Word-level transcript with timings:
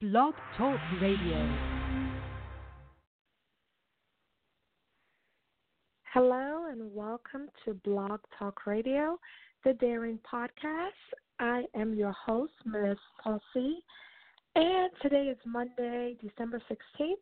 Blog 0.00 0.32
Talk 0.56 0.80
Radio. 1.02 1.56
Hello 6.14 6.68
and 6.70 6.94
welcome 6.94 7.50
to 7.66 7.74
Blog 7.74 8.20
Talk 8.38 8.66
Radio, 8.66 9.18
the 9.62 9.74
Daring 9.74 10.18
Podcast. 10.20 10.88
I 11.38 11.64
am 11.74 11.92
your 11.92 12.12
host, 12.12 12.54
Miss 12.64 12.96
Tulsi, 13.22 13.84
and 14.54 14.90
today 15.02 15.24
is 15.24 15.36
Monday, 15.44 16.16
December 16.22 16.62
16th, 16.70 17.16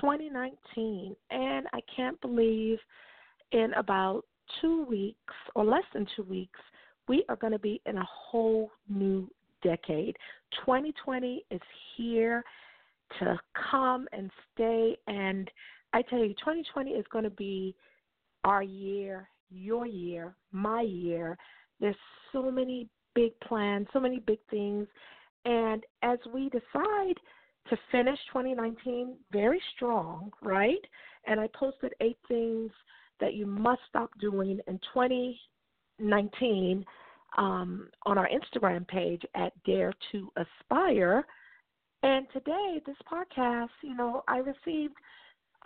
2019, 0.00 1.16
and 1.32 1.66
I 1.72 1.80
can't 1.96 2.20
believe 2.20 2.78
in 3.50 3.72
about 3.76 4.22
two 4.60 4.84
weeks 4.84 5.34
or 5.56 5.64
less 5.64 5.82
than 5.92 6.06
two 6.14 6.22
weeks, 6.22 6.60
we 7.08 7.24
are 7.28 7.34
going 7.34 7.52
to 7.52 7.58
be 7.58 7.80
in 7.84 7.98
a 7.98 8.06
whole 8.08 8.70
new 8.88 9.28
decade. 9.62 10.16
2020 10.64 11.44
is 11.50 11.60
here 11.96 12.44
to 13.18 13.38
come 13.70 14.06
and 14.12 14.30
stay. 14.54 14.96
And 15.06 15.50
I 15.92 16.02
tell 16.02 16.18
you, 16.18 16.34
2020 16.34 16.90
is 16.90 17.04
going 17.12 17.24
to 17.24 17.30
be 17.30 17.74
our 18.44 18.62
year, 18.62 19.28
your 19.50 19.86
year, 19.86 20.34
my 20.52 20.82
year. 20.82 21.36
There's 21.80 21.96
so 22.32 22.50
many 22.50 22.88
big 23.14 23.38
plans, 23.40 23.86
so 23.92 24.00
many 24.00 24.20
big 24.20 24.38
things. 24.50 24.86
And 25.44 25.84
as 26.02 26.18
we 26.32 26.48
decide 26.48 27.16
to 27.68 27.76
finish 27.90 28.18
2019 28.32 29.16
very 29.32 29.60
strong, 29.76 30.32
right? 30.42 30.80
And 31.26 31.40
I 31.40 31.48
posted 31.54 31.94
eight 32.00 32.18
things 32.28 32.70
that 33.20 33.34
you 33.34 33.46
must 33.46 33.80
stop 33.88 34.10
doing 34.20 34.60
in 34.66 34.80
2019 34.92 36.84
um, 37.38 37.88
on 38.04 38.18
our 38.18 38.28
Instagram 38.28 38.86
page 38.86 39.22
at 39.34 39.52
Dare 39.64 39.92
to 40.12 40.30
Aspire. 40.36 41.24
And 42.02 42.26
today, 42.32 42.80
this 42.84 42.96
podcast, 43.10 43.68
you 43.82 43.94
know, 43.94 44.22
I 44.28 44.38
received 44.38 44.94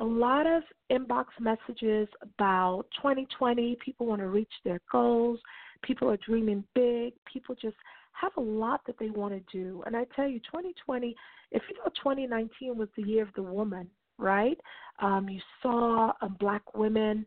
a 0.01 0.05
lot 0.05 0.47
of 0.47 0.63
inbox 0.91 1.27
messages 1.41 2.09
about 2.23 2.85
2020. 2.97 3.79
People 3.83 4.07
want 4.07 4.21
to 4.21 4.29
reach 4.29 4.53
their 4.65 4.81
goals. 4.93 5.41
People 5.83 6.11
are 6.11 6.19
dreaming 6.19 6.63
big. 6.75 7.15
People 7.33 7.55
just 7.55 7.77
have 8.13 8.33
a 8.37 8.41
lot 8.41 8.81
that 8.87 8.97
they 8.99 9.11
want 9.11 9.33
to 9.33 9.57
do. 9.57 9.83
And 9.87 9.97
I 9.97 10.05
tell 10.15 10.29
you, 10.29 10.39
2020, 10.41 11.15
if 11.53 11.63
you 11.71 11.77
know 11.77 11.91
2019 12.03 12.77
was 12.77 12.89
the 12.97 13.03
year 13.03 13.23
of 13.23 13.33
the 13.35 13.43
woman, 13.43 13.89
right? 14.19 14.59
Um, 15.01 15.29
you 15.29 15.41
saw 15.63 16.13
um, 16.21 16.37
black 16.39 16.75
women 16.75 17.25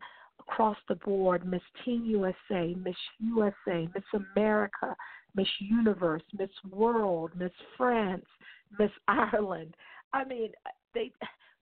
across 0.50 0.76
the 0.88 0.94
board 0.96 1.46
Miss 1.46 1.62
Teen 1.84 2.04
USA, 2.04 2.74
Miss 2.74 2.96
USA, 3.20 3.88
Miss 3.94 4.22
America, 4.34 4.96
Miss 5.34 5.48
Universe, 5.60 6.22
Miss 6.36 6.50
World, 6.70 7.30
Miss 7.36 7.52
France, 7.76 8.26
Miss 8.78 8.90
Ireland. 9.08 9.74
I 10.12 10.24
mean, 10.24 10.50
they 10.94 11.12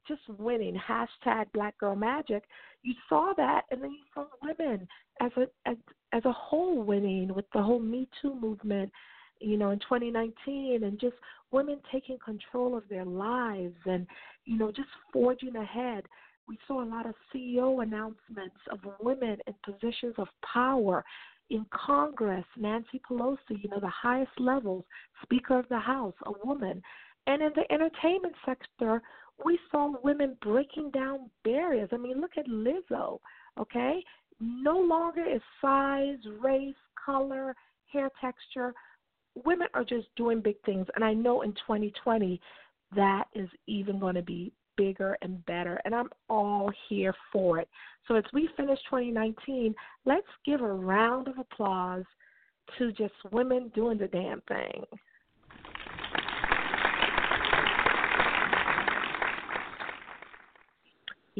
just 0.06 0.22
winning 0.38 0.78
hashtag 0.88 1.46
Black 1.52 1.76
Girl 1.78 1.94
Magic. 1.94 2.44
You 2.82 2.94
saw 3.08 3.32
that, 3.36 3.62
and 3.70 3.82
then 3.82 3.90
you 3.90 3.98
saw 4.14 4.24
women 4.42 4.88
as 5.20 5.30
a 5.36 5.46
as, 5.68 5.76
as 6.12 6.24
a 6.24 6.32
whole 6.32 6.82
winning 6.82 7.34
with 7.34 7.44
the 7.52 7.62
whole 7.62 7.80
Me 7.80 8.08
Too 8.22 8.34
movement. 8.34 8.90
You 9.40 9.56
know, 9.56 9.70
in 9.70 9.78
2019, 9.78 10.82
and 10.82 10.98
just 10.98 11.14
women 11.52 11.78
taking 11.92 12.18
control 12.24 12.76
of 12.76 12.82
their 12.88 13.04
lives, 13.04 13.76
and 13.84 14.04
you 14.46 14.58
know, 14.58 14.72
just 14.72 14.88
forging 15.12 15.54
ahead 15.54 16.04
we 16.48 16.58
saw 16.66 16.82
a 16.82 16.84
lot 16.84 17.06
of 17.06 17.14
CEO 17.32 17.82
announcements 17.82 18.56
of 18.70 18.78
women 19.00 19.36
in 19.46 19.54
positions 19.64 20.14
of 20.18 20.28
power 20.42 21.04
in 21.50 21.66
Congress. 21.72 22.44
Nancy 22.56 23.00
Pelosi, 23.08 23.62
you 23.62 23.68
know, 23.68 23.80
the 23.80 23.88
highest 23.88 24.32
levels, 24.38 24.84
Speaker 25.22 25.58
of 25.58 25.68
the 25.68 25.78
House, 25.78 26.14
a 26.24 26.32
woman. 26.46 26.82
And 27.26 27.42
in 27.42 27.50
the 27.54 27.70
entertainment 27.72 28.34
sector, 28.46 29.02
we 29.44 29.58
saw 29.70 29.92
women 30.02 30.36
breaking 30.42 30.90
down 30.90 31.30
barriers. 31.44 31.90
I 31.92 31.96
mean, 31.96 32.20
look 32.20 32.32
at 32.38 32.46
Lizzo, 32.46 33.18
okay? 33.58 34.02
No 34.40 34.78
longer 34.78 35.24
is 35.24 35.42
size, 35.60 36.18
race, 36.40 36.74
color, 37.04 37.54
hair 37.92 38.10
texture. 38.20 38.72
Women 39.44 39.68
are 39.74 39.84
just 39.84 40.06
doing 40.16 40.40
big 40.40 40.56
things. 40.64 40.86
And 40.94 41.04
I 41.04 41.12
know 41.12 41.42
in 41.42 41.52
2020, 41.52 42.40
that 42.96 43.24
is 43.34 43.48
even 43.66 43.98
going 43.98 44.14
to 44.14 44.22
be 44.22 44.52
bigger 44.78 45.18
and 45.20 45.44
better. 45.44 45.78
And 45.84 45.94
I'm 45.94 46.08
all 46.30 46.72
here 46.88 47.12
for 47.30 47.58
it. 47.58 47.68
So 48.06 48.14
as 48.14 48.24
we 48.32 48.48
finish 48.56 48.78
2019, 48.88 49.74
let's 50.06 50.26
give 50.46 50.62
a 50.62 50.72
round 50.72 51.28
of 51.28 51.36
applause 51.38 52.04
to 52.78 52.92
just 52.92 53.12
women 53.30 53.70
doing 53.74 53.98
the 53.98 54.06
damn 54.06 54.40
thing. 54.42 54.84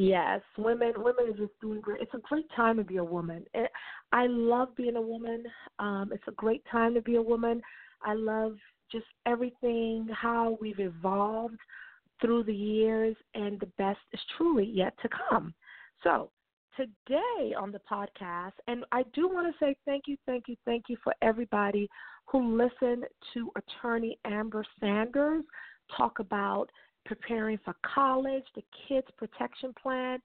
Yes, 0.01 0.43
women 0.57 0.93
women 0.99 1.25
are 1.29 1.37
just 1.37 1.61
doing 1.61 1.81
great. 1.81 2.01
It's 2.01 2.15
a 2.15 2.19
great 2.19 2.47
time 2.55 2.77
to 2.77 2.85
be 2.85 2.99
a 2.99 3.05
woman. 3.05 3.45
It, 3.53 3.69
I 4.13 4.29
love 4.29 4.69
being 4.77 4.95
a 4.95 5.03
woman. 5.03 5.43
Um, 5.81 6.11
it's 6.15 6.23
a 6.29 6.33
great 6.33 6.63
time 6.71 6.95
to 6.95 7.03
be 7.03 7.17
a 7.17 7.23
woman. 7.23 7.61
I 8.05 8.15
love 8.15 8.53
just 8.93 9.07
everything 9.27 10.09
how 10.13 10.57
we've 10.61 10.79
evolved 10.79 11.59
through 12.21 12.45
the 12.45 12.55
years, 12.55 13.17
and 13.35 13.59
the 13.61 13.71
best 13.79 14.01
is 14.13 14.21
truly 14.37 14.65
yet 14.65 14.95
to 15.03 15.09
come. 15.29 15.55
So, 16.03 16.31
today 16.77 17.55
on 17.59 17.73
the 17.73 17.81
podcast, 17.91 18.53
and 18.67 18.85
I 18.93 19.03
do 19.13 19.29
want 19.29 19.53
to 19.53 19.65
say 19.65 19.77
thank 19.85 20.05
you, 20.07 20.17
thank 20.27 20.45
you, 20.47 20.57
thank 20.65 20.85
you 20.89 20.97
for 21.03 21.15
everybody 21.23 21.89
who 22.27 22.57
listened 22.57 23.05
to 23.35 23.51
Attorney 23.57 24.19
Amber 24.25 24.65
Sanders 24.79 25.45
talk 25.97 26.19
about 26.19 26.67
preparing 27.05 27.59
for 27.65 27.75
college, 27.95 28.45
the 28.55 28.63
kids' 28.87 29.07
protection 29.17 29.75
plan. 29.81 30.21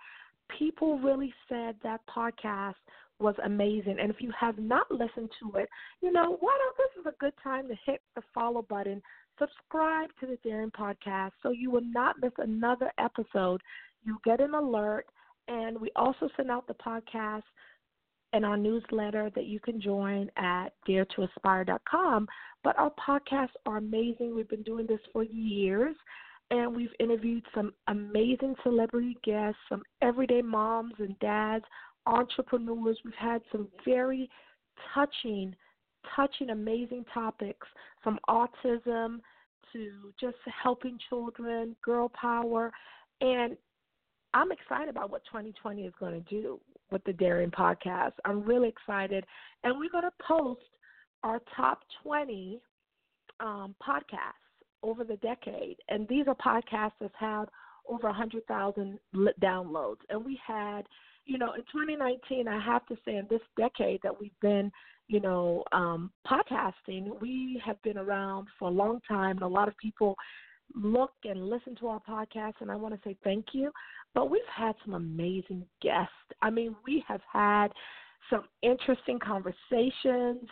People 0.59 0.99
really 0.99 1.33
said 1.47 1.75
that 1.83 2.01
podcast 2.13 2.73
was 3.19 3.35
amazing. 3.45 3.97
And 3.99 4.11
if 4.11 4.17
you 4.19 4.31
have 4.37 4.57
not 4.57 4.91
listened 4.91 5.29
to 5.41 5.57
it, 5.57 5.69
you 6.01 6.11
know, 6.11 6.37
why 6.39 6.57
don't 6.57 6.77
this 6.77 7.01
is 7.01 7.05
a 7.07 7.17
good 7.19 7.33
time 7.41 7.67
to 7.69 7.75
hit 7.85 8.01
the 8.15 8.21
follow 8.33 8.61
button 8.63 9.01
subscribe 9.39 10.09
to 10.19 10.27
the 10.27 10.37
Daring 10.43 10.71
Podcast 10.71 11.31
so 11.41 11.51
you 11.51 11.71
will 11.71 11.85
not 11.85 12.15
miss 12.21 12.33
another 12.37 12.91
episode. 12.97 13.61
You 14.03 14.17
get 14.25 14.41
an 14.41 14.53
alert, 14.53 15.05
and 15.47 15.79
we 15.79 15.91
also 15.95 16.29
send 16.35 16.51
out 16.51 16.67
the 16.67 16.75
podcast 16.75 17.43
and 18.33 18.43
our 18.43 18.57
newsletter 18.57 19.29
that 19.35 19.45
you 19.45 19.59
can 19.59 19.79
join 19.79 20.29
at 20.37 20.69
daretoaspire.com. 20.87 22.27
But 22.63 22.77
our 22.79 22.91
podcasts 22.91 23.49
are 23.65 23.77
amazing. 23.77 24.35
We've 24.35 24.49
been 24.49 24.63
doing 24.63 24.87
this 24.87 24.99
for 25.11 25.23
years, 25.23 25.95
and 26.49 26.75
we've 26.75 26.93
interviewed 26.99 27.45
some 27.53 27.73
amazing 27.87 28.55
celebrity 28.63 29.17
guests, 29.23 29.59
some 29.69 29.83
everyday 30.01 30.41
moms 30.41 30.93
and 30.97 31.17
dads, 31.19 31.65
entrepreneurs. 32.05 32.97
We've 33.05 33.13
had 33.15 33.41
some 33.51 33.67
very 33.85 34.29
touching 34.93 35.55
touching 36.15 36.49
amazing 36.49 37.05
topics 37.13 37.67
from 38.03 38.19
autism 38.29 39.19
to 39.71 40.13
just 40.19 40.37
helping 40.63 40.97
children, 41.09 41.75
girl 41.83 42.09
power, 42.09 42.71
and 43.21 43.57
I'm 44.33 44.51
excited 44.51 44.89
about 44.89 45.11
what 45.11 45.23
2020 45.25 45.83
is 45.83 45.93
going 45.99 46.13
to 46.13 46.29
do 46.29 46.59
with 46.91 47.03
the 47.03 47.13
Daring 47.13 47.51
podcast. 47.51 48.13
I'm 48.25 48.43
really 48.43 48.69
excited, 48.69 49.25
and 49.63 49.77
we're 49.77 49.91
going 49.91 50.03
to 50.03 50.25
post 50.27 50.61
our 51.23 51.39
top 51.55 51.79
20 52.03 52.59
um, 53.39 53.75
podcasts 53.85 54.33
over 54.81 55.03
the 55.03 55.17
decade, 55.17 55.77
and 55.89 56.07
these 56.07 56.25
are 56.27 56.35
podcasts 56.35 56.93
that 56.99 57.11
have 57.17 57.47
over 57.87 58.07
100,000 58.07 58.99
downloads, 59.41 59.97
and 60.09 60.23
we 60.23 60.39
had 60.45 60.83
you 61.25 61.37
know, 61.37 61.53
in 61.53 61.61
2019, 61.61 62.47
I 62.47 62.59
have 62.59 62.85
to 62.87 62.97
say, 63.05 63.17
in 63.17 63.27
this 63.29 63.41
decade 63.57 64.01
that 64.03 64.19
we've 64.19 64.39
been 64.41 64.71
you 65.07 65.19
know, 65.19 65.63
um, 65.71 66.11
podcasting, 66.25 67.19
we 67.21 67.61
have 67.65 67.81
been 67.83 67.97
around 67.97 68.47
for 68.57 68.69
a 68.69 68.71
long 68.71 69.01
time, 69.07 69.31
and 69.31 69.43
a 69.43 69.47
lot 69.47 69.67
of 69.67 69.77
people 69.77 70.15
look 70.75 71.11
and 71.23 71.49
listen 71.49 71.75
to 71.75 71.87
our 71.87 71.99
podcast, 72.07 72.53
and 72.61 72.71
I 72.71 72.75
want 72.75 72.95
to 72.95 73.01
say 73.07 73.17
thank 73.23 73.47
you. 73.51 73.71
But 74.13 74.29
we've 74.29 74.41
had 74.53 74.75
some 74.83 74.93
amazing 74.93 75.65
guests. 75.81 76.13
I 76.41 76.49
mean, 76.49 76.75
we 76.85 77.03
have 77.07 77.21
had 77.31 77.67
some 78.29 78.43
interesting 78.61 79.19
conversations. 79.19 80.47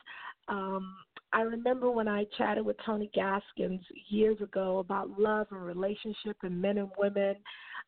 Um, 0.47 0.95
I 1.33 1.41
remember 1.41 1.89
when 1.89 2.09
I 2.09 2.25
chatted 2.37 2.65
with 2.65 2.75
Tony 2.85 3.09
Gaskins 3.13 3.81
years 4.09 4.41
ago 4.41 4.79
about 4.79 5.17
love 5.17 5.47
and 5.51 5.65
relationship 5.65 6.35
and 6.43 6.61
men 6.61 6.77
and 6.77 6.89
women, 6.97 7.35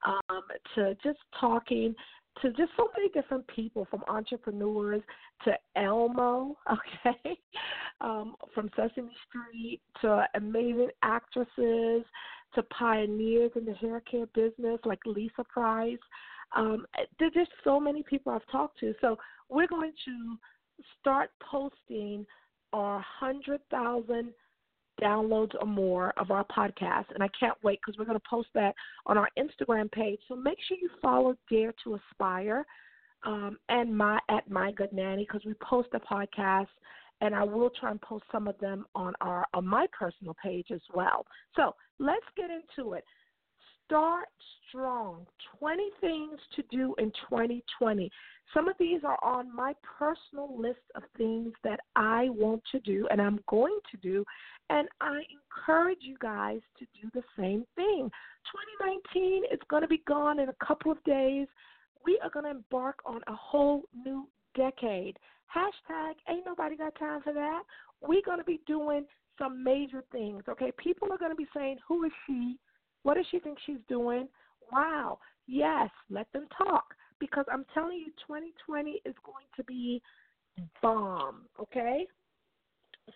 um, 0.06 0.42
to 0.76 0.96
just 1.04 1.20
talking 1.40 1.94
to 2.42 2.50
just 2.50 2.72
so 2.76 2.90
many 2.98 3.10
different 3.10 3.46
people 3.48 3.88
from 3.90 4.04
entrepreneurs 4.08 5.02
to 5.46 5.54
Elmo, 5.76 6.58
okay, 6.72 7.38
um, 8.02 8.36
from 8.54 8.70
Sesame 8.76 9.12
Street 9.28 9.82
to 10.02 10.26
amazing 10.36 10.90
actresses 11.04 12.04
to 12.56 12.64
pioneers 12.78 13.52
in 13.56 13.66
the 13.66 13.74
hair 13.74 14.02
care 14.02 14.28
business 14.34 14.80
like 14.86 15.00
Lisa 15.06 15.44
Price. 15.50 15.98
Um, 16.56 16.86
there's 17.20 17.34
just 17.34 17.52
so 17.64 17.80
many 17.80 18.04
people 18.04 18.32
I've 18.32 18.52
talked 18.52 18.80
to. 18.82 18.94
So 19.02 19.18
we're 19.50 19.68
going 19.68 19.94
to 20.06 20.38
start 21.00 21.32
posting 21.42 22.26
our 22.74 22.96
100,000 23.20 24.34
downloads 25.04 25.52
or 25.60 25.68
more 25.68 26.14
of 26.18 26.32
our 26.32 26.46
podcast. 26.46 27.06
And 27.14 27.24
I 27.24 27.30
can't 27.38 27.58
wait 27.64 27.80
because 27.86 27.98
we're 27.98 28.06
going 28.06 28.20
to 28.20 28.30
post 28.30 28.50
that 28.54 28.74
on 29.06 29.18
our 29.18 29.30
Instagram 29.38 29.92
page. 29.92 30.20
So 30.28 30.36
make 30.36 30.58
sure 30.68 30.78
you 30.82 30.90
follow 31.02 31.36
Dare 31.50 31.74
to 31.84 31.96
Aspire 32.12 32.66
um, 33.26 33.58
and 33.70 33.96
my 33.96 34.20
at 34.30 34.50
My 34.50 34.72
Good 34.72 34.94
Nanny 34.94 35.26
because 35.28 35.46
we 35.46 35.54
post 35.56 35.90
a 35.94 36.00
podcast 36.00 36.68
and 37.22 37.34
I 37.34 37.44
will 37.44 37.70
try 37.70 37.92
and 37.92 38.02
post 38.02 38.26
some 38.32 38.48
of 38.48 38.58
them 38.60 38.86
on 38.96 39.14
our 39.22 39.46
on 39.54 39.66
my 39.66 39.88
personal 39.98 40.36
page 40.44 40.68
as 40.74 40.82
well. 40.94 41.26
So 41.56 41.76
let's 42.00 42.26
get 42.36 42.50
into 42.50 42.94
it. 42.94 43.04
Start 43.86 44.28
strong. 44.68 45.26
20 45.60 45.84
things 46.02 46.40
to 46.56 46.64
do 46.72 46.96
in 46.98 47.12
2020. 47.30 48.12
Some 48.54 48.68
of 48.68 48.76
these 48.80 49.02
are 49.04 49.18
on 49.24 49.54
my 49.54 49.74
personal 49.98 50.60
list 50.60 50.82
of 50.96 51.04
things 51.18 51.54
that 51.64 51.80
I 51.96 52.30
want 52.30 52.62
to 52.72 52.80
do 52.80 53.08
and 53.10 53.22
I'm 53.22 53.40
going 53.50 53.80
to 53.92 53.98
do. 53.98 54.24
And 54.70 54.88
I 55.02 55.22
encourage 55.32 56.00
you 56.02 56.18
guys 56.22 56.60
to 56.80 56.86
do 57.02 57.10
the 57.14 57.24
same 57.38 57.66
thing. 57.76 58.10
2019 58.82 59.44
is 59.52 59.60
going 59.70 59.82
to 59.82 59.88
be 59.88 60.04
gone 60.08 60.40
in 60.40 60.50
a 60.50 60.66
couple 60.66 60.92
of 60.92 61.04
days. 61.04 61.48
We 62.06 62.20
are 62.24 62.30
going 62.30 62.46
to 62.46 62.52
embark 62.52 63.00
on 63.06 63.22
a 63.28 63.36
whole 63.36 63.84
new 63.94 64.28
decade. 64.56 65.18
Hashtag 65.56 66.14
ain't 66.30 66.46
nobody 66.46 66.76
got 66.76 66.98
time 67.00 67.22
for 67.22 67.34
that. 67.34 67.64
We're 68.02 68.22
going 68.26 68.40
to 68.40 68.44
be 68.44 68.60
doing 68.68 69.06
some 69.38 69.64
major 69.64 70.04
things, 70.12 70.44
okay? 70.48 70.72
People 70.78 71.12
are 71.12 71.18
going 71.18 71.32
to 71.32 71.36
be 71.36 71.48
saying, 71.56 71.78
Who 71.88 72.04
is 72.04 72.12
she? 72.28 72.58
What 73.04 73.16
does 73.16 73.26
she 73.32 73.40
think 73.40 73.58
she's 73.66 73.78
doing? 73.88 74.28
Wow. 74.72 75.20
Yes, 75.48 75.90
let 76.10 76.32
them 76.34 76.48
talk 76.58 76.86
because 77.20 77.46
I'm 77.52 77.66
telling 77.74 77.98
you, 77.98 78.12
2020 78.28 79.02
is 79.06 79.16
going 79.24 79.46
to 79.56 79.64
be 79.64 80.02
bomb, 80.82 81.44
okay? 81.60 82.08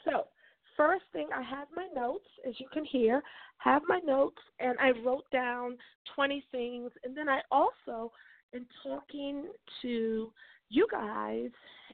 So, 0.05 0.27
first 0.75 1.05
thing, 1.13 1.27
I 1.35 1.41
have 1.41 1.67
my 1.75 1.87
notes, 1.95 2.27
as 2.47 2.59
you 2.59 2.67
can 2.71 2.85
hear, 2.85 3.21
have 3.59 3.81
my 3.87 3.99
notes, 3.99 4.41
and 4.59 4.77
I 4.79 4.91
wrote 5.05 5.25
down 5.31 5.77
20 6.15 6.43
things, 6.51 6.91
and 7.03 7.15
then 7.15 7.29
I 7.29 7.41
also 7.51 8.11
am 8.53 8.65
talking 8.83 9.45
to 9.81 10.31
you 10.69 10.87
guys 10.91 11.49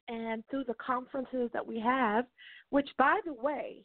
and 0.07 0.43
through 0.49 0.63
the 0.65 0.73
conferences 0.75 1.49
that 1.53 1.65
we 1.65 1.79
have, 1.79 2.25
which, 2.69 2.89
by 2.97 3.19
the 3.25 3.33
way, 3.33 3.83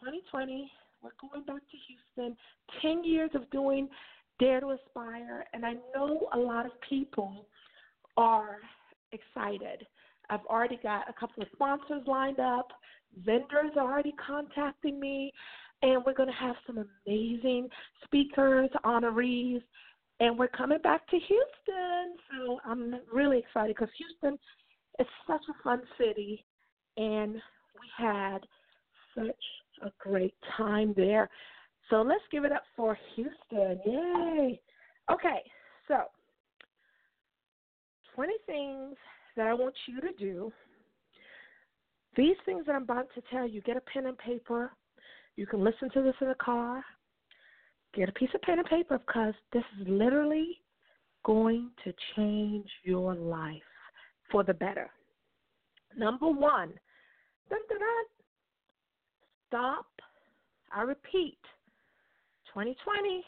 2020, 0.00 0.70
we're 1.02 1.10
going 1.20 1.44
back 1.44 1.62
to 1.70 1.76
Houston, 1.86 2.36
10 2.82 3.04
years 3.04 3.30
of 3.34 3.48
doing 3.50 3.88
Dare 4.38 4.60
to 4.60 4.70
Aspire, 4.70 5.44
and 5.52 5.64
I 5.66 5.74
know 5.94 6.28
a 6.32 6.38
lot 6.38 6.66
of 6.66 6.72
people 6.88 7.46
are 8.16 8.58
excited. 9.12 9.86
I've 10.30 10.44
already 10.46 10.78
got 10.82 11.08
a 11.08 11.12
couple 11.12 11.42
of 11.42 11.48
sponsors 11.52 12.02
lined 12.06 12.38
up, 12.38 12.68
vendors 13.24 13.72
are 13.76 13.90
already 13.90 14.14
contacting 14.24 15.00
me, 15.00 15.32
and 15.82 16.02
we're 16.04 16.14
going 16.14 16.28
to 16.28 16.34
have 16.34 16.56
some 16.66 16.84
amazing 17.06 17.68
speakers, 18.04 18.68
honorees, 18.84 19.62
and 20.20 20.38
we're 20.38 20.48
coming 20.48 20.78
back 20.82 21.06
to 21.08 21.16
Houston. 21.16 22.16
So 22.30 22.58
I'm 22.64 22.96
really 23.12 23.38
excited 23.38 23.76
because 23.76 23.92
Houston 23.96 24.38
is 24.98 25.06
such 25.26 25.42
a 25.48 25.62
fun 25.62 25.82
city, 25.96 26.44
and 26.96 27.34
we 27.34 27.88
had 27.96 28.38
such 29.14 29.26
a 29.82 29.90
great 30.00 30.34
time 30.56 30.92
there. 30.96 31.30
So 31.90 32.02
let's 32.02 32.22
give 32.30 32.44
it 32.44 32.52
up 32.52 32.64
for 32.76 32.98
Houston. 33.14 33.80
Yay. 33.86 34.60
Okay, 35.10 35.40
so 35.86 36.02
20 38.14 38.32
things 38.46 38.96
that 39.36 39.46
I 39.46 39.54
want 39.54 39.74
you 39.86 40.00
to 40.00 40.12
do. 40.18 40.52
These 42.16 42.36
things 42.44 42.66
that 42.66 42.74
I'm 42.74 42.82
about 42.82 43.06
to 43.14 43.22
tell 43.30 43.48
you, 43.48 43.60
get 43.62 43.76
a 43.76 43.80
pen 43.92 44.06
and 44.06 44.18
paper. 44.18 44.72
You 45.36 45.46
can 45.46 45.64
listen 45.64 45.88
to 45.90 46.02
this 46.02 46.16
in 46.20 46.28
the 46.28 46.34
car. 46.34 46.84
Get 47.94 48.08
a 48.08 48.12
piece 48.12 48.30
of 48.34 48.42
pen 48.42 48.58
and 48.58 48.68
paper 48.68 48.98
because 48.98 49.34
this 49.52 49.62
is 49.80 49.88
literally 49.88 50.58
going 51.24 51.70
to 51.84 51.92
change 52.16 52.66
your 52.84 53.14
life 53.14 53.62
for 54.30 54.44
the 54.44 54.54
better. 54.54 54.90
Number 55.96 56.26
one, 56.26 56.70
dun, 57.48 57.60
dun, 57.68 57.78
dun, 57.78 58.04
stop. 59.46 59.86
I 60.74 60.82
repeat, 60.82 61.38
2020, 62.54 63.24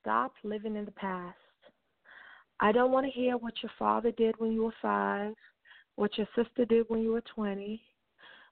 stop 0.00 0.32
living 0.42 0.76
in 0.76 0.84
the 0.84 0.90
past. 0.92 1.36
I 2.60 2.72
don't 2.72 2.92
want 2.92 3.06
to 3.06 3.12
hear 3.12 3.36
what 3.36 3.54
your 3.62 3.70
father 3.78 4.10
did 4.12 4.34
when 4.38 4.52
you 4.52 4.64
were 4.64 4.74
five, 4.82 5.34
what 5.96 6.16
your 6.16 6.26
sister 6.34 6.64
did 6.64 6.86
when 6.88 7.02
you 7.02 7.12
were 7.12 7.22
20, 7.34 7.80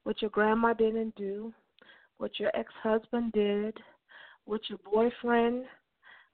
what 0.05 0.21
your 0.23 0.31
grandma 0.31 0.73
didn't 0.75 1.15
do, 1.17 1.53
what 2.19 2.39
your 2.39 2.51
ex 2.55 2.73
husband 2.83 3.33
did, 3.33 3.77
what 4.45 4.61
your 4.69 4.79
boyfriend, 4.91 5.65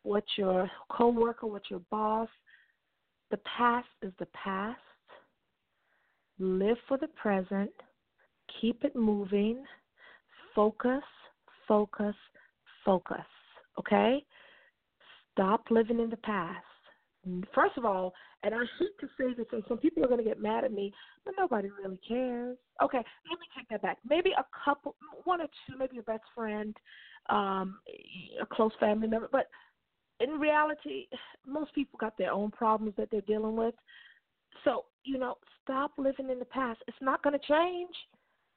what 0.02 0.25
your 0.37 0.70
coworker, 0.90 1.46
what 1.46 1.70
your 1.70 1.81
boss. 1.90 2.28
The 3.31 3.38
past 3.38 3.88
is 4.02 4.12
the 4.19 4.26
past. 4.26 4.78
Live 6.38 6.76
for 6.88 6.99
the 6.99 7.08
present. 7.08 7.70
Keep 8.61 8.85
it 8.85 8.94
moving. 8.94 9.64
Focus, 10.55 11.02
focus, 11.67 12.14
focus. 12.84 13.25
Okay? 13.79 14.25
Stop 15.32 15.64
living 15.70 16.00
in 16.00 16.11
the 16.11 16.17
past. 16.19 16.64
First 17.55 17.79
of 17.79 17.84
all, 17.84 18.12
and 18.43 18.52
I 18.52 18.64
hate 18.79 18.99
to 19.00 19.06
say 19.17 19.32
this, 19.37 19.46
and 19.52 19.62
some 19.69 19.79
people 19.79 20.05
are 20.05 20.08
going 20.08 20.19
to 20.19 20.29
get 20.29 20.43
mad 20.43 20.64
at 20.64 20.73
me, 20.73 20.93
but 21.25 21.34
nobody 21.38 21.69
really 21.70 22.00
cares. 22.06 22.56
Okay, 22.82 22.99
let 22.99 23.38
me 23.38 23.46
take 23.56 23.69
that 23.69 23.82
back. 23.82 23.99
Maybe 24.08 24.31
a 24.37 24.44
couple, 24.64 24.96
one 25.23 25.40
or 25.40 25.46
two, 25.46 25.79
maybe 25.79 25.99
a 25.99 26.02
best 26.02 26.25
friend, 26.34 26.76
um, 27.31 27.79
a 28.40 28.46
close 28.46 28.73
family 28.81 29.06
member, 29.06 29.28
but 29.31 29.46
in 30.19 30.31
reality, 30.31 31.06
most 31.46 31.73
people 31.75 31.96
got 32.00 32.19
their 32.19 32.32
own 32.32 32.50
problems 32.50 32.94
that 32.96 33.08
they're 33.11 33.20
dealing 33.23 33.56
with. 33.56 33.75
So, 34.64 34.85
you 35.05 35.19
know, 35.19 35.37
stop 35.62 35.93
living 35.99 36.31
in 36.31 36.38
the 36.38 36.44
past. 36.44 36.81
It's 36.88 36.96
not 37.00 37.23
going 37.23 37.38
to 37.38 37.46
change. 37.46 37.94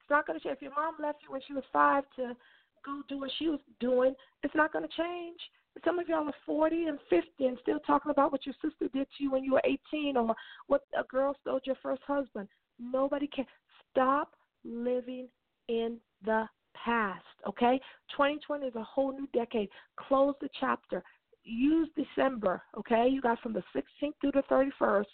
It's 0.00 0.10
not 0.10 0.26
going 0.26 0.38
to 0.38 0.44
change. 0.44 0.56
If 0.56 0.62
your 0.62 0.74
mom 0.74 0.96
left 1.00 1.18
you 1.22 1.32
when 1.32 1.40
she 1.46 1.52
was 1.52 1.64
five 1.72 2.04
to 2.16 2.36
go 2.86 3.02
do 3.08 3.18
what 3.18 3.30
she 3.38 3.48
was 3.48 3.60
doing, 3.80 4.14
it's 4.42 4.54
not 4.54 4.72
going 4.72 4.86
to 4.88 4.96
change. 4.96 5.40
Some 5.84 5.98
of 5.98 6.08
y'all 6.08 6.26
are 6.26 6.34
40 6.46 6.84
and 6.84 6.98
50 7.10 7.26
and 7.44 7.58
still 7.60 7.80
talking 7.80 8.10
about 8.10 8.32
what 8.32 8.46
your 8.46 8.54
sister 8.62 8.88
did 8.94 9.06
to 9.18 9.24
you 9.24 9.30
when 9.30 9.44
you 9.44 9.52
were 9.52 9.62
18 9.92 10.16
or 10.16 10.34
what 10.68 10.82
a 10.98 11.04
girl 11.04 11.36
stole 11.42 11.60
your 11.64 11.76
first 11.82 12.02
husband. 12.06 12.48
Nobody 12.78 13.26
can. 13.26 13.44
Stop 13.92 14.34
living 14.62 15.26
in 15.68 15.96
the 16.24 16.46
past, 16.74 17.24
okay? 17.48 17.80
2020 18.10 18.66
is 18.66 18.74
a 18.74 18.82
whole 18.82 19.12
new 19.12 19.26
decade. 19.32 19.70
Close 19.96 20.34
the 20.42 20.50
chapter. 20.60 21.02
Use 21.44 21.88
December, 21.96 22.60
okay? 22.76 23.08
You 23.10 23.22
got 23.22 23.40
from 23.40 23.54
the 23.54 23.62
16th 23.74 24.12
through 24.20 24.32
the 24.32 24.42
31st 24.50 25.04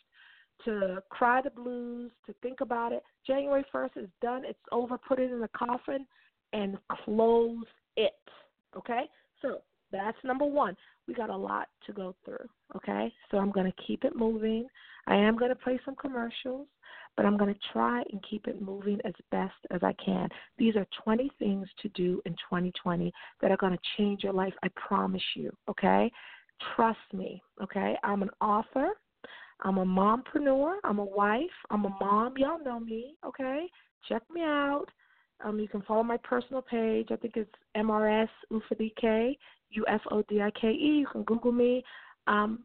to 0.64 1.02
cry 1.10 1.40
the 1.42 1.50
blues, 1.50 2.10
to 2.26 2.34
think 2.42 2.60
about 2.60 2.92
it. 2.92 3.02
January 3.24 3.64
1st 3.72 3.96
is 3.96 4.08
done. 4.20 4.42
It's 4.44 4.58
over. 4.72 4.98
Put 4.98 5.20
it 5.20 5.30
in 5.30 5.40
the 5.40 5.50
coffin 5.56 6.06
and 6.52 6.76
close 7.04 7.64
it, 7.96 8.20
okay? 8.76 9.02
So 9.40 9.58
that's 9.90 10.18
number 10.24 10.44
one. 10.44 10.76
We 11.08 11.14
got 11.14 11.30
a 11.30 11.36
lot 11.36 11.68
to 11.86 11.92
go 11.92 12.14
through, 12.24 12.48
okay? 12.76 13.12
So 13.30 13.38
I'm 13.38 13.50
going 13.50 13.70
to 13.70 13.82
keep 13.86 14.04
it 14.04 14.16
moving. 14.16 14.66
I 15.06 15.16
am 15.16 15.36
going 15.36 15.50
to 15.50 15.56
play 15.56 15.80
some 15.84 15.96
commercials 15.96 16.66
but 17.16 17.26
I'm 17.26 17.36
going 17.36 17.52
to 17.52 17.60
try 17.72 18.02
and 18.10 18.24
keep 18.28 18.46
it 18.46 18.62
moving 18.62 18.98
as 19.04 19.12
best 19.30 19.54
as 19.70 19.82
I 19.82 19.94
can. 20.04 20.28
These 20.58 20.76
are 20.76 20.86
20 21.04 21.30
things 21.38 21.68
to 21.82 21.88
do 21.90 22.22
in 22.24 22.32
2020 22.32 23.12
that 23.40 23.50
are 23.50 23.56
going 23.56 23.72
to 23.72 23.78
change 23.96 24.22
your 24.22 24.32
life. 24.32 24.54
I 24.62 24.68
promise 24.68 25.22
you, 25.34 25.50
okay? 25.68 26.10
Trust 26.74 26.98
me, 27.12 27.42
okay? 27.62 27.96
I'm 28.02 28.22
an 28.22 28.30
author. 28.40 28.90
I'm 29.60 29.78
a 29.78 29.84
mompreneur. 29.84 30.76
I'm 30.84 30.98
a 30.98 31.04
wife. 31.04 31.40
I'm 31.70 31.84
a 31.84 31.90
mom. 32.00 32.34
Y'all 32.36 32.62
know 32.64 32.80
me, 32.80 33.14
okay? 33.26 33.66
Check 34.08 34.22
me 34.30 34.42
out. 34.42 34.86
Um, 35.44 35.58
you 35.58 35.68
can 35.68 35.82
follow 35.82 36.02
my 36.02 36.16
personal 36.18 36.62
page. 36.62 37.08
I 37.10 37.16
think 37.16 37.36
it's 37.36 37.50
MRS 37.76 38.28
Ufodike, 38.52 39.36
U 39.70 39.84
F 39.88 40.00
O 40.10 40.22
D 40.22 40.40
I 40.40 40.50
K 40.58 40.68
E. 40.68 40.98
You 41.00 41.06
can 41.10 41.22
Google 41.24 41.52
me. 41.52 41.84
Um, 42.26 42.64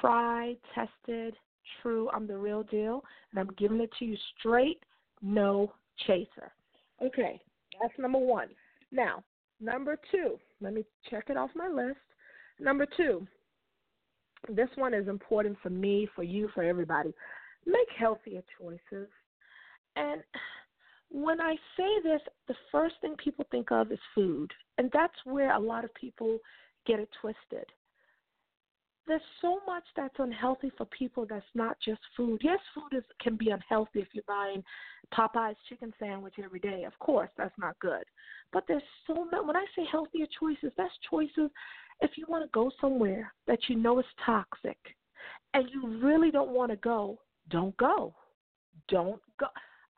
tried, 0.00 0.56
tested, 0.74 1.34
true. 1.80 2.10
I'm 2.12 2.26
the 2.26 2.36
real 2.36 2.62
deal, 2.64 3.02
and 3.30 3.40
I'm 3.40 3.54
giving 3.56 3.80
it 3.80 3.90
to 3.98 4.04
you 4.04 4.16
straight, 4.38 4.80
no 5.22 5.72
chaser. 6.06 6.52
Okay, 7.02 7.40
that's 7.80 7.94
number 7.98 8.18
one. 8.18 8.48
Now, 8.92 9.22
number 9.60 9.98
two, 10.10 10.38
let 10.60 10.74
me 10.74 10.84
check 11.10 11.24
it 11.28 11.36
off 11.36 11.50
my 11.54 11.68
list. 11.68 11.98
Number 12.58 12.86
two, 12.96 13.26
this 14.48 14.68
one 14.76 14.94
is 14.94 15.08
important 15.08 15.56
for 15.62 15.70
me, 15.70 16.08
for 16.14 16.22
you, 16.22 16.48
for 16.54 16.62
everybody. 16.62 17.12
Make 17.66 17.88
healthier 17.98 18.42
choices. 18.58 19.08
And 19.96 20.22
when 21.10 21.40
I 21.40 21.54
say 21.76 21.88
this, 22.02 22.20
the 22.48 22.54
first 22.70 22.96
thing 23.00 23.14
people 23.16 23.46
think 23.50 23.70
of 23.70 23.92
is 23.92 23.98
food. 24.14 24.52
And 24.78 24.90
that's 24.92 25.14
where 25.24 25.54
a 25.54 25.58
lot 25.58 25.84
of 25.84 25.94
people 25.94 26.38
get 26.86 27.00
it 27.00 27.08
twisted. 27.20 27.66
there's 29.06 29.20
so 29.40 29.60
much 29.66 29.84
that's 29.96 30.14
unhealthy 30.18 30.70
for 30.76 30.84
people 30.86 31.26
that's 31.28 31.44
not 31.54 31.76
just 31.84 32.00
food. 32.16 32.40
Yes, 32.42 32.58
food 32.74 32.96
is 32.96 33.04
can 33.20 33.36
be 33.36 33.50
unhealthy 33.50 34.00
if 34.00 34.08
you're 34.12 34.24
buying 34.26 34.64
Popeye's 35.14 35.56
chicken 35.68 35.92
sandwich 35.98 36.34
every 36.42 36.58
day. 36.58 36.84
Of 36.84 36.98
course, 36.98 37.30
that's 37.36 37.56
not 37.58 37.78
good. 37.78 38.02
But 38.52 38.64
there's 38.66 38.82
so 39.06 39.24
much 39.26 39.44
when 39.44 39.56
I 39.56 39.64
say 39.76 39.84
healthier 39.90 40.26
choices, 40.40 40.72
that's 40.76 40.92
choices 41.08 41.50
if 42.00 42.10
you 42.16 42.26
want 42.28 42.44
to 42.44 42.50
go 42.52 42.70
somewhere 42.80 43.32
that 43.46 43.60
you 43.68 43.76
know 43.76 43.98
is 44.00 44.06
toxic 44.24 44.78
and 45.54 45.68
you 45.72 45.98
really 46.02 46.30
don't 46.30 46.50
want 46.50 46.70
to 46.72 46.76
go, 46.76 47.18
don't 47.48 47.76
go. 47.76 48.14
Don't 48.88 49.20
go. 49.38 49.46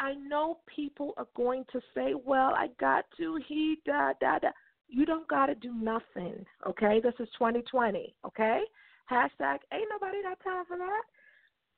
I 0.01 0.15
know 0.15 0.59
people 0.75 1.15
are 1.17 1.27
going 1.37 1.65
to 1.73 1.81
say, 1.95 2.15
"Well, 2.15 2.55
I 2.55 2.69
got 2.79 3.05
to." 3.17 3.41
He 3.47 3.81
da 3.85 4.13
da 4.21 4.39
da. 4.39 4.49
You 4.89 5.05
don't 5.05 5.29
got 5.29 5.47
to 5.47 5.55
do 5.55 5.73
nothing. 5.75 6.45
Okay, 6.67 7.01
this 7.01 7.15
is 7.19 7.29
2020. 7.39 8.15
Okay, 8.27 8.63
hashtag 9.11 9.59
ain't 9.73 9.91
nobody 9.91 10.23
got 10.23 10.43
time 10.43 10.65
for 10.67 10.79
that. 10.79 11.03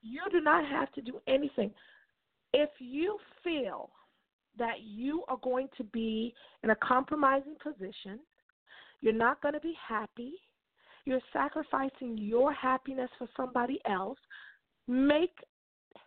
You 0.02 0.22
do 0.30 0.40
not 0.40 0.64
have 0.66 0.92
to 0.92 1.02
do 1.02 1.20
anything. 1.26 1.72
If 2.52 2.70
you 2.78 3.18
feel 3.44 3.90
that 4.58 4.80
you 4.82 5.24
are 5.28 5.38
going 5.42 5.68
to 5.76 5.84
be 5.84 6.34
in 6.62 6.70
a 6.70 6.76
compromising 6.76 7.56
position, 7.62 8.18
you're 9.00 9.12
not 9.12 9.40
going 9.40 9.54
to 9.54 9.60
be 9.60 9.74
happy, 9.86 10.32
you're 11.04 11.20
sacrificing 11.32 12.18
your 12.18 12.52
happiness 12.52 13.10
for 13.18 13.28
somebody 13.36 13.80
else, 13.88 14.18
make 14.86 15.34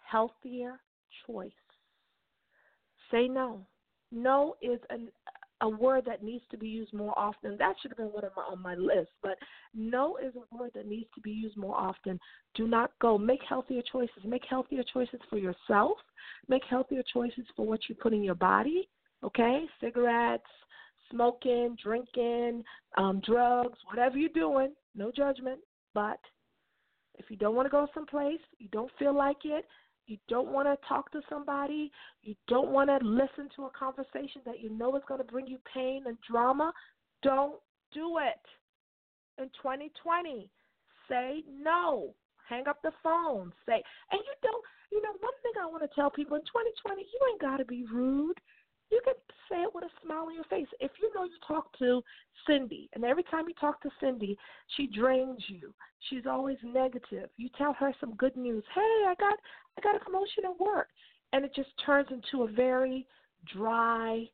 healthier 0.10 0.80
choice. 1.26 1.52
Say 3.14 3.28
no. 3.28 3.66
No 4.12 4.56
is 4.62 4.80
an, 4.90 5.10
a 5.62 5.70
word 5.70 6.04
that 6.06 6.24
needs 6.24 6.44
to 6.50 6.58
be 6.58 6.68
used 6.68 6.94
more 6.94 7.18
often. 7.18 7.58
That 7.58 7.76
should 7.80 7.92
have 7.92 7.98
been 7.98 8.08
one 8.08 8.26
of 8.26 8.32
my 8.36 8.42
on 8.44 8.62
my 8.62 8.76
list, 8.76 9.12
but 9.22 9.38
no 9.76 10.18
is 10.18 10.34
a 10.36 10.56
word 10.56 10.72
that 10.74 10.88
needs 10.88 11.08
to 11.14 11.22
be 11.22 11.32
used 11.32 11.56
more 11.56 11.76
often. 11.76 12.20
Do 12.56 12.68
not 12.68 12.92
go. 13.00 13.18
Make 13.18 13.42
healthier 13.48 13.84
choices. 13.92 14.24
Make 14.26 14.44
healthier 14.50 14.84
choices 14.92 15.20
for 15.30 15.38
yourself. 15.38 15.98
Make 16.48 16.64
healthier 16.70 17.04
choices 17.14 17.46
for 17.56 17.66
what 17.66 17.82
you 17.88 17.96
put 17.96 18.14
in 18.14 18.24
your 18.24 18.36
body. 18.36 18.90
Okay, 19.24 19.66
cigarettes, 19.80 20.44
smoking, 21.12 21.78
drinking, 21.82 22.64
um, 22.98 23.22
drugs, 23.26 23.78
whatever 23.86 24.18
you're 24.18 24.30
doing. 24.30 24.74
No 24.96 25.12
judgment, 25.12 25.60
but 25.94 26.20
if 27.16 27.30
you 27.30 27.38
don't 27.38 27.56
want 27.56 27.68
to 27.68 27.72
go 27.72 27.88
someplace, 27.94 28.42
you 28.58 28.68
don't 28.72 28.92
feel 28.98 29.16
like 29.16 29.46
it, 29.46 29.66
you 30.08 30.18
don't 30.28 30.52
want 30.52 30.68
to 30.68 30.88
talk 30.88 31.12
to 31.12 31.22
somebody, 31.30 31.92
you 32.22 32.36
don't 32.48 32.70
want 32.70 32.90
to 32.90 33.06
listen 33.06 33.50
to 33.56 33.66
a 33.66 33.70
conversation 33.78 34.42
that 34.46 34.62
you 34.62 34.70
know 34.70 34.96
is 34.96 35.04
going 35.08 35.20
to 35.20 35.32
bring 35.32 35.48
you 35.48 35.58
pain 35.74 36.04
and 36.06 36.18
drama, 36.30 36.74
don't 37.22 37.56
do 37.94 38.18
it. 38.20 39.42
In 39.42 39.46
2020, 39.62 40.50
say 41.10 41.44
no. 41.50 42.14
Hang 42.48 42.68
up 42.68 42.82
the 42.84 42.92
phone. 43.02 43.52
Say, 43.66 43.82
and 44.12 44.22
you 44.22 44.34
don't, 44.44 44.64
you 44.92 45.02
know, 45.02 45.14
one 45.22 45.34
thing 45.42 45.54
I 45.62 45.66
want 45.66 45.82
to 45.82 45.96
tell 45.96 46.12
people 46.12 46.36
in 46.36 46.44
2020, 46.44 47.02
you 47.02 47.20
ain't 47.32 47.42
got 47.42 47.58
to 47.58 47.66
be 47.66 47.86
rude 47.92 48.40
you 48.94 49.02
can 49.04 49.14
say 49.50 49.62
it 49.64 49.74
with 49.74 49.84
a 49.84 49.90
smile 50.04 50.26
on 50.28 50.36
your 50.36 50.44
face. 50.46 50.68
If 50.80 50.92
you 51.02 51.12
know 51.14 51.24
you 51.24 51.38
talk 51.48 51.78
to 51.80 52.02
Cindy, 52.48 52.90
and 52.94 53.04
every 53.04 53.24
time 53.24 53.48
you 53.48 53.54
talk 53.60 53.82
to 53.82 53.90
Cindy, 54.00 54.38
she 54.78 54.88
drains 54.88 55.44
you. 55.48 55.74
She's 56.10 56.26
always 56.26 56.58
negative. 56.64 57.30
You 57.38 57.50
tell 57.58 57.74
her 57.74 57.94
some 58.00 58.16
good 58.16 58.36
news. 58.38 58.64
Hey, 58.74 59.06
I 59.08 59.16
got 59.20 59.38
I 59.78 59.82
got 59.82 59.96
a 59.96 60.00
promotion 60.00 60.46
at 60.46 60.60
work, 60.60 60.90
and 61.32 61.44
it 61.44 61.54
just 61.56 61.70
turns 61.86 62.08
into 62.12 62.44
a 62.44 62.48
very 62.48 63.08
dry 63.54 64.26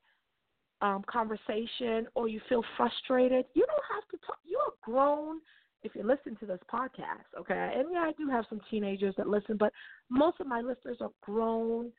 um, 0.81 1.03
conversation, 1.09 2.07
or 2.15 2.27
you 2.27 2.41
feel 2.49 2.63
frustrated. 2.77 3.45
You 3.53 3.65
don't 3.65 3.95
have 3.95 4.07
to 4.11 4.25
talk. 4.25 4.37
You 4.45 4.57
are 4.57 4.73
grown 4.83 5.39
if 5.83 5.95
you 5.95 6.03
listen 6.03 6.35
to 6.37 6.45
this 6.45 6.59
podcast, 6.71 7.39
okay? 7.39 7.73
And 7.75 7.87
yeah, 7.91 7.99
I 7.99 8.11
do 8.17 8.29
have 8.29 8.45
some 8.49 8.61
teenagers 8.69 9.15
that 9.17 9.27
listen, 9.27 9.57
but 9.57 9.71
most 10.09 10.39
of 10.39 10.47
my 10.47 10.61
listeners 10.61 10.97
are 11.01 11.11
grown 11.21 11.91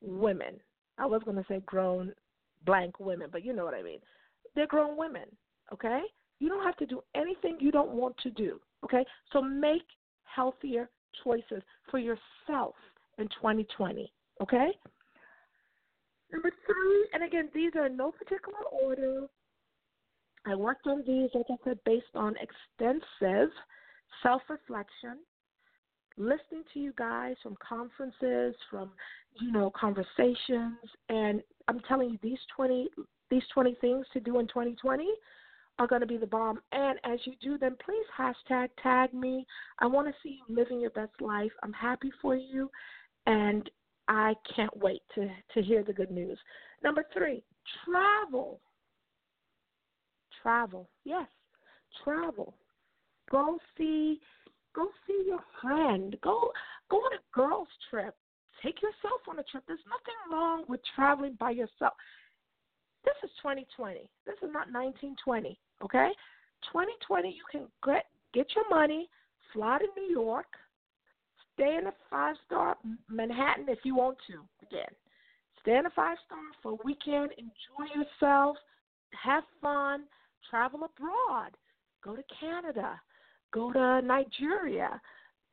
women, 0.00 0.60
I 0.98 1.06
was 1.06 1.22
going 1.24 1.36
to 1.36 1.44
say 1.48 1.60
grown 1.66 2.12
blank 2.64 3.00
women, 3.00 3.28
but 3.30 3.44
you 3.44 3.52
know 3.52 3.64
what 3.64 3.74
I 3.74 3.82
mean. 3.82 3.98
They're 4.54 4.66
grown 4.66 4.96
women, 4.96 5.24
okay? 5.72 6.02
You 6.38 6.48
don't 6.48 6.64
have 6.64 6.76
to 6.76 6.86
do 6.86 7.02
anything 7.14 7.58
you 7.60 7.72
don't 7.72 7.90
want 7.90 8.16
to 8.18 8.30
do, 8.30 8.60
okay? 8.84 9.04
So 9.32 9.42
make 9.42 9.82
healthier 10.24 10.88
choices 11.22 11.62
for 11.90 11.98
yourself 11.98 12.74
in 13.18 13.26
2020, 13.28 14.12
okay? 14.42 14.68
Number 16.32 16.50
three, 16.66 17.08
and 17.12 17.22
again, 17.22 17.48
these 17.54 17.72
are 17.76 17.86
in 17.86 17.96
no 17.96 18.10
particular 18.10 18.58
order. 18.82 19.26
I 20.46 20.54
worked 20.54 20.86
on 20.86 21.04
these, 21.06 21.30
like 21.34 21.46
I 21.48 21.56
said, 21.64 21.78
based 21.84 22.14
on 22.14 22.34
extensive 22.36 23.50
self 24.22 24.42
reflection 24.48 25.18
listening 26.16 26.62
to 26.72 26.80
you 26.80 26.92
guys 26.96 27.34
from 27.42 27.56
conferences, 27.66 28.54
from 28.70 28.90
you 29.40 29.52
know 29.52 29.70
conversations, 29.78 30.78
and 31.08 31.42
I'm 31.68 31.80
telling 31.80 32.10
you 32.10 32.18
these 32.22 32.38
twenty 32.54 32.88
these 33.30 33.42
twenty 33.52 33.76
things 33.80 34.06
to 34.12 34.20
do 34.20 34.38
in 34.38 34.46
2020 34.46 35.06
are 35.78 35.86
going 35.86 36.00
to 36.00 36.06
be 36.06 36.16
the 36.16 36.26
bomb. 36.26 36.60
And 36.72 36.98
as 37.04 37.18
you 37.24 37.32
do 37.42 37.58
them, 37.58 37.76
please 37.84 38.06
hashtag 38.16 38.68
tag 38.82 39.12
me. 39.12 39.44
I 39.80 39.86
want 39.86 40.06
to 40.06 40.14
see 40.22 40.38
you 40.46 40.54
living 40.54 40.80
your 40.80 40.90
best 40.90 41.20
life. 41.20 41.50
I'm 41.62 41.72
happy 41.72 42.12
for 42.22 42.36
you, 42.36 42.70
and 43.26 43.68
I 44.08 44.34
can't 44.54 44.76
wait 44.76 45.02
to 45.14 45.28
to 45.54 45.62
hear 45.62 45.82
the 45.82 45.92
good 45.92 46.10
news. 46.10 46.38
Number 46.82 47.04
three, 47.12 47.42
travel. 47.84 48.60
Travel, 50.42 50.90
yes, 51.04 51.26
travel. 52.04 52.54
Go 53.30 53.58
see 53.78 54.20
Go 54.74 54.88
see 55.06 55.24
your 55.26 55.40
friend. 55.60 56.16
Go 56.22 56.50
go 56.90 56.96
on 56.96 57.12
a 57.14 57.36
girls 57.36 57.68
trip. 57.90 58.14
Take 58.62 58.82
yourself 58.82 59.20
on 59.28 59.38
a 59.38 59.42
trip. 59.44 59.64
There's 59.66 59.78
nothing 59.86 60.18
wrong 60.32 60.64
with 60.68 60.80
traveling 60.94 61.36
by 61.38 61.50
yourself. 61.50 61.94
This 63.04 63.14
is 63.22 63.30
2020. 63.42 64.08
This 64.26 64.36
is 64.36 64.50
not 64.52 64.72
1920. 64.72 65.58
Okay, 65.82 66.10
2020. 66.72 67.28
You 67.28 67.44
can 67.50 67.68
get 67.84 68.06
get 68.32 68.46
your 68.54 68.68
money, 68.70 69.08
fly 69.52 69.78
to 69.78 70.00
New 70.00 70.10
York, 70.10 70.46
stay 71.54 71.76
in 71.76 71.86
a 71.86 71.94
five 72.10 72.36
star 72.46 72.76
Manhattan 73.08 73.66
if 73.68 73.78
you 73.84 73.94
want 73.94 74.18
to. 74.26 74.42
Again, 74.66 74.90
stay 75.60 75.76
in 75.76 75.86
a 75.86 75.90
five 75.90 76.16
star 76.26 76.38
for 76.62 76.72
a 76.72 76.84
weekend. 76.84 77.30
Enjoy 77.38 77.94
yourself. 77.94 78.56
Have 79.22 79.44
fun. 79.60 80.04
Travel 80.50 80.80
abroad. 80.84 81.56
Go 82.02 82.16
to 82.16 82.22
Canada 82.40 83.00
go 83.54 83.72
to 83.72 84.02
Nigeria, 84.04 85.00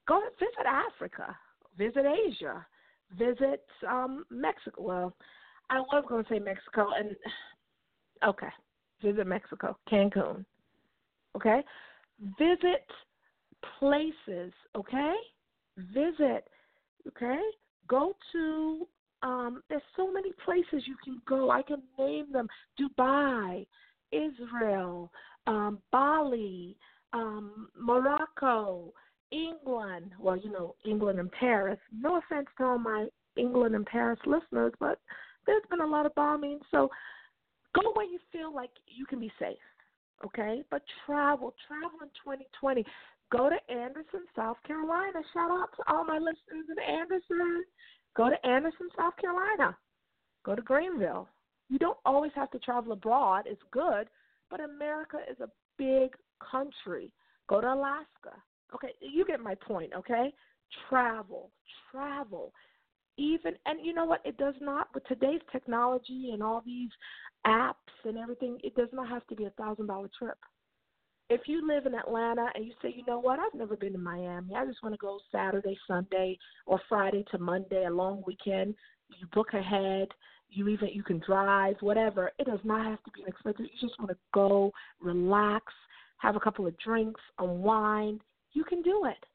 go 0.08 0.22
visit 0.40 0.66
Africa, 0.68 1.38
visit 1.78 2.04
Asia, 2.06 2.66
visit 3.18 3.64
um, 3.88 4.26
Mexico. 4.32 4.82
Well, 4.82 5.16
I 5.70 5.80
was 5.80 6.04
going 6.10 6.24
to 6.26 6.30
say 6.30 6.40
Mexico, 6.40 6.88
and 6.98 7.16
okay, 8.28 8.50
visit 9.02 9.28
Mexico, 9.28 9.78
Cancun. 9.90 10.44
Okay, 11.36 11.62
visit 12.40 12.88
places. 13.80 14.52
Okay, 14.76 15.14
visit. 15.78 16.48
Okay, 17.08 17.40
go 17.88 18.14
to. 18.34 18.88
Um, 19.24 19.62
there's 19.70 19.84
so 19.96 20.12
many 20.12 20.32
places 20.44 20.88
you 20.88 20.96
can 21.04 21.22
go. 21.30 21.52
I 21.52 21.62
can 21.62 21.84
name 22.00 22.32
them: 22.32 22.48
Dubai, 22.80 23.68
Israel, 24.12 25.12
um, 25.46 25.78
Bali, 25.92 26.76
um, 27.14 27.70
Morocco, 27.78 28.94
England. 29.32 30.12
Well, 30.20 30.38
you 30.38 30.52
know, 30.52 30.76
England 30.86 31.20
and 31.20 31.32
Paris. 31.32 31.80
No 31.98 32.18
offense 32.18 32.48
to 32.58 32.64
all 32.66 32.78
my 32.78 33.08
England 33.36 33.76
and 33.76 33.86
Paris 33.86 34.20
listeners, 34.26 34.74
but 34.80 35.00
there's 35.46 35.64
been 35.70 35.82
a 35.82 35.88
lot 35.88 36.06
of 36.06 36.16
bombing. 36.16 36.60
So 36.70 36.90
go 37.76 37.92
where 37.94 38.06
you 38.06 38.20
feel 38.32 38.54
like 38.54 38.72
you 38.88 39.06
can 39.06 39.20
be 39.20 39.32
safe, 39.40 39.58
okay? 40.26 40.64
But 40.70 40.84
travel, 41.06 41.54
travel 41.68 42.00
in 42.02 42.10
2020. 42.24 42.86
Go 43.32 43.50
to 43.50 43.74
Anderson, 43.74 44.26
South 44.36 44.58
Carolina. 44.68 45.20
Shout 45.34 45.52
out 45.52 45.70
to 45.78 45.94
all 45.94 46.04
my 46.04 46.18
listeners 46.18 46.68
in 46.70 46.96
Anderson. 46.96 47.64
Go 48.16 48.30
to 48.30 48.46
Anderson, 48.46 48.90
South 48.98 49.16
Carolina. 49.18 49.76
Go 50.44 50.56
to 50.56 50.62
Greenville. 50.62 51.30
You 51.70 51.80
don't 51.80 51.98
always 52.06 52.34
have 52.36 52.52
to 52.52 52.60
travel 52.60 52.92
abroad. 52.92 53.46
It's 53.48 53.62
good, 53.72 54.10
but 54.50 54.60
America 54.60 55.20
is 55.30 55.40
a 55.40 55.48
big 55.78 56.12
country. 56.50 57.12
Go 57.48 57.62
to 57.62 57.74
Alaska. 57.74 58.36
Okay, 58.74 58.94
you 59.02 59.26
get 59.26 59.40
my 59.40 59.56
point, 59.56 59.92
okay? 59.96 60.34
Travel, 60.90 61.52
travel. 61.92 62.54
Even 63.18 63.54
and 63.66 63.86
you 63.86 63.94
know 63.94 64.06
what? 64.06 64.22
It 64.24 64.38
does 64.38 64.56
not 64.62 64.88
with 64.94 65.06
today's 65.06 65.42
technology 65.52 66.32
and 66.34 66.42
all 66.42 66.64
these 66.66 66.90
apps 67.46 67.74
and 68.06 68.18
everything, 68.18 68.58
it 68.64 68.76
does 68.76 68.90
not 68.94 69.10
have 69.10 69.26
to 69.28 69.36
be 69.36 69.46
a 69.46 69.50
thousand 69.52 69.88
dollar 69.88 70.10
trip. 70.18 70.38
If 71.30 71.42
you 71.46 71.66
live 71.66 71.86
in 71.86 71.96
Atlanta 71.96 72.48
and 72.56 72.66
you 72.66 72.74
say, 72.82 72.94
you 72.96 73.04
know 73.08 73.20
what, 73.20 73.40
I've 73.40 73.58
never 73.58 73.78
been 73.78 73.94
to 73.94 73.98
Miami. 73.98 74.54
I 74.54 74.66
just 74.66 74.84
want 74.84 74.94
to 74.94 75.00
go 75.00 75.20
Saturday, 75.32 75.78
Sunday, 75.88 76.38
or 76.66 76.80
Friday 76.90 77.24
to 77.32 77.38
Monday, 77.38 77.86
a 77.86 77.90
long 77.90 78.22
weekend. 78.28 78.76
You 79.18 79.28
book 79.34 79.54
ahead. 79.54 80.10
You 80.50 80.68
even 80.68 80.90
you 80.90 81.04
can 81.04 81.22
drive, 81.26 81.76
whatever. 81.80 82.32
It 82.38 82.48
does 82.48 82.60
not 82.66 82.86
have 82.86 83.02
to 83.04 83.12
be 83.12 83.22
an 83.22 83.30
expensive. 83.30 83.62
You 83.62 83.88
just 83.88 83.98
want 83.98 84.12
to 84.12 84.18
go, 84.34 84.72
relax, 85.02 85.66
have 86.22 86.36
a 86.36 86.40
couple 86.40 86.68
of 86.68 86.78
drinks, 86.78 87.22
unwind, 87.40 88.22
You 88.54 88.64
can 88.64 88.82
do 88.82 89.06
it. 89.06 89.26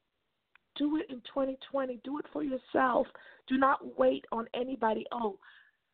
Do 0.77 0.97
it 0.97 1.07
in 1.09 1.17
2020. 1.17 1.99
Do 2.03 2.19
it 2.19 2.25
for 2.31 2.43
yourself. 2.43 3.07
Do 3.47 3.57
not 3.57 3.97
wait 3.97 4.25
on 4.31 4.45
anybody. 4.53 5.05
Oh, 5.11 5.37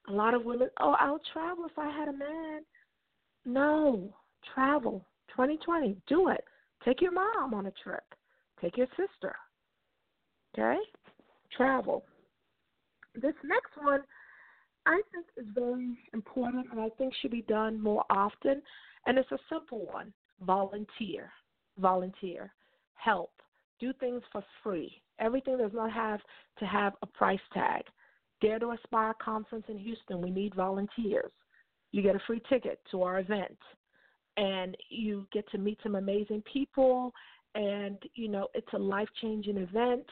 a 0.07 0.11
lot 0.11 0.33
of 0.33 0.43
women, 0.43 0.69
oh, 0.81 0.95
I'll 0.99 1.21
travel 1.31 1.65
if 1.65 1.77
I 1.77 1.89
had 1.89 2.09
a 2.09 2.13
man. 2.13 2.61
No, 3.45 4.13
travel. 4.53 5.05
2020. 5.29 5.97
Do 6.07 6.27
it. 6.27 6.43
Take 6.85 7.01
your 7.01 7.13
mom 7.13 7.53
on 7.53 7.65
a 7.65 7.73
trip. 7.83 8.03
Take 8.61 8.77
your 8.77 8.87
sister. 8.89 9.35
Okay? 10.53 10.77
Travel. 11.55 12.03
This 13.15 13.33
next 13.43 13.71
one 13.81 14.01
I 14.85 15.01
think 15.11 15.25
is 15.37 15.45
very 15.55 15.97
important 16.13 16.67
and 16.71 16.79
I 16.79 16.89
think 16.97 17.13
should 17.15 17.31
be 17.31 17.43
done 17.43 17.81
more 17.81 18.03
often. 18.09 18.61
And 19.07 19.17
it's 19.17 19.31
a 19.31 19.39
simple 19.49 19.87
one 19.91 20.13
volunteer. 20.41 21.31
Volunteer. 21.77 22.53
Help. 22.95 23.31
Do 23.79 23.93
things 23.99 24.21
for 24.31 24.43
free. 24.61 25.01
Everything 25.19 25.57
does 25.57 25.71
not 25.73 25.91
have 25.91 26.21
to 26.59 26.65
have 26.65 26.93
a 27.01 27.07
price 27.07 27.39
tag. 27.53 27.83
Dare 28.41 28.59
to 28.59 28.71
Aspire 28.71 29.13
conference 29.21 29.65
in 29.69 29.77
Houston, 29.77 30.21
we 30.21 30.29
need 30.29 30.53
volunteers. 30.55 31.31
You 31.91 32.01
get 32.01 32.15
a 32.15 32.21
free 32.25 32.41
ticket 32.49 32.79
to 32.91 33.03
our 33.03 33.19
event 33.19 33.57
and 34.37 34.75
you 34.89 35.27
get 35.31 35.49
to 35.51 35.57
meet 35.57 35.79
some 35.83 35.95
amazing 35.95 36.43
people 36.51 37.13
and 37.55 37.97
you 38.15 38.27
know 38.27 38.47
it's 38.53 38.73
a 38.73 38.77
life 38.77 39.09
changing 39.21 39.57
event 39.57 40.05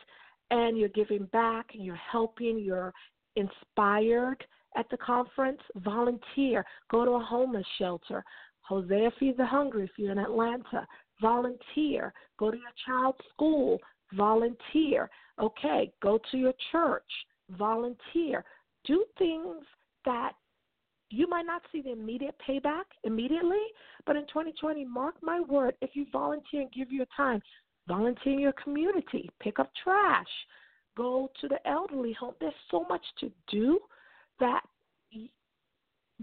and 0.51 0.77
you're 0.77 0.89
giving 0.89 1.25
back 1.25 1.67
and 1.73 1.83
you're 1.83 1.95
helping 1.95 2.59
you're 2.59 2.93
inspired 3.35 4.45
at 4.77 4.87
the 4.91 4.97
conference 4.97 5.59
volunteer 5.77 6.63
go 6.91 7.03
to 7.03 7.11
a 7.11 7.19
homeless 7.19 7.65
shelter 7.79 8.23
hosea 8.71 9.11
feeds 9.19 9.37
the 9.37 9.45
hungry 9.45 9.83
if 9.83 9.91
you're 9.97 10.11
in 10.11 10.17
atlanta 10.17 10.87
volunteer 11.21 12.13
go 12.39 12.49
to 12.49 12.57
your 12.57 12.75
child's 12.85 13.17
school 13.33 13.77
volunteer 14.13 15.09
okay 15.39 15.91
go 16.01 16.17
to 16.31 16.37
your 16.37 16.53
church 16.71 17.11
volunteer 17.57 18.43
do 18.85 19.03
things 19.17 19.63
that 20.05 20.31
you 21.11 21.27
might 21.27 21.45
not 21.45 21.61
see 21.71 21.81
the 21.81 21.91
immediate 21.91 22.35
payback 22.47 22.85
immediately, 23.03 23.59
but 24.05 24.15
in 24.15 24.23
2020, 24.27 24.85
mark 24.85 25.15
my 25.21 25.41
word, 25.41 25.75
if 25.81 25.89
you 25.93 26.05
volunteer 26.11 26.61
and 26.61 26.71
give 26.71 26.89
your 26.89 27.05
time, 27.15 27.41
volunteer 27.85 28.33
in 28.33 28.39
your 28.39 28.53
community, 28.53 29.29
pick 29.41 29.59
up 29.59 29.69
trash, 29.83 30.25
go 30.95 31.29
to 31.41 31.47
the 31.47 31.59
elderly 31.67 32.13
home. 32.13 32.33
There's 32.39 32.53
so 32.69 32.85
much 32.87 33.01
to 33.19 33.31
do 33.49 33.79
that 34.39 34.61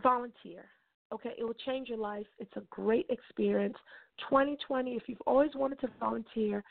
volunteer. 0.03 0.65
Okay, 1.13 1.33
it 1.39 1.45
will 1.45 1.55
change 1.67 1.89
your 1.89 1.99
life. 1.99 2.27
It's 2.39 2.57
a 2.57 2.63
great 2.71 3.07
experience. 3.09 3.77
2020, 4.29 4.93
if 4.93 5.05
you've 5.07 5.21
always 5.27 5.51
wanted 5.55 5.81
to 5.81 5.89
volunteer, 5.99 6.63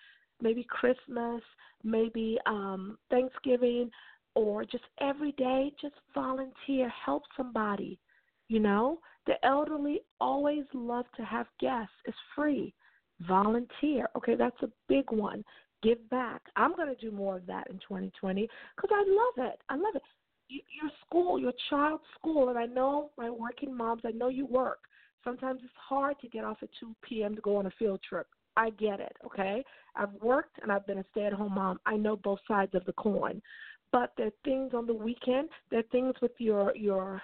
maybe 0.42 0.66
Christmas, 0.70 1.42
maybe 1.84 2.38
um, 2.46 2.98
Thanksgiving, 3.10 3.90
or 4.36 4.64
just 4.64 4.84
every 5.02 5.32
day, 5.34 5.72
just 5.82 5.96
volunteer, 6.14 6.92
help 7.04 7.24
somebody. 7.36 8.00
You 8.48 8.60
know, 8.60 9.00
the 9.26 9.34
elderly 9.44 10.02
always 10.22 10.64
love 10.74 11.06
to 11.18 11.24
have 11.24 11.48
guests. 11.60 11.94
It's 12.06 12.18
free. 12.36 12.74
Volunteer. 13.28 14.08
Okay, 14.16 14.36
that's 14.36 14.62
a 14.62 14.70
big 14.88 15.12
one. 15.12 15.44
Give 15.84 16.10
back. 16.10 16.42
I'm 16.56 16.76
going 16.76 16.94
to 16.94 17.02
do 17.02 17.12
more 17.12 17.38
of 17.38 17.46
that 17.48 17.68
in 17.70 17.76
2020 17.80 18.48
because 18.76 18.90
I 18.94 19.04
love 19.08 19.50
it. 19.52 19.60
I 19.70 19.76
love 19.76 19.96
it. 19.96 20.02
Your 20.50 20.92
school, 21.06 21.40
your 21.40 21.54
child's 21.70 22.04
school, 22.18 22.50
and 22.50 22.58
I 22.58 22.66
know 22.66 23.12
my 23.18 23.30
working 23.30 23.76
moms, 23.76 24.04
I 24.06 24.12
know 24.12 24.30
you 24.30 24.46
work. 24.46 24.80
Sometimes 25.24 25.60
it's 25.64 25.74
hard 25.78 26.16
to 26.22 26.30
get 26.30 26.46
off 26.46 26.58
at 26.62 26.70
2 26.80 26.96
p.m. 27.02 27.36
to 27.36 27.42
go 27.42 27.58
on 27.58 27.66
a 27.66 27.72
field 27.72 28.00
trip. 28.08 28.28
I 28.56 28.72
get 28.72 29.00
it, 29.00 29.16
okay? 29.26 29.64
I've 29.96 30.14
worked 30.22 30.60
and 30.62 30.72
I've 30.72 30.88
been 30.88 31.00
a 31.00 31.06
stay 31.12 31.26
at 31.26 31.34
home 31.34 31.56
mom. 31.56 31.80
I 31.86 31.98
know 31.98 32.16
both 32.16 32.40
sides 32.48 32.74
of 32.76 32.86
the 32.86 32.94
coin. 32.94 33.42
But 33.92 34.14
there 34.18 34.28
are 34.28 34.32
things 34.44 34.74
on 34.74 34.86
the 34.86 34.94
weekend, 34.94 35.50
there 35.70 35.80
are 35.80 35.92
things 35.92 36.14
with 36.22 36.32
your 36.40 36.76
your 36.76 37.22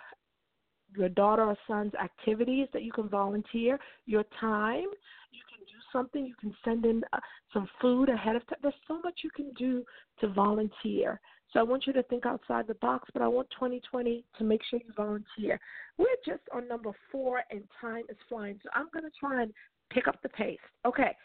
your 0.95 1.09
daughter 1.09 1.43
or 1.43 1.57
son's 1.67 1.93
activities 1.95 2.67
that 2.73 2.83
you 2.83 2.91
can 2.91 3.09
volunteer, 3.09 3.79
your 4.05 4.23
time. 4.39 4.85
You 5.31 5.41
can 5.49 5.65
do 5.65 5.79
something. 5.91 6.25
You 6.25 6.35
can 6.39 6.55
send 6.63 6.85
in 6.85 7.03
uh, 7.13 7.19
some 7.51 7.67
food 7.81 8.09
ahead 8.09 8.35
of 8.35 8.45
time. 8.47 8.59
There's 8.61 8.73
so 8.87 8.99
much 9.03 9.21
you 9.23 9.31
can 9.31 9.51
do 9.53 9.83
to 10.21 10.27
volunteer. 10.29 11.19
So 11.53 11.59
I 11.59 11.63
want 11.63 11.85
you 11.85 11.93
to 11.93 12.03
think 12.03 12.25
outside 12.25 12.67
the 12.67 12.73
box, 12.75 13.09
but 13.13 13.21
I 13.21 13.27
want 13.27 13.47
2020 13.51 14.25
to 14.37 14.43
make 14.43 14.61
sure 14.69 14.79
you 14.83 14.91
volunteer. 14.97 15.59
We're 15.99 16.07
just 16.25 16.41
on 16.51 16.67
number 16.67 16.91
four, 17.11 17.43
and 17.51 17.63
time 17.79 18.03
is 18.09 18.17
flying. 18.27 18.59
So 18.63 18.69
I'm 18.73 18.87
going 18.91 19.05
to 19.05 19.11
try 19.19 19.43
and 19.43 19.53
pick 19.91 20.07
up 20.07 20.21
the 20.23 20.29
pace. 20.29 20.57
Okay. 20.85 21.15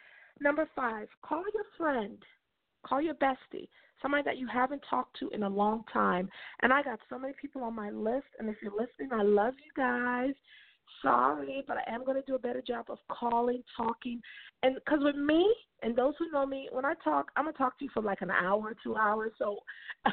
Number 0.41 0.69
five, 0.77 1.09
call 1.23 1.43
your 1.53 1.65
friend, 1.77 2.19
call 2.85 3.01
your 3.01 3.15
bestie 3.15 3.69
somebody 4.01 4.23
that 4.25 4.39
you 4.39 4.47
haven't 4.47 4.83
talked 4.89 5.19
to 5.19 5.29
in 5.31 5.43
a 5.43 5.49
long 5.49 5.85
time. 5.93 6.29
And 6.63 6.73
I 6.73 6.83
got 6.83 7.01
so 7.11 7.19
many 7.19 7.35
people 7.41 7.63
on 7.65 7.75
my 7.75 7.91
list. 7.91 8.27
And 8.39 8.49
if 8.49 8.57
you're 8.63 8.73
listening, 8.73 9.11
I 9.13 9.23
love 9.23 9.55
you 9.65 9.73
guys. 9.77 10.35
Sorry, 11.03 11.63
but 11.67 11.77
I 11.77 11.95
am 11.95 12.05
going 12.05 12.17
to 12.21 12.27
do 12.27 12.35
a 12.35 12.39
better 12.39 12.63
job 12.67 12.87
of 12.89 12.99
calling, 13.11 13.63
talking. 13.77 14.21
And 14.63 14.75
because 14.75 15.01
with 15.03 15.17
me 15.17 15.53
and 15.83 15.95
those 15.95 16.15
who 16.19 16.31
know 16.31 16.47
me, 16.47 16.69
when 16.73 16.85
I 16.85 16.95
talk, 17.05 17.31
I'm 17.37 17.45
going 17.45 17.55
to 17.55 17.59
talk 17.59 17.79
to 17.79 17.85
you 17.85 17.91
for 17.95 18.03
like 18.03 18.23
an 18.23 18.31
hour, 18.31 18.75
two 18.83 18.97
hours. 18.97 19.33
So 19.39 19.59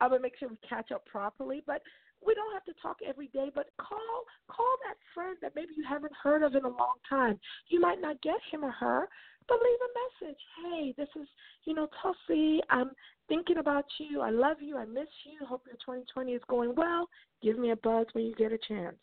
I'm 0.00 0.08
going 0.08 0.20
to 0.20 0.22
make 0.22 0.38
sure 0.38 0.48
we 0.48 0.58
catch 0.68 0.90
up 0.92 1.04
properly. 1.06 1.62
But 1.66 1.82
we 2.24 2.34
don't 2.34 2.52
have 2.52 2.64
to 2.64 2.80
talk 2.80 2.98
every 3.06 3.28
day, 3.28 3.50
but 3.54 3.66
call 3.78 3.98
call 4.48 4.76
that 4.86 4.96
friend 5.14 5.36
that 5.42 5.54
maybe 5.54 5.72
you 5.76 5.84
haven't 5.88 6.12
heard 6.22 6.42
of 6.42 6.54
in 6.54 6.64
a 6.64 6.68
long 6.68 6.94
time. 7.08 7.38
You 7.68 7.80
might 7.80 8.00
not 8.00 8.22
get 8.22 8.36
him 8.50 8.64
or 8.64 8.70
her, 8.70 9.08
but 9.48 9.58
leave 9.58 9.78
a 9.80 10.26
message. 10.26 10.40
Hey, 10.62 10.94
this 10.96 11.08
is, 11.20 11.28
you 11.64 11.74
know, 11.74 11.88
Tulsi. 12.00 12.60
I'm 12.70 12.90
thinking 13.28 13.58
about 13.58 13.86
you. 13.98 14.20
I 14.20 14.30
love 14.30 14.58
you. 14.60 14.76
I 14.76 14.84
miss 14.84 15.08
you. 15.24 15.44
Hope 15.46 15.64
your 15.66 15.76
2020 15.76 16.32
is 16.32 16.42
going 16.48 16.74
well. 16.76 17.08
Give 17.42 17.58
me 17.58 17.70
a 17.70 17.76
buzz 17.76 18.06
when 18.12 18.24
you 18.24 18.34
get 18.34 18.52
a 18.52 18.58
chance. 18.68 18.96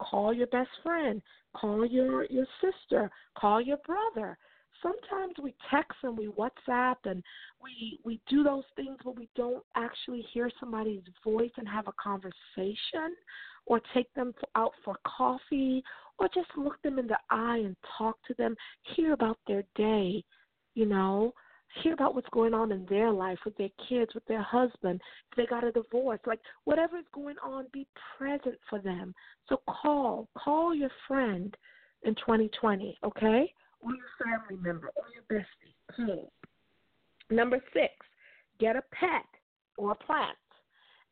Call 0.00 0.32
your 0.32 0.46
best 0.48 0.70
friend. 0.82 1.20
Call 1.54 1.84
your 1.84 2.24
your 2.26 2.46
sister. 2.60 3.10
Call 3.38 3.60
your 3.60 3.78
brother. 3.78 4.38
Sometimes 4.82 5.34
we 5.42 5.54
text 5.70 5.98
and 6.02 6.16
we 6.16 6.28
WhatsApp 6.28 6.96
and 7.04 7.22
we 7.62 7.98
we 8.02 8.20
do 8.28 8.42
those 8.42 8.64
things, 8.76 8.96
but 9.04 9.16
we 9.16 9.28
don't 9.36 9.62
actually 9.76 10.24
hear 10.32 10.50
somebody's 10.58 11.02
voice 11.22 11.50
and 11.58 11.68
have 11.68 11.86
a 11.86 11.92
conversation, 12.02 13.14
or 13.66 13.80
take 13.92 14.12
them 14.14 14.32
out 14.56 14.72
for 14.84 14.96
coffee, 15.06 15.82
or 16.18 16.28
just 16.28 16.48
look 16.56 16.80
them 16.82 16.98
in 16.98 17.06
the 17.06 17.18
eye 17.30 17.58
and 17.58 17.76
talk 17.98 18.16
to 18.26 18.34
them. 18.34 18.56
Hear 18.96 19.12
about 19.12 19.38
their 19.46 19.64
day. 19.76 20.24
You 20.74 20.86
know, 20.86 21.34
hear 21.82 21.92
about 21.92 22.14
what's 22.14 22.28
going 22.30 22.54
on 22.54 22.72
in 22.72 22.86
their 22.88 23.10
life 23.10 23.38
with 23.44 23.56
their 23.56 23.68
kids, 23.88 24.12
with 24.14 24.24
their 24.26 24.42
husband, 24.42 25.00
if 25.30 25.36
they 25.36 25.46
got 25.46 25.64
a 25.64 25.72
divorce, 25.72 26.20
like 26.26 26.40
whatever 26.64 26.98
is 26.98 27.04
going 27.12 27.36
on, 27.44 27.66
be 27.72 27.86
present 28.18 28.56
for 28.68 28.80
them. 28.80 29.14
So 29.48 29.60
call, 29.68 30.28
call 30.36 30.74
your 30.74 30.90
friend 31.06 31.56
in 32.02 32.14
2020, 32.16 32.98
okay? 33.04 33.52
Or 33.80 33.90
your 33.92 34.06
family 34.24 34.62
member, 34.62 34.90
or 34.96 35.04
your 35.14 35.24
bestie. 35.40 35.74
Call. 35.94 36.32
Number 37.30 37.62
six, 37.72 37.92
get 38.58 38.76
a 38.76 38.82
pet 38.92 39.26
or 39.76 39.92
a 39.92 39.94
plant. 39.94 40.36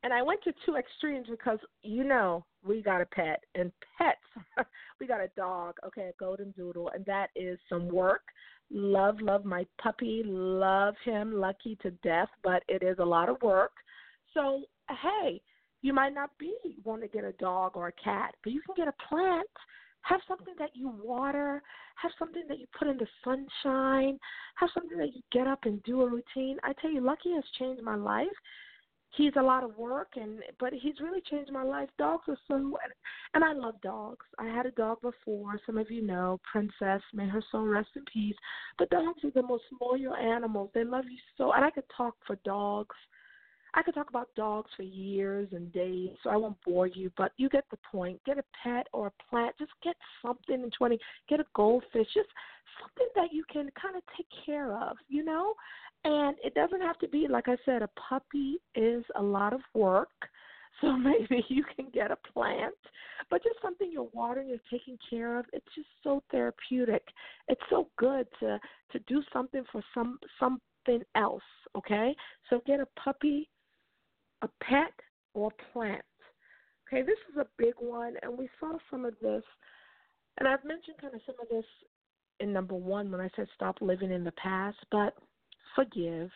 And 0.05 0.13
I 0.13 0.23
went 0.23 0.43
to 0.45 0.53
two 0.65 0.77
extremes 0.77 1.27
because 1.29 1.59
you 1.83 2.05
know 2.05 2.45
we 2.65 2.83
got 2.83 3.01
a 3.01 3.07
pet 3.07 3.43
and 3.55 3.73
pets. 3.97 4.69
we 5.01 5.07
got 5.07 5.21
a 5.21 5.29
dog, 5.37 5.75
okay, 5.85 6.11
a 6.11 6.13
golden 6.21 6.53
doodle, 6.53 6.91
and 6.95 7.05
that 7.07 7.31
is 7.35 7.59
some 7.69 7.89
work 7.89 8.23
love, 8.71 9.21
love 9.21 9.45
my 9.45 9.67
puppy, 9.83 10.23
love 10.25 10.95
him, 11.05 11.33
lucky 11.33 11.77
to 11.83 11.91
death, 12.03 12.29
but 12.43 12.63
it 12.69 12.83
is 12.83 12.97
a 12.99 13.05
lot 13.05 13.29
of 13.29 13.41
work. 13.43 13.73
So, 14.35 14.63
hey, 14.89 15.41
you 15.83 15.93
might 15.93 16.15
not 16.15 16.31
be 16.39 16.55
want 16.85 17.03
to 17.03 17.09
get 17.09 17.25
a 17.25 17.33
dog 17.33 17.73
or 17.77 17.89
a 17.89 17.93
cat, 17.93 18.35
but 18.43 18.53
you 18.53 18.61
can 18.67 18.75
get 18.77 18.89
a 18.89 19.09
plant. 19.09 19.49
Have 20.03 20.21
something 20.27 20.55
that 20.59 20.71
you 20.75 20.93
water, 21.03 21.63
have 22.01 22.13
something 22.19 22.45
that 22.49 22.59
you 22.59 22.67
put 22.79 22.89
in 22.89 22.97
the 22.97 23.07
sunshine, 23.25 24.19
have 24.57 24.71
something 24.73 24.97
that 24.99 25.15
you 25.15 25.23
get 25.33 25.47
up 25.47 25.61
and 25.65 25.83
do 25.83 26.03
a 26.03 26.09
routine. 26.09 26.57
I 26.63 26.73
tell 26.81 26.91
you, 26.91 27.01
Lucky 27.01 27.33
has 27.35 27.45
changed 27.59 27.83
my 27.83 27.97
life 27.97 28.27
he's 29.17 29.33
a 29.37 29.43
lot 29.43 29.65
of 29.65 29.77
work 29.77 30.09
and 30.17 30.41
but 30.61 30.73
he's 30.73 31.01
really 31.01 31.21
changed 31.31 31.53
my 31.53 31.63
life. 31.63 31.89
Dogs 31.99 32.25
are 32.29 32.39
so 32.47 32.79
and 33.35 33.45
i 33.45 33.53
love 33.53 33.81
dogs. 33.83 34.25
I 34.39 34.47
had 34.47 34.67
a 34.67 34.71
dog 34.73 35.01
before 35.01 35.61
some 35.67 35.79
of 35.79 35.91
you 35.91 36.03
know 36.03 36.41
princess 36.51 37.03
may 37.13 37.29
her 37.29 37.43
soul 37.51 37.67
rest 37.67 37.91
in 37.97 38.05
peace. 38.13 38.37
But 38.79 38.91
dogs 38.91 39.25
are 39.25 39.31
the 39.31 39.43
most 39.43 39.65
loyal 39.81 40.15
animals. 40.15 40.71
They 40.75 40.85
love 40.85 41.05
you 41.11 41.19
so 41.37 41.53
and 41.53 41.65
i 41.65 41.71
could 41.71 41.85
talk 41.97 42.15
for 42.27 42.37
dogs 42.45 42.97
i 43.75 43.83
could 43.83 43.95
talk 43.95 44.11
about 44.11 44.29
dogs 44.37 44.71
for 44.77 44.83
years 44.83 45.49
and 45.53 45.73
days 45.73 46.11
so 46.23 46.31
i 46.31 46.37
won't 46.37 46.57
bore 46.65 46.87
you 46.87 47.11
but 47.17 47.33
you 47.37 47.49
get 47.49 47.65
the 47.71 47.79
point 47.91 48.21
get 48.25 48.39
a 48.39 48.45
pet 48.63 48.87
or 48.93 49.09
a 49.09 49.31
plant 49.31 49.55
just 49.59 49.73
get 49.83 49.97
something 50.23 50.63
in 50.63 50.71
20 50.77 50.99
get 51.29 51.41
a 51.41 51.45
goldfish 51.55 52.07
just 52.15 52.29
something 52.81 53.09
that 53.15 53.33
you 53.33 53.45
can 53.53 53.69
kind 53.81 53.97
of 53.97 54.03
take 54.17 54.27
care 54.47 54.77
of 54.77 54.97
you 55.09 55.25
know 55.25 55.55
and 56.05 56.37
it 56.45 56.55
doesn't 56.55 56.81
have 56.81 56.99
to 57.01 57.09
be, 57.09 57.27
like 57.29 57.49
I 57.49 57.57
said, 57.65 57.83
a 57.83 57.91
puppy 58.09 58.59
is 58.75 59.05
a 59.17 59.23
lot 59.23 59.53
of 59.53 59.61
work. 59.75 60.09
So 60.81 60.97
maybe 60.97 61.45
you 61.49 61.65
can 61.75 61.87
get 61.93 62.13
a 62.13 62.33
plant, 62.33 62.73
but 63.31 63.43
just 63.43 63.61
something 63.61 63.91
you're 63.91 64.11
watering, 64.13 64.49
you're 64.49 64.59
taking 64.71 64.97
care 65.11 65.37
of. 65.37 65.45
It's 65.53 65.67
just 65.75 65.89
so 66.05 66.23
therapeutic. 66.31 67.03
It's 67.49 67.61
so 67.69 67.89
good 67.99 68.29
to 68.39 68.61
to 68.93 68.99
do 69.09 69.21
something 69.33 69.65
for 69.73 69.83
some 69.93 70.21
something 70.39 71.03
else. 71.17 71.43
Okay, 71.77 72.15
so 72.49 72.63
get 72.65 72.79
a 72.79 72.87
puppy, 73.03 73.49
a 74.43 74.49
pet, 74.63 74.93
or 75.35 75.51
plant. 75.73 76.03
Okay, 76.87 77.03
this 77.03 77.19
is 77.31 77.37
a 77.39 77.47
big 77.59 77.75
one, 77.79 78.15
and 78.23 78.37
we 78.37 78.49
saw 78.59 78.73
some 78.91 79.05
of 79.05 79.15
this, 79.21 79.43
and 80.39 80.49
I've 80.49 80.65
mentioned 80.65 80.97
kind 81.01 81.15
of 81.15 81.21
some 81.27 81.37
of 81.41 81.49
this 81.49 81.65
in 82.41 82.53
number 82.53 82.75
one 82.75 83.11
when 83.11 83.21
I 83.21 83.29
said 83.37 83.47
stop 83.55 83.77
living 83.81 84.11
in 84.11 84.25
the 84.25 84.33
past, 84.33 84.79
but 84.91 85.15
forgive, 85.75 86.31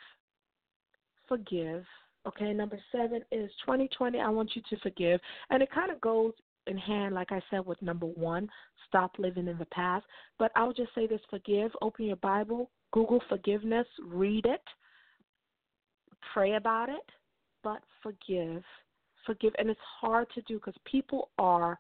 forgive 1.29 1.85
Okay, 2.27 2.53
number 2.53 2.79
seven 2.93 3.23
is 3.33 3.51
2020. 3.65 4.21
I 4.21 4.29
want 4.29 4.51
you 4.55 4.63
to 4.71 4.77
forgive. 4.81 5.21
And 5.51 5.63
it 5.63 5.71
kind 5.73 5.91
of 5.91 6.01
goes 6.01 6.33
in 6.69 6.79
hand, 6.79 7.15
like 7.15 7.33
I 7.33 7.41
said, 7.51 7.67
with 7.67 7.83
number 7.83 8.07
one, 8.07 8.49
stop 8.89 9.13
living 9.19 9.49
in 9.49 9.59
the 9.59 9.67
past. 9.67 10.07
But 10.39 10.53
I'll 10.55 10.73
just 10.73 10.95
say 10.95 11.07
this 11.09 11.21
forgive. 11.29 11.73
Open 11.83 12.07
your 12.07 12.17
Bible, 12.17 12.71
Google 12.93 13.21
forgiveness, 13.29 13.87
read 14.07 14.47
it, 14.47 14.63
pray 16.33 16.55
about 16.55 16.89
it, 16.89 17.11
but 17.63 17.83
forgive. 18.03 18.63
Forgive. 19.27 19.53
And 19.59 19.71
it's 19.71 19.81
hard 20.01 20.27
to 20.35 20.43
do 20.43 20.55
because 20.55 20.75
people 20.85 21.31
are, 21.39 21.79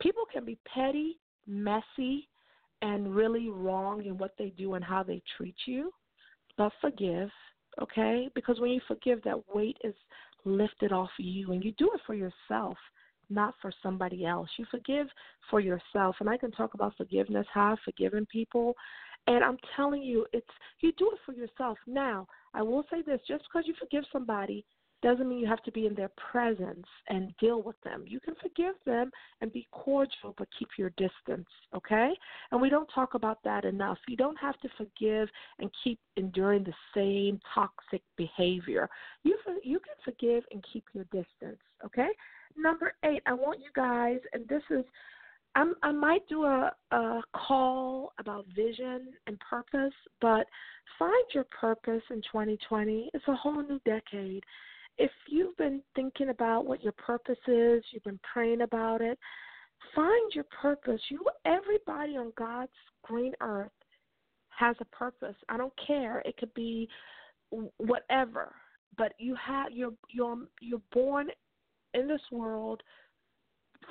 people 0.00 0.24
can 0.32 0.44
be 0.44 0.58
petty, 0.72 1.18
messy, 1.46 2.28
and 2.82 3.14
really 3.14 3.48
wrong 3.48 4.04
in 4.04 4.18
what 4.18 4.34
they 4.38 4.50
do 4.56 4.74
and 4.74 4.84
how 4.84 5.02
they 5.02 5.22
treat 5.36 5.56
you. 5.66 5.92
But 6.58 6.72
forgive 6.80 7.30
okay? 7.80 8.28
Because 8.34 8.60
when 8.60 8.70
you 8.70 8.80
forgive, 8.86 9.22
that 9.22 9.54
weight 9.54 9.78
is 9.84 9.94
lifted 10.44 10.92
off 10.92 11.10
you, 11.18 11.52
and 11.52 11.64
you 11.64 11.72
do 11.78 11.90
it 11.94 12.00
for 12.06 12.14
yourself, 12.14 12.76
not 13.30 13.54
for 13.62 13.72
somebody 13.82 14.26
else. 14.26 14.48
You 14.58 14.66
forgive 14.70 15.06
for 15.50 15.60
yourself, 15.60 16.16
and 16.20 16.28
I 16.28 16.36
can 16.36 16.50
talk 16.50 16.74
about 16.74 16.96
forgiveness, 16.96 17.46
how 17.52 17.72
I've 17.72 17.78
forgiven 17.84 18.26
people, 18.26 18.74
and 19.28 19.44
I'm 19.44 19.58
telling 19.76 20.02
you, 20.02 20.26
it's 20.32 20.46
you 20.80 20.92
do 20.98 21.10
it 21.12 21.18
for 21.24 21.32
yourself. 21.32 21.78
Now, 21.86 22.26
I 22.54 22.62
will 22.62 22.84
say 22.90 23.02
this: 23.02 23.20
just 23.26 23.44
because 23.44 23.68
you 23.68 23.74
forgive 23.78 24.04
somebody 24.12 24.64
doesn't 25.02 25.28
mean 25.28 25.40
you 25.40 25.46
have 25.46 25.62
to 25.64 25.72
be 25.72 25.86
in 25.86 25.94
their 25.94 26.10
presence 26.30 26.86
and 27.08 27.34
deal 27.38 27.60
with 27.60 27.76
them. 27.82 28.04
You 28.06 28.20
can 28.20 28.34
forgive 28.40 28.74
them 28.86 29.10
and 29.40 29.52
be 29.52 29.66
cordial, 29.72 30.34
but 30.38 30.48
keep 30.58 30.68
your 30.78 30.90
distance, 30.90 31.48
okay? 31.74 32.12
And 32.50 32.62
we 32.62 32.70
don't 32.70 32.88
talk 32.94 33.14
about 33.14 33.42
that 33.44 33.64
enough. 33.64 33.98
You 34.08 34.16
don't 34.16 34.38
have 34.38 34.58
to 34.60 34.68
forgive 34.76 35.28
and 35.58 35.70
keep 35.82 35.98
enduring 36.16 36.64
the 36.64 36.74
same 36.94 37.40
toxic 37.54 38.02
behavior. 38.16 38.88
You 39.24 39.36
you 39.64 39.80
can 39.80 39.94
forgive 40.04 40.44
and 40.52 40.64
keep 40.72 40.84
your 40.94 41.04
distance, 41.04 41.60
okay? 41.84 42.08
Number 42.56 42.94
eight, 43.04 43.22
I 43.26 43.32
want 43.32 43.60
you 43.60 43.70
guys, 43.74 44.18
and 44.32 44.46
this 44.48 44.62
is 44.70 44.84
I'm, 45.54 45.74
I 45.82 45.92
might 45.92 46.26
do 46.28 46.44
a, 46.44 46.72
a 46.92 47.20
call 47.34 48.12
about 48.18 48.46
vision 48.56 49.08
and 49.26 49.38
purpose, 49.40 49.92
but 50.20 50.46
find 50.98 51.24
your 51.34 51.44
purpose 51.44 52.02
in 52.10 52.22
2020. 52.22 53.10
It's 53.12 53.28
a 53.28 53.34
whole 53.34 53.62
new 53.62 53.80
decade 53.84 54.44
if 54.98 55.10
you've 55.28 55.56
been 55.56 55.82
thinking 55.94 56.28
about 56.28 56.66
what 56.66 56.82
your 56.82 56.92
purpose 56.92 57.38
is, 57.46 57.82
you've 57.90 58.04
been 58.04 58.20
praying 58.32 58.62
about 58.62 59.00
it, 59.00 59.18
find 59.94 60.32
your 60.34 60.44
purpose. 60.44 61.00
You 61.10 61.24
everybody 61.44 62.16
on 62.16 62.32
God's 62.36 62.70
green 63.02 63.32
earth 63.40 63.70
has 64.50 64.76
a 64.80 64.84
purpose. 64.86 65.36
I 65.48 65.56
don't 65.56 65.72
care. 65.86 66.22
It 66.24 66.36
could 66.36 66.52
be 66.54 66.88
whatever, 67.78 68.54
but 68.96 69.12
you 69.18 69.34
have 69.34 69.72
you're 69.72 69.94
you're 70.10 70.38
you're 70.60 70.82
born 70.92 71.28
in 71.94 72.08
this 72.08 72.20
world 72.30 72.82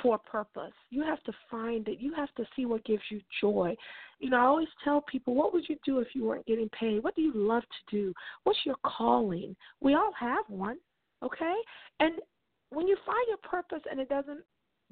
for 0.01 0.15
a 0.15 0.19
purpose. 0.19 0.73
You 0.89 1.03
have 1.03 1.21
to 1.23 1.33
find 1.49 1.87
it. 1.87 1.99
You 1.99 2.13
have 2.13 2.33
to 2.35 2.45
see 2.55 2.65
what 2.65 2.85
gives 2.85 3.03
you 3.09 3.19
joy. 3.41 3.75
You 4.19 4.29
know, 4.29 4.37
I 4.37 4.45
always 4.45 4.67
tell 4.83 5.01
people, 5.01 5.35
what 5.35 5.53
would 5.53 5.67
you 5.67 5.75
do 5.85 5.99
if 5.99 6.07
you 6.13 6.25
weren't 6.25 6.45
getting 6.45 6.69
paid? 6.69 7.03
What 7.03 7.15
do 7.15 7.21
you 7.21 7.33
love 7.35 7.63
to 7.63 7.95
do? 7.95 8.13
What's 8.43 8.59
your 8.65 8.77
calling? 8.85 9.55
We 9.81 9.95
all 9.95 10.13
have 10.17 10.45
one. 10.47 10.77
Okay? 11.23 11.55
And 11.99 12.15
when 12.69 12.87
you 12.87 12.97
find 13.05 13.25
your 13.27 13.37
purpose 13.37 13.83
and 13.89 13.99
it 13.99 14.09
doesn't 14.09 14.41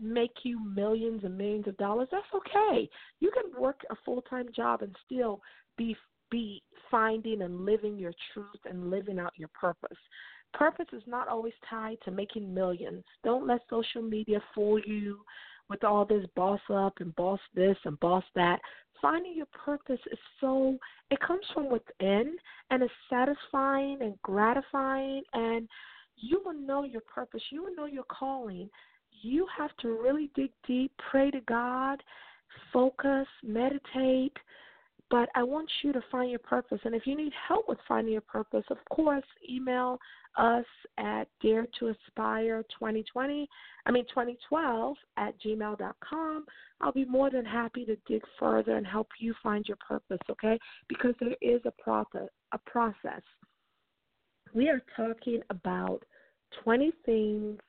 make 0.01 0.31
you 0.43 0.59
millions 0.63 1.23
and 1.23 1.37
millions 1.37 1.67
of 1.67 1.77
dollars, 1.77 2.07
that's 2.11 2.25
okay. 2.33 2.89
You 3.19 3.31
can 3.31 3.61
work 3.61 3.81
a 3.89 3.95
full 4.05 4.21
time 4.23 4.47
job 4.55 4.81
and 4.81 4.95
still 5.05 5.41
be 5.77 5.95
be 6.31 6.61
finding 6.91 7.41
and 7.41 7.65
living 7.65 7.97
your 7.97 8.13
truth 8.33 8.61
and 8.65 8.89
living 8.91 9.19
out 9.19 9.33
your 9.35 9.49
purpose. 9.49 9.97
Purpose 10.53 10.87
is 10.93 11.03
not 11.07 11.27
always 11.27 11.53
tied 11.69 11.97
to 12.05 12.11
making 12.11 12.53
millions. 12.53 13.03
Don't 13.23 13.47
let 13.47 13.61
social 13.69 14.01
media 14.01 14.41
fool 14.53 14.79
you 14.79 15.19
with 15.69 15.83
all 15.83 16.05
this 16.05 16.25
boss 16.35 16.59
up 16.71 16.93
and 16.99 17.15
boss 17.15 17.39
this 17.53 17.77
and 17.85 17.99
boss 17.99 18.23
that. 18.35 18.59
Finding 19.01 19.35
your 19.35 19.47
purpose 19.47 19.99
is 20.11 20.19
so, 20.41 20.77
it 21.09 21.19
comes 21.21 21.45
from 21.53 21.69
within 21.71 22.35
and 22.69 22.83
it's 22.83 22.91
satisfying 23.09 23.99
and 24.01 24.21
gratifying 24.23 25.23
and 25.33 25.69
you 26.19 26.41
will 26.43 26.53
know 26.53 26.83
your 26.83 27.01
purpose, 27.01 27.41
you 27.51 27.63
will 27.63 27.75
know 27.75 27.85
your 27.85 28.05
calling. 28.05 28.69
You 29.21 29.47
have 29.57 29.75
to 29.81 29.89
really 30.01 30.29
dig 30.35 30.51
deep, 30.65 30.91
pray 31.11 31.31
to 31.31 31.41
God, 31.41 32.01
focus, 32.71 33.27
meditate. 33.43 34.37
But 35.09 35.29
I 35.33 35.41
want 35.41 35.69
you 35.83 35.91
to 35.91 36.01
find 36.11 36.29
your 36.29 36.39
purpose. 36.39 36.79
And 36.83 36.93
if 36.93 37.07
you 37.07 37.17
need 37.17 37.33
help 37.47 37.67
with 37.67 37.79
finding 37.87 38.13
your 38.13 38.21
purpose, 38.21 38.63
of 38.69 38.77
course, 38.91 39.23
email 39.49 39.97
us 40.37 40.65
at 40.99 41.27
dare 41.41 41.65
to 41.79 41.87
aspire 41.87 42.61
2020, 42.77 43.49
I 43.87 43.91
mean 43.91 44.05
2012 44.05 44.95
at 45.17 45.33
gmail.com. 45.41 46.45
I'll 46.81 46.91
be 46.91 47.05
more 47.05 47.31
than 47.31 47.43
happy 47.43 47.85
to 47.85 47.97
dig 48.07 48.21
further 48.39 48.77
and 48.77 48.85
help 48.85 49.07
you 49.19 49.33
find 49.41 49.65
your 49.67 49.77
purpose, 49.77 50.19
okay? 50.29 50.59
Because 50.87 51.15
there 51.19 51.35
is 51.41 51.61
a 51.65 51.71
process, 51.81 52.29
a 52.51 52.59
process. 52.59 53.21
We 54.53 54.69
are 54.69 54.81
talking 54.95 55.41
about 55.49 56.03
20 56.63 56.91
things 57.05 57.59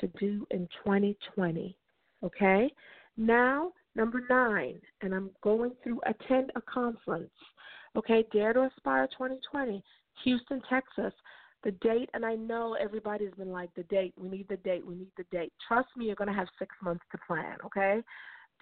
to 0.00 0.06
do 0.18 0.46
in 0.50 0.68
2020. 0.84 1.76
Okay? 2.24 2.70
Now, 3.16 3.72
number 3.94 4.22
nine, 4.28 4.80
and 5.02 5.14
I'm 5.14 5.30
going 5.42 5.72
through 5.82 6.00
attend 6.06 6.50
a 6.56 6.62
conference. 6.62 7.30
Okay, 7.96 8.24
Dare 8.32 8.54
to 8.54 8.70
Aspire 8.74 9.06
2020, 9.08 9.82
Houston, 10.24 10.62
Texas. 10.70 11.12
The 11.62 11.72
date, 11.72 12.10
and 12.14 12.24
I 12.24 12.34
know 12.34 12.74
everybody's 12.74 13.34
been 13.34 13.52
like, 13.52 13.72
the 13.76 13.84
date, 13.84 14.14
we 14.16 14.28
need 14.28 14.48
the 14.48 14.56
date, 14.56 14.84
we 14.84 14.96
need 14.96 15.12
the 15.16 15.24
date. 15.30 15.52
Trust 15.68 15.88
me, 15.96 16.06
you're 16.06 16.16
going 16.16 16.30
to 16.30 16.34
have 16.34 16.48
six 16.58 16.74
months 16.82 17.04
to 17.12 17.18
plan, 17.26 17.56
okay? 17.64 18.00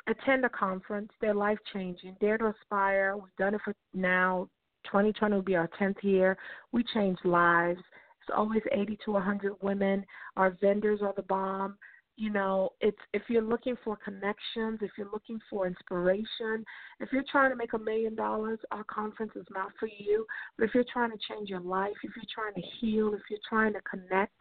Attend 0.07 0.45
a 0.45 0.51
conference. 0.51 1.11
They're 1.21 1.33
life 1.33 1.59
changing. 1.73 2.17
Dare 2.21 2.37
to 2.39 2.53
Aspire, 2.61 3.17
we've 3.17 3.35
done 3.39 3.55
it 3.55 3.61
for 3.65 3.75
now. 3.95 4.49
2020 4.85 5.35
will 5.35 5.43
be 5.43 5.57
our 5.57 5.71
10th 5.81 6.03
year. 6.03 6.37
We 6.73 6.85
change 6.95 7.19
lives 7.25 7.81
It's 8.23 8.31
always 8.37 8.63
80 8.73 8.99
to 9.05 9.13
100 9.13 9.55
women. 9.63 10.05
Our 10.37 10.57
vendors 10.61 11.01
are 11.03 11.15
the 11.17 11.23
bomb. 11.23 11.77
You 12.17 12.29
know, 12.29 12.71
it's 12.83 12.99
if 13.15 13.23
you're 13.29 13.41
looking 13.41 13.77
for 13.83 13.97
connections, 13.97 14.81
if 14.83 14.91
you're 14.99 15.11
looking 15.11 15.41
for 15.49 15.67
inspiration, 15.67 16.67
if 16.99 17.11
you're 17.13 17.25
trying 17.33 17.49
to 17.49 17.57
make 17.57 17.73
a 17.73 17.79
million 17.79 18.15
dollars, 18.15 18.59
our 18.73 18.85
conference 18.85 19.33
is 19.37 19.47
not 19.51 19.71
for 19.81 19.89
you. 19.99 20.27
But 20.59 20.67
if 20.67 20.75
you're 20.75 20.85
trying 20.93 21.13
to 21.13 21.19
change 21.31 21.49
your 21.49 21.61
life, 21.61 21.95
if 22.03 22.11
you're 22.15 22.25
trying 22.35 22.53
to 22.55 22.69
heal, 22.79 23.15
if 23.15 23.23
you're 23.31 23.41
trying 23.49 23.73
to 23.73 23.81
connect 23.89 24.37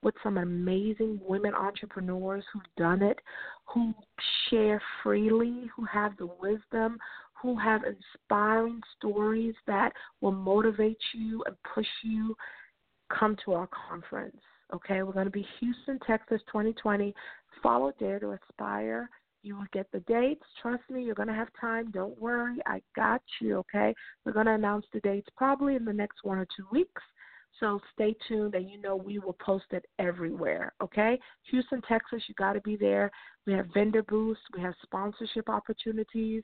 with 0.00 0.14
some 0.22 0.38
amazing 0.38 1.18
women 1.26 1.54
entrepreneurs 1.54 2.44
who've 2.52 2.62
done 2.76 3.02
it, 3.02 3.18
who 3.66 3.92
share 4.48 4.80
freely, 5.02 5.68
who 5.74 5.84
have 5.86 6.16
the 6.18 6.28
wisdom, 6.40 6.98
who 7.44 7.58
have 7.58 7.82
inspiring 7.84 8.80
stories 8.96 9.54
that 9.66 9.92
will 10.22 10.32
motivate 10.32 10.96
you 11.12 11.44
and 11.46 11.54
push 11.74 11.86
you 12.02 12.34
come 13.16 13.36
to 13.44 13.52
our 13.52 13.68
conference. 13.68 14.40
Okay, 14.74 15.02
we're 15.02 15.12
going 15.12 15.26
to 15.26 15.30
be 15.30 15.46
Houston, 15.60 15.98
Texas 16.06 16.40
2020. 16.46 17.14
Follow 17.62 17.92
Dare 18.00 18.18
to 18.18 18.30
Aspire. 18.32 19.10
You 19.42 19.56
will 19.56 19.66
get 19.74 19.86
the 19.92 20.00
dates. 20.00 20.42
Trust 20.62 20.84
me, 20.88 21.04
you're 21.04 21.14
going 21.14 21.28
to 21.28 21.34
have 21.34 21.48
time. 21.60 21.90
Don't 21.90 22.18
worry. 22.18 22.56
I 22.64 22.80
got 22.96 23.20
you. 23.42 23.58
Okay, 23.58 23.94
we're 24.24 24.32
going 24.32 24.46
to 24.46 24.54
announce 24.54 24.86
the 24.94 25.00
dates 25.00 25.28
probably 25.36 25.76
in 25.76 25.84
the 25.84 25.92
next 25.92 26.24
one 26.24 26.38
or 26.38 26.46
two 26.56 26.66
weeks. 26.72 27.02
So 27.60 27.80
stay 27.92 28.16
tuned, 28.26 28.54
and 28.54 28.68
you 28.68 28.80
know 28.80 28.96
we 28.96 29.18
will 29.18 29.34
post 29.34 29.66
it 29.70 29.84
everywhere. 29.98 30.72
Okay, 30.82 31.18
Houston, 31.50 31.80
Texas, 31.82 32.22
you 32.28 32.34
got 32.36 32.54
to 32.54 32.60
be 32.60 32.76
there. 32.76 33.10
We 33.46 33.52
have 33.52 33.66
vendor 33.72 34.02
booths, 34.02 34.40
we 34.56 34.62
have 34.62 34.74
sponsorship 34.82 35.48
opportunities. 35.48 36.42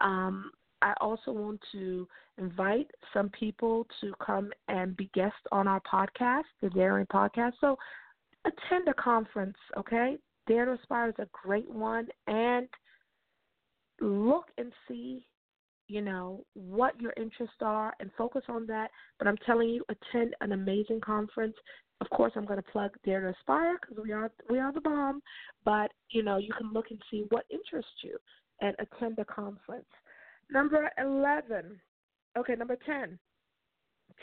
Um, 0.00 0.50
I 0.82 0.94
also 1.00 1.32
want 1.32 1.60
to 1.72 2.06
invite 2.38 2.90
some 3.12 3.30
people 3.30 3.86
to 4.00 4.12
come 4.24 4.52
and 4.68 4.96
be 4.96 5.10
guests 5.14 5.38
on 5.52 5.66
our 5.66 5.80
podcast, 5.80 6.44
the 6.62 6.70
Daring 6.70 7.06
Podcast. 7.06 7.52
So 7.60 7.76
attend 8.44 8.88
a 8.88 8.94
conference, 8.94 9.56
okay? 9.76 10.16
Dare 10.46 10.66
to 10.66 10.72
Aspire 10.72 11.08
is 11.08 11.14
a 11.18 11.28
great 11.32 11.68
one, 11.68 12.08
and 12.26 12.68
look 14.00 14.46
and 14.58 14.72
see 14.86 15.26
you 15.88 16.00
know, 16.00 16.44
what 16.54 17.00
your 17.00 17.12
interests 17.16 17.56
are 17.60 17.94
and 18.00 18.10
focus 18.16 18.42
on 18.48 18.66
that. 18.66 18.90
But 19.18 19.28
I'm 19.28 19.36
telling 19.46 19.68
you, 19.68 19.84
attend 19.88 20.34
an 20.40 20.52
amazing 20.52 21.00
conference. 21.00 21.54
Of 22.00 22.10
course, 22.10 22.32
I'm 22.36 22.44
going 22.44 22.62
to 22.62 22.70
plug 22.70 22.90
Dare 23.04 23.20
to 23.20 23.28
Aspire 23.28 23.78
because 23.80 24.02
we 24.02 24.12
are 24.12 24.30
we 24.50 24.58
are 24.58 24.72
the 24.72 24.80
bomb. 24.80 25.22
But 25.64 25.90
you 26.10 26.22
know, 26.22 26.36
you 26.38 26.52
can 26.52 26.72
look 26.72 26.86
and 26.90 27.00
see 27.10 27.24
what 27.30 27.46
interests 27.50 27.90
you 28.02 28.16
and 28.60 28.74
attend 28.78 29.16
the 29.16 29.24
conference. 29.24 29.86
Number 30.50 30.90
eleven. 30.98 31.80
Okay, 32.36 32.54
number 32.54 32.76
ten. 32.84 33.18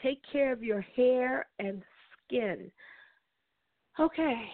Take 0.02 0.21
care 0.32 0.52
of 0.52 0.63
your 0.63 0.82
hair 0.82 1.45
and 1.60 1.82
skin. 2.26 2.71
Okay, 3.99 4.45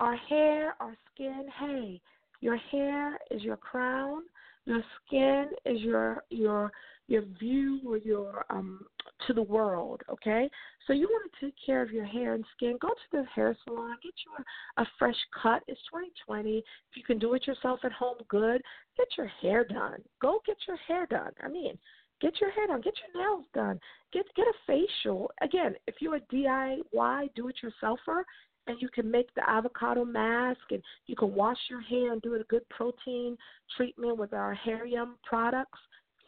our 0.00 0.16
hair, 0.16 0.74
our 0.80 0.96
skin. 1.12 1.46
Hey, 1.60 2.00
your 2.40 2.56
hair 2.56 3.18
is 3.30 3.42
your 3.42 3.56
crown. 3.56 4.22
Your 4.66 4.82
skin 5.06 5.50
is 5.64 5.80
your 5.80 6.22
your 6.30 6.72
your 7.06 7.22
view 7.38 7.80
or 7.86 7.98
your 7.98 8.46
um 8.50 8.86
to 9.26 9.32
the 9.32 9.42
world. 9.42 10.02
Okay, 10.10 10.48
so 10.86 10.92
you 10.92 11.08
want 11.08 11.30
to 11.32 11.46
take 11.46 11.54
care 11.64 11.82
of 11.82 11.90
your 11.90 12.04
hair 12.04 12.34
and 12.34 12.44
skin. 12.56 12.78
Go 12.80 12.88
to 12.88 12.94
the 13.12 13.24
hair 13.34 13.56
salon, 13.64 13.96
get 14.02 14.12
you 14.24 14.44
a, 14.78 14.82
a 14.82 14.86
fresh 14.98 15.16
cut. 15.42 15.62
It's 15.68 15.80
2020. 15.90 16.58
If 16.58 16.64
you 16.94 17.02
can 17.02 17.18
do 17.18 17.34
it 17.34 17.46
yourself 17.46 17.80
at 17.84 17.92
home, 17.92 18.16
good. 18.28 18.62
Get 18.96 19.08
your 19.16 19.28
hair 19.42 19.64
done. 19.64 20.02
Go 20.20 20.40
get 20.46 20.56
your 20.66 20.78
hair 20.88 21.06
done. 21.06 21.32
I 21.42 21.48
mean, 21.48 21.78
get 22.20 22.40
your 22.40 22.50
hair 22.50 22.66
done. 22.66 22.80
Get 22.80 22.94
your 23.14 23.22
nails 23.22 23.46
done. 23.54 23.78
Get 24.12 24.24
get 24.34 24.46
a 24.46 24.54
facial. 24.66 25.30
Again, 25.42 25.74
if 25.86 25.96
you're 26.00 26.16
a 26.16 26.20
DIY 26.20 27.34
do-it-yourselfer, 27.34 28.22
and 28.66 28.80
you 28.80 28.88
can 28.88 29.10
make 29.10 29.32
the 29.34 29.48
avocado 29.48 30.04
mask 30.04 30.60
and 30.70 30.82
you 31.06 31.16
can 31.16 31.34
wash 31.34 31.58
your 31.68 31.80
hair 31.82 32.12
and 32.12 32.22
do 32.22 32.34
a 32.34 32.44
good 32.44 32.68
protein 32.70 33.36
treatment 33.76 34.16
with 34.16 34.32
our 34.32 34.54
Hair 34.54 34.86
Yum 34.86 35.16
products, 35.22 35.78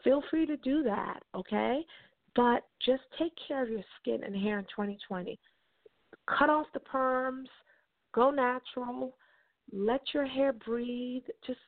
feel 0.03 0.23
free 0.29 0.45
to 0.45 0.57
do 0.57 0.83
that, 0.83 1.19
okay? 1.35 1.81
But 2.35 2.63
just 2.85 3.03
take 3.17 3.33
care 3.47 3.63
of 3.63 3.69
your 3.69 3.83
skin 3.99 4.23
and 4.23 4.35
hair 4.35 4.59
in 4.59 4.65
2020. 4.65 5.39
Cut 6.37 6.49
off 6.49 6.67
the 6.73 6.79
perms, 6.79 7.47
go 8.13 8.29
natural, 8.29 9.15
let 9.73 10.01
your 10.13 10.25
hair 10.25 10.53
breathe, 10.53 11.23
just 11.45 11.59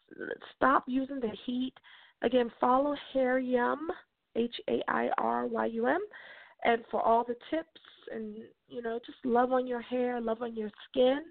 stop 0.55 0.83
using 0.87 1.19
the 1.19 1.31
heat. 1.45 1.73
Again, 2.21 2.51
follow 2.59 2.95
Hair 3.13 3.39
Yum, 3.39 3.87
H 4.35 4.55
A 4.69 4.81
I 4.87 5.09
R 5.17 5.47
Y 5.47 5.65
U 5.67 5.87
M, 5.87 6.01
and 6.63 6.83
for 6.91 7.01
all 7.01 7.23
the 7.23 7.35
tips 7.49 7.81
and 8.13 8.35
you 8.67 8.81
know 8.81 8.99
just 9.05 9.17
love 9.23 9.51
on 9.51 9.67
your 9.67 9.81
hair, 9.81 10.19
love 10.19 10.41
on 10.41 10.55
your 10.55 10.71
skin, 10.89 11.21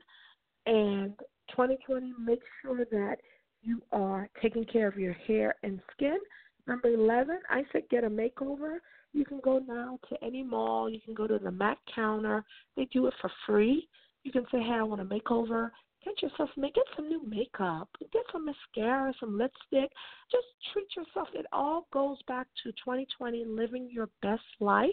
and 0.66 1.14
2020 1.50 2.12
make 2.18 2.40
sure 2.62 2.84
that 2.84 3.16
you 3.62 3.82
are 3.92 4.28
taking 4.40 4.64
care 4.64 4.88
of 4.88 4.96
your 4.96 5.14
hair 5.14 5.54
and 5.62 5.80
skin. 5.92 6.18
Number 6.66 6.88
11, 6.88 7.38
I 7.48 7.62
said 7.72 7.82
get 7.90 8.04
a 8.04 8.10
makeover. 8.10 8.78
You 9.12 9.24
can 9.24 9.40
go 9.42 9.58
now 9.66 9.98
to 10.10 10.22
any 10.22 10.42
mall. 10.42 10.90
You 10.90 11.00
can 11.00 11.14
go 11.14 11.26
to 11.26 11.38
the 11.38 11.50
MAC 11.50 11.78
counter. 11.94 12.44
They 12.76 12.84
do 12.92 13.06
it 13.06 13.14
for 13.20 13.30
free. 13.46 13.88
You 14.22 14.32
can 14.32 14.44
say, 14.52 14.58
hey, 14.58 14.74
I 14.74 14.82
want 14.82 15.00
a 15.00 15.04
makeover. 15.04 15.70
Get 16.08 16.22
yourself, 16.22 16.50
get 16.56 16.84
some 16.96 17.08
new 17.08 17.22
makeup. 17.26 17.88
Get 18.12 18.22
some 18.32 18.46
mascara, 18.46 19.12
some 19.20 19.36
lipstick. 19.36 19.90
Just 20.32 20.46
treat 20.72 20.88
yourself. 20.96 21.28
It 21.34 21.46
all 21.52 21.86
goes 21.92 22.18
back 22.26 22.46
to 22.62 22.70
2020, 22.72 23.44
living 23.44 23.88
your 23.90 24.08
best 24.22 24.42
life 24.60 24.88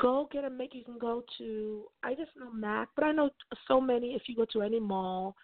go 0.00 0.28
get 0.32 0.44
a 0.44 0.50
make. 0.50 0.74
You 0.74 0.84
can 0.84 0.98
go 0.98 1.22
to 1.38 1.84
I 2.02 2.14
just 2.14 2.30
know 2.38 2.52
Mac, 2.52 2.88
but 2.94 3.04
I 3.04 3.12
know 3.12 3.30
so 3.66 3.80
many. 3.80 4.14
If 4.14 4.22
you 4.26 4.36
go 4.36 4.46
to 4.52 4.62
any 4.62 4.80
mall, 4.80 5.36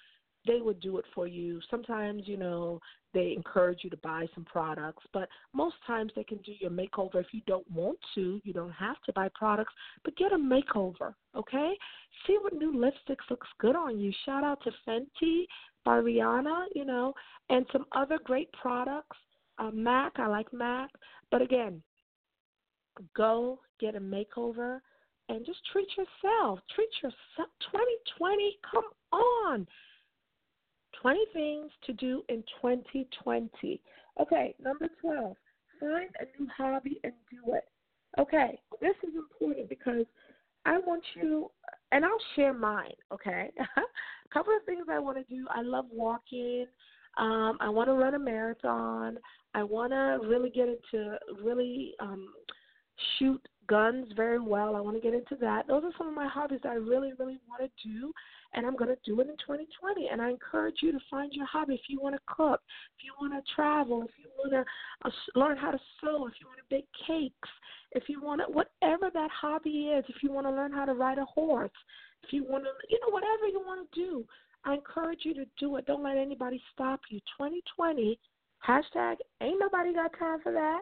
they 0.47 0.61
would 0.61 0.81
do 0.81 0.99
it 0.99 1.05
for 1.15 1.27
you. 1.27 1.61
Sometimes 1.71 2.23
you 2.27 2.37
know 2.37 2.81
they 3.13 3.33
encourage 3.37 3.81
you 3.83 3.91
to 3.91 3.97
buy 3.99 4.27
some 4.35 4.45
products, 4.45 5.05
but 5.13 5.29
most 5.53 5.77
times 5.87 6.13
they 6.17 6.25
can 6.25 6.39
do 6.39 6.53
your 6.59 6.71
makeover. 6.71 7.17
If 7.17 7.29
you 7.33 7.41
don't 7.47 7.69
want 7.71 7.99
to, 8.15 8.41
you 8.45 8.53
don't 8.53 8.73
have 8.73 9.01
to 9.07 9.13
buy 9.13 9.29
products, 9.35 9.73
but 10.05 10.17
get 10.17 10.33
a 10.33 10.37
makeover. 10.37 11.15
Okay, 11.37 11.75
see 12.27 12.39
what 12.41 12.55
new 12.55 12.73
lipsticks 12.73 13.31
looks 13.31 13.49
good 13.59 13.77
on 13.77 13.99
you. 13.99 14.13
Shout 14.25 14.45
out 14.45 14.63
to 14.65 14.71
Fenty 14.87 15.45
by 15.85 15.99
Rihanna, 15.99 16.67
you 16.75 16.85
know, 16.85 17.15
and 17.51 17.67
some 17.73 17.87
other 17.93 18.19
great 18.25 18.51
products. 18.53 19.17
Uh, 19.59 19.71
Mac, 19.73 20.13
I 20.17 20.27
like 20.27 20.53
Mac, 20.53 20.91
but 21.31 21.41
again, 21.41 21.81
go 23.17 23.61
get 23.81 23.95
a 23.95 24.01
makeover 24.01 24.81
and 25.29 25.45
just 25.45 25.59
treat 25.73 25.89
yourself. 25.97 26.59
Treat 26.75 26.91
yourself. 27.03 27.49
2020, 27.73 28.59
come 28.71 28.85
on. 29.13 29.67
20 31.05 31.21
things 31.35 31.71
to 31.85 31.93
do 31.93 32.23
in 32.31 32.43
2020. 32.63 33.81
Okay, 34.23 34.55
number 34.59 34.89
12, 35.03 35.37
find 35.79 36.09
a 36.19 36.41
new 36.41 36.49
hobby 36.57 36.99
and 37.05 37.13
do 37.31 37.53
it. 37.53 37.65
Okay, 38.19 38.59
this 38.81 38.95
is 39.03 39.15
important 39.15 39.69
because 39.69 40.07
I 40.65 40.79
want 40.79 41.03
you, 41.15 41.51
and 41.93 42.07
I'll 42.07 42.11
share 42.37 42.55
mine, 42.55 42.95
okay? 43.13 43.51
a 43.59 43.81
couple 44.33 44.57
of 44.57 44.65
things 44.65 44.87
I 44.91 44.99
want 44.99 45.19
to 45.19 45.25
do. 45.25 45.47
I 45.51 45.61
love 45.61 45.85
walking. 45.93 46.65
Um, 47.19 47.59
I 47.61 47.69
want 47.69 47.91
to 47.91 47.95
run 47.95 48.15
a 48.15 48.19
marathon. 48.19 49.19
I 49.53 49.63
want 49.63 49.93
to 49.93 50.27
really 50.27 50.49
get 50.49 50.69
into 50.69 51.19
really 51.43 51.93
um, 52.01 52.29
shoot 53.19 53.47
guns 53.67 54.07
very 54.17 54.39
well. 54.39 54.77
I 54.77 54.81
want 54.81 54.97
to 54.97 55.03
get 55.03 55.15
into 55.15 55.37
that. 55.41 55.67
Those 55.67 55.85
are 55.85 55.93
some 55.99 56.09
of 56.09 56.15
my 56.15 56.29
hobbies 56.29 56.61
that 56.63 56.73
I 56.73 56.77
really, 56.77 57.13
really 57.19 57.39
want 57.49 57.63
to 57.63 57.89
do, 57.89 58.13
and 58.53 58.67
I'm 58.67 58.77
going 58.77 58.91
to 58.91 58.99
do 59.05 59.21
it 59.21 59.29
in 59.29 59.37
2020. 59.37 60.09
And 60.11 60.21
I 60.21 60.31
encourage 60.31 60.77
you 60.83 60.93
to 60.93 60.99
find 61.11 61.33
your 61.33 61.47
hobby. 61.47 61.75
If 61.75 61.89
you 61.89 62.01
want 62.01 62.15
to 62.15 62.21
cook, 62.27 62.61
if 62.99 63.05
you 63.05 63.13
want 63.21 63.33
to 63.35 63.55
travel, 63.55 64.03
if 64.03 64.11
you 64.19 64.31
want 64.39 64.53
to 64.53 65.09
uh, 65.09 65.39
learn 65.39 65.57
how 65.57 65.71
to 65.71 65.79
sew, 66.01 66.27
if 66.27 66.35
you 66.41 66.47
want 66.47 66.59
to 66.59 66.71
bake 66.71 66.89
cakes, 67.07 67.49
if 67.93 68.09
you 68.09 68.23
want 68.23 68.41
to, 68.41 68.53
whatever 68.53 69.11
that 69.13 69.31
hobby 69.31 69.93
is, 69.97 70.05
if 70.09 70.23
you 70.23 70.33
want 70.33 70.47
to 70.47 70.51
learn 70.51 70.73
how 70.73 70.85
to 70.85 70.95
ride 70.95 71.19
a 71.19 71.25
horse, 71.25 71.71
if 72.23 72.33
you 72.33 72.45
want 72.45 72.65
to, 72.65 72.71
you 72.89 72.99
know, 73.01 73.13
whatever 73.13 73.47
you 73.47 73.61
want 73.65 73.91
to 73.91 74.01
do, 74.01 74.25
I 74.65 74.75
encourage 74.75 75.21
you 75.23 75.35
to 75.35 75.45
do 75.59 75.77
it. 75.77 75.87
Don't 75.87 76.03
let 76.03 76.17
anybody 76.17 76.61
stop 76.73 77.01
you. 77.11 77.21
2020, 77.39 78.19
hashtag 78.67 79.17
ain't 79.43 79.61
nobody 79.61 79.93
got 79.93 80.19
time 80.19 80.41
for 80.43 80.53
that 80.53 80.81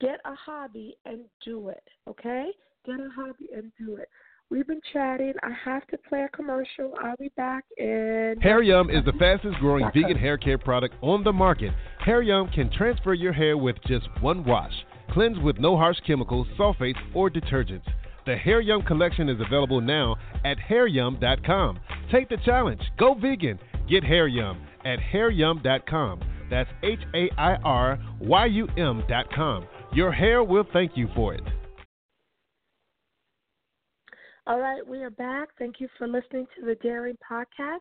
Get 0.00 0.20
a 0.24 0.34
hobby 0.34 0.96
and 1.04 1.20
do 1.44 1.68
it, 1.70 1.82
okay? 2.08 2.50
Get 2.86 3.00
a 3.00 3.08
hobby 3.14 3.48
and 3.54 3.72
do 3.78 3.96
it. 3.96 4.08
We've 4.50 4.66
been 4.66 4.80
chatting. 4.92 5.34
I 5.42 5.50
have 5.64 5.86
to 5.88 5.98
play 6.08 6.22
a 6.22 6.28
commercial. 6.28 6.94
I'll 7.02 7.16
be 7.18 7.30
back 7.36 7.64
in. 7.76 8.36
Hair 8.40 8.62
Yum 8.62 8.90
is 8.90 9.04
the 9.04 9.12
fastest 9.18 9.56
growing 9.58 9.84
vegan 9.92 10.16
hair 10.16 10.38
care 10.38 10.56
product 10.56 10.94
on 11.02 11.22
the 11.22 11.32
market. 11.32 11.72
Hair 11.98 12.22
Yum 12.22 12.48
can 12.54 12.70
transfer 12.70 13.12
your 13.12 13.32
hair 13.32 13.58
with 13.58 13.76
just 13.86 14.06
one 14.20 14.44
wash. 14.44 14.72
Cleanse 15.10 15.38
with 15.40 15.58
no 15.58 15.76
harsh 15.76 15.98
chemicals, 16.06 16.46
sulfates, 16.58 16.96
or 17.14 17.28
detergents. 17.28 17.84
The 18.24 18.36
Hair 18.36 18.60
Yum 18.60 18.82
collection 18.82 19.28
is 19.28 19.40
available 19.40 19.80
now 19.80 20.16
at 20.44 20.58
hairyum.com. 20.58 21.80
Take 22.12 22.28
the 22.28 22.36
challenge. 22.44 22.80
Go 22.98 23.14
vegan. 23.14 23.58
Get 23.88 24.04
Hair 24.04 24.28
Yum 24.28 24.60
at 24.84 24.98
hairyum.com. 24.98 26.20
That's 26.50 26.70
H 26.82 27.00
A 27.14 27.30
I 27.36 27.56
R 27.56 27.98
Y 28.20 28.46
U 28.46 28.68
M.com. 28.76 29.66
Your 29.92 30.12
hair 30.12 30.42
will 30.44 30.66
thank 30.72 30.96
you 30.96 31.08
for 31.14 31.34
it. 31.34 31.42
All 34.46 34.60
right, 34.60 34.86
we 34.86 35.02
are 35.02 35.10
back. 35.10 35.48
Thank 35.58 35.80
you 35.80 35.88
for 35.98 36.08
listening 36.08 36.46
to 36.58 36.64
the 36.64 36.74
Daring 36.76 37.16
Podcast. 37.30 37.80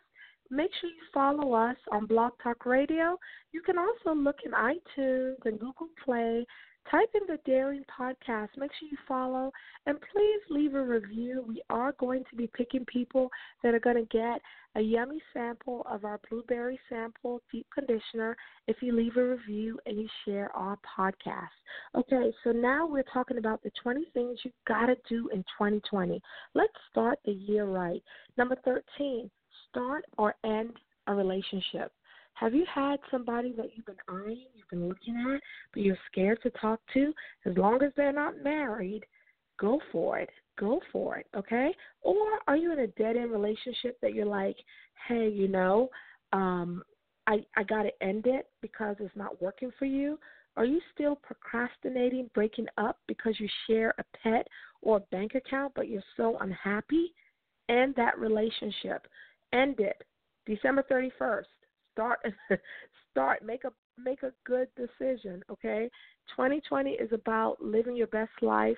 Make 0.49 0.69
sure 0.79 0.89
you 0.89 0.95
follow 1.13 1.53
us 1.53 1.77
on 1.91 2.05
Blog 2.05 2.33
Talk 2.41 2.65
Radio. 2.65 3.17
You 3.51 3.61
can 3.61 3.77
also 3.77 4.17
look 4.17 4.37
in 4.45 4.51
iTunes 4.51 5.35
and 5.45 5.59
Google 5.59 5.87
Play 6.03 6.45
Type 6.91 7.09
in 7.15 7.21
the 7.27 7.39
Daring 7.45 7.83
Podcast. 7.99 8.49
Make 8.55 8.71
sure 8.79 8.87
you 8.89 8.97
follow 9.07 9.51
and 9.85 9.97
please 10.13 10.41
leave 10.49 10.73
a 10.73 10.81
review. 10.81 11.43
We 11.45 11.61
are 11.69 11.91
going 11.93 12.23
to 12.29 12.35
be 12.35 12.47
picking 12.47 12.85
people 12.85 13.29
that 13.61 13.73
are 13.73 13.79
going 13.79 13.97
to 13.97 14.05
get 14.05 14.41
a 14.75 14.81
yummy 14.81 15.21
sample 15.33 15.85
of 15.89 16.05
our 16.05 16.19
blueberry 16.29 16.79
sample 16.87 17.41
deep 17.51 17.67
conditioner 17.73 18.37
if 18.67 18.77
you 18.81 18.95
leave 18.95 19.17
a 19.17 19.23
review 19.23 19.77
and 19.85 19.99
you 19.99 20.07
share 20.23 20.49
our 20.55 20.77
podcast. 20.97 21.47
Okay, 21.95 22.31
so 22.43 22.51
now 22.51 22.87
we're 22.87 23.03
talking 23.13 23.37
about 23.37 23.61
the 23.63 23.71
20 23.83 24.05
things 24.13 24.39
you 24.43 24.51
got 24.65 24.85
to 24.85 24.95
do 25.09 25.27
in 25.33 25.39
2020. 25.57 26.21
Let's 26.53 26.73
start 26.89 27.19
the 27.25 27.33
year 27.33 27.65
right. 27.65 28.01
Number 28.37 28.55
13, 28.63 29.29
start 29.69 30.05
or 30.17 30.35
end 30.45 30.71
a 31.07 31.13
relationship. 31.13 31.91
Have 32.39 32.53
you 32.53 32.65
had 32.71 32.99
somebody 33.09 33.51
that 33.57 33.71
you've 33.75 33.87
been 33.87 33.95
eyeing, 34.07 34.45
you've 34.53 34.69
been 34.69 34.87
looking 34.87 35.17
at, 35.33 35.41
but 35.73 35.81
you're 35.81 35.97
scared 36.11 36.39
to 36.43 36.51
talk 36.51 36.79
to? 36.93 37.11
As 37.45 37.57
long 37.57 37.81
as 37.81 37.91
they're 37.97 38.13
not 38.13 38.43
married, 38.43 39.03
go 39.59 39.79
for 39.91 40.19
it. 40.19 40.29
Go 40.59 40.79
for 40.91 41.17
it, 41.17 41.25
okay? 41.35 41.71
Or 42.01 42.39
are 42.47 42.55
you 42.55 42.71
in 42.73 42.79
a 42.79 42.87
dead 42.87 43.17
end 43.17 43.31
relationship 43.31 43.99
that 44.01 44.13
you're 44.13 44.25
like, 44.25 44.55
hey, 45.07 45.27
you 45.29 45.47
know, 45.47 45.89
um, 46.31 46.83
I 47.25 47.43
I 47.55 47.63
gotta 47.63 47.91
end 48.01 48.27
it 48.27 48.47
because 48.61 48.95
it's 48.99 49.15
not 49.15 49.41
working 49.41 49.71
for 49.79 49.85
you? 49.85 50.19
Are 50.57 50.65
you 50.65 50.79
still 50.93 51.15
procrastinating 51.15 52.29
breaking 52.33 52.67
up 52.77 52.99
because 53.07 53.39
you 53.39 53.47
share 53.67 53.93
a 53.97 54.03
pet 54.23 54.47
or 54.81 54.97
a 54.97 55.15
bank 55.15 55.33
account 55.35 55.73
but 55.75 55.87
you're 55.89 56.03
so 56.15 56.37
unhappy? 56.39 57.13
End 57.69 57.95
that 57.97 58.17
relationship. 58.17 59.07
End 59.53 59.79
it. 59.79 60.03
December 60.45 60.83
31st 60.89 61.43
start 61.97 62.19
start 63.11 63.43
make 63.43 63.63
a 63.63 63.71
make 63.97 64.21
a 64.23 64.31
good 64.45 64.67
decision, 64.75 65.41
okay? 65.49 65.89
2020 66.35 66.91
is 66.91 67.09
about 67.11 67.57
living 67.59 67.95
your 67.95 68.07
best 68.07 68.31
life 68.41 68.77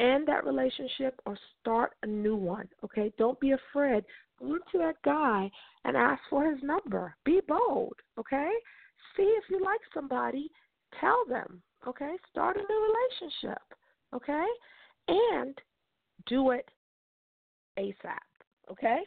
end 0.00 0.26
that 0.26 0.44
relationship 0.44 1.20
or 1.26 1.36
start 1.60 1.92
a 2.02 2.06
new 2.06 2.34
one, 2.34 2.68
okay? 2.82 3.12
Don't 3.18 3.38
be 3.40 3.52
afraid. 3.52 4.04
Go 4.40 4.56
to 4.72 4.78
that 4.78 4.96
guy 5.04 5.50
and 5.84 5.96
ask 5.96 6.20
for 6.28 6.50
his 6.50 6.60
number. 6.62 7.14
Be 7.24 7.40
bold, 7.46 7.94
okay? 8.18 8.50
See 9.16 9.22
if 9.22 9.44
you 9.50 9.62
like 9.62 9.80
somebody, 9.92 10.50
tell 11.00 11.24
them, 11.28 11.62
okay? 11.86 12.16
Start 12.30 12.56
a 12.56 12.60
new 12.60 12.94
relationship, 13.22 13.62
okay? 14.14 14.46
And 15.08 15.56
do 16.26 16.50
it 16.50 16.68
ASAP, 17.78 18.72
okay? 18.72 19.00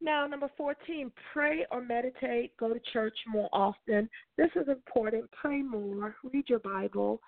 Now, 0.00 0.26
number 0.26 0.50
14, 0.56 1.10
pray 1.32 1.66
or 1.70 1.80
meditate, 1.80 2.56
go 2.58 2.72
to 2.72 2.80
church 2.92 3.16
more 3.26 3.48
often. 3.52 4.08
This 4.36 4.50
is 4.56 4.68
important. 4.68 5.30
Pray 5.32 5.62
more, 5.62 6.16
read 6.32 6.48
your 6.48 6.58
Bible, 6.58 7.20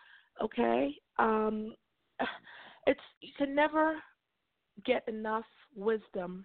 okay? 0.42 0.94
Um, 1.18 1.74
it's 2.86 3.00
you 3.20 3.32
can 3.38 3.54
never 3.54 3.96
get 4.84 5.08
enough 5.08 5.44
wisdom 5.74 6.44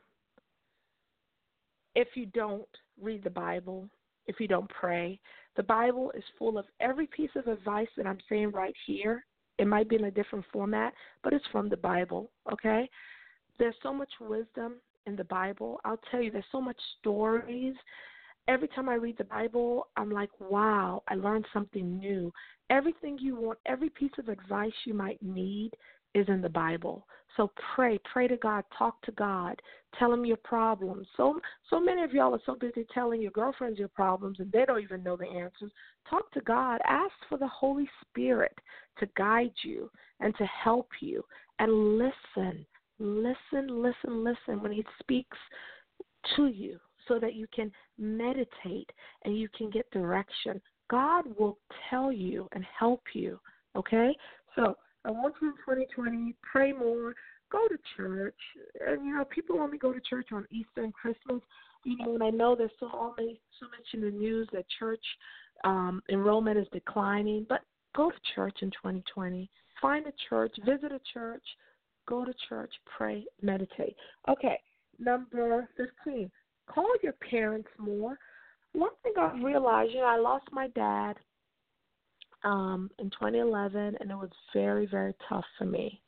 if 1.95 2.07
you 2.15 2.25
don't 2.27 2.67
read 3.01 3.23
the 3.23 3.29
Bible, 3.29 3.89
if 4.27 4.39
you 4.39 4.47
don't 4.47 4.69
pray. 4.69 5.19
The 5.57 5.63
Bible 5.63 6.11
is 6.15 6.23
full 6.37 6.57
of 6.57 6.65
every 6.79 7.07
piece 7.07 7.31
of 7.35 7.47
advice 7.47 7.89
that 7.97 8.07
I'm 8.07 8.19
saying 8.29 8.51
right 8.51 8.75
here. 8.85 9.25
It 9.57 9.67
might 9.67 9.89
be 9.89 9.97
in 9.97 10.05
a 10.05 10.11
different 10.11 10.45
format, 10.51 10.93
but 11.23 11.33
it's 11.33 11.45
from 11.51 11.67
the 11.67 11.77
Bible, 11.77 12.31
okay? 12.51 12.89
There's 13.59 13.75
so 13.83 13.93
much 13.93 14.09
wisdom 14.19 14.75
in 15.05 15.15
the 15.15 15.23
Bible. 15.25 15.79
I'll 15.85 15.99
tell 16.09 16.21
you, 16.21 16.31
there's 16.31 16.43
so 16.51 16.61
much 16.61 16.79
stories. 16.99 17.75
Every 18.47 18.67
time 18.69 18.89
I 18.89 18.95
read 18.95 19.17
the 19.17 19.23
Bible, 19.23 19.87
I'm 19.97 20.11
like, 20.11 20.29
wow, 20.39 21.03
I 21.07 21.15
learned 21.15 21.45
something 21.53 21.97
new. 21.97 22.31
Everything 22.69 23.17
you 23.19 23.35
want, 23.35 23.59
every 23.65 23.89
piece 23.89 24.11
of 24.17 24.29
advice 24.29 24.73
you 24.85 24.93
might 24.93 25.21
need 25.21 25.71
is 26.13 26.27
in 26.27 26.41
the 26.41 26.49
Bible. 26.49 27.05
So 27.37 27.51
pray, 27.75 27.99
pray 28.11 28.27
to 28.27 28.35
God, 28.37 28.65
talk 28.77 29.01
to 29.03 29.11
God, 29.13 29.61
tell 29.97 30.11
him 30.11 30.25
your 30.25 30.37
problems. 30.37 31.07
So 31.15 31.39
so 31.69 31.79
many 31.79 32.03
of 32.03 32.13
y'all 32.13 32.35
are 32.35 32.41
so 32.45 32.55
busy 32.55 32.85
telling 32.93 33.21
your 33.21 33.31
girlfriends 33.31 33.79
your 33.79 33.87
problems 33.87 34.39
and 34.39 34.51
they 34.51 34.65
don't 34.65 34.81
even 34.81 35.03
know 35.03 35.15
the 35.15 35.27
answers. 35.27 35.71
Talk 36.09 36.29
to 36.33 36.41
God, 36.41 36.81
ask 36.85 37.13
for 37.29 37.37
the 37.37 37.47
Holy 37.47 37.89
Spirit 38.01 38.57
to 38.99 39.07
guide 39.15 39.53
you 39.63 39.89
and 40.19 40.35
to 40.37 40.45
help 40.45 40.89
you 40.99 41.23
and 41.59 41.97
listen. 41.97 42.65
Listen, 43.01 43.81
listen, 43.81 44.23
listen 44.23 44.61
when 44.61 44.71
he 44.71 44.85
speaks 44.99 45.37
to 46.35 46.47
you 46.47 46.79
so 47.07 47.17
that 47.19 47.33
you 47.33 47.47
can 47.53 47.71
meditate 47.97 48.91
and 49.25 49.35
you 49.35 49.49
can 49.57 49.71
get 49.71 49.89
direction. 49.89 50.61
God 50.89 51.25
will 51.39 51.57
tell 51.89 52.11
you 52.11 52.47
and 52.51 52.63
help 52.77 53.01
you. 53.13 53.39
Okay? 53.75 54.15
So 54.55 54.75
I 55.03 55.09
want 55.09 55.33
you 55.41 55.47
in 55.49 55.53
2020, 55.55 56.35
pray 56.43 56.73
more, 56.73 57.15
go 57.51 57.67
to 57.67 57.77
church. 57.97 58.35
And 58.87 59.03
you 59.03 59.15
know, 59.15 59.25
people 59.25 59.59
only 59.59 59.79
go 59.79 59.91
to 59.91 59.99
church 59.99 60.27
on 60.31 60.45
Easter 60.51 60.83
and 60.83 60.93
Christmas. 60.93 61.41
You 61.83 61.97
know, 61.97 62.13
and 62.13 62.23
I 62.23 62.29
know 62.29 62.55
there's 62.55 62.69
so 62.79 62.89
always 62.93 63.37
so 63.59 63.65
much 63.65 63.87
in 63.93 64.01
the 64.01 64.11
news 64.11 64.47
that 64.53 64.65
church 64.77 65.03
um, 65.63 66.03
enrollment 66.09 66.59
is 66.59 66.67
declining, 66.71 67.47
but 67.49 67.61
go 67.95 68.11
to 68.11 68.17
church 68.35 68.57
in 68.61 68.69
2020. 68.69 69.49
Find 69.81 70.05
a 70.05 70.13
church, 70.29 70.55
visit 70.63 70.91
a 70.91 71.01
church, 71.11 71.43
go 72.07 72.25
to 72.25 72.33
church, 72.49 72.71
pray, 72.97 73.25
meditate. 73.41 73.95
Okay, 74.29 74.57
number 74.99 75.67
15, 75.77 76.29
call 76.67 76.89
your 77.03 77.13
parents 77.29 77.69
more. 77.77 78.17
One 78.73 78.91
thing 79.03 79.13
I've 79.19 79.43
realized, 79.43 79.91
you 79.91 79.99
know, 79.99 80.05
I 80.05 80.17
lost 80.17 80.45
my 80.51 80.67
dad 80.69 81.15
um, 82.43 82.89
in 82.99 83.09
2011, 83.09 83.97
and 83.99 84.11
it 84.11 84.15
was 84.15 84.29
very, 84.53 84.85
very 84.85 85.13
tough 85.27 85.45
for 85.57 85.65
me. 85.65 86.01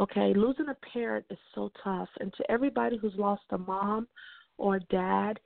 Okay, 0.00 0.32
losing 0.34 0.68
a 0.68 0.76
parent 0.92 1.24
is 1.30 1.38
so 1.54 1.70
tough, 1.82 2.08
and 2.20 2.32
to 2.34 2.50
everybody 2.50 2.96
who's 2.96 3.14
lost 3.16 3.42
a 3.50 3.58
mom 3.58 4.08
or 4.58 4.78
dad, 4.90 5.38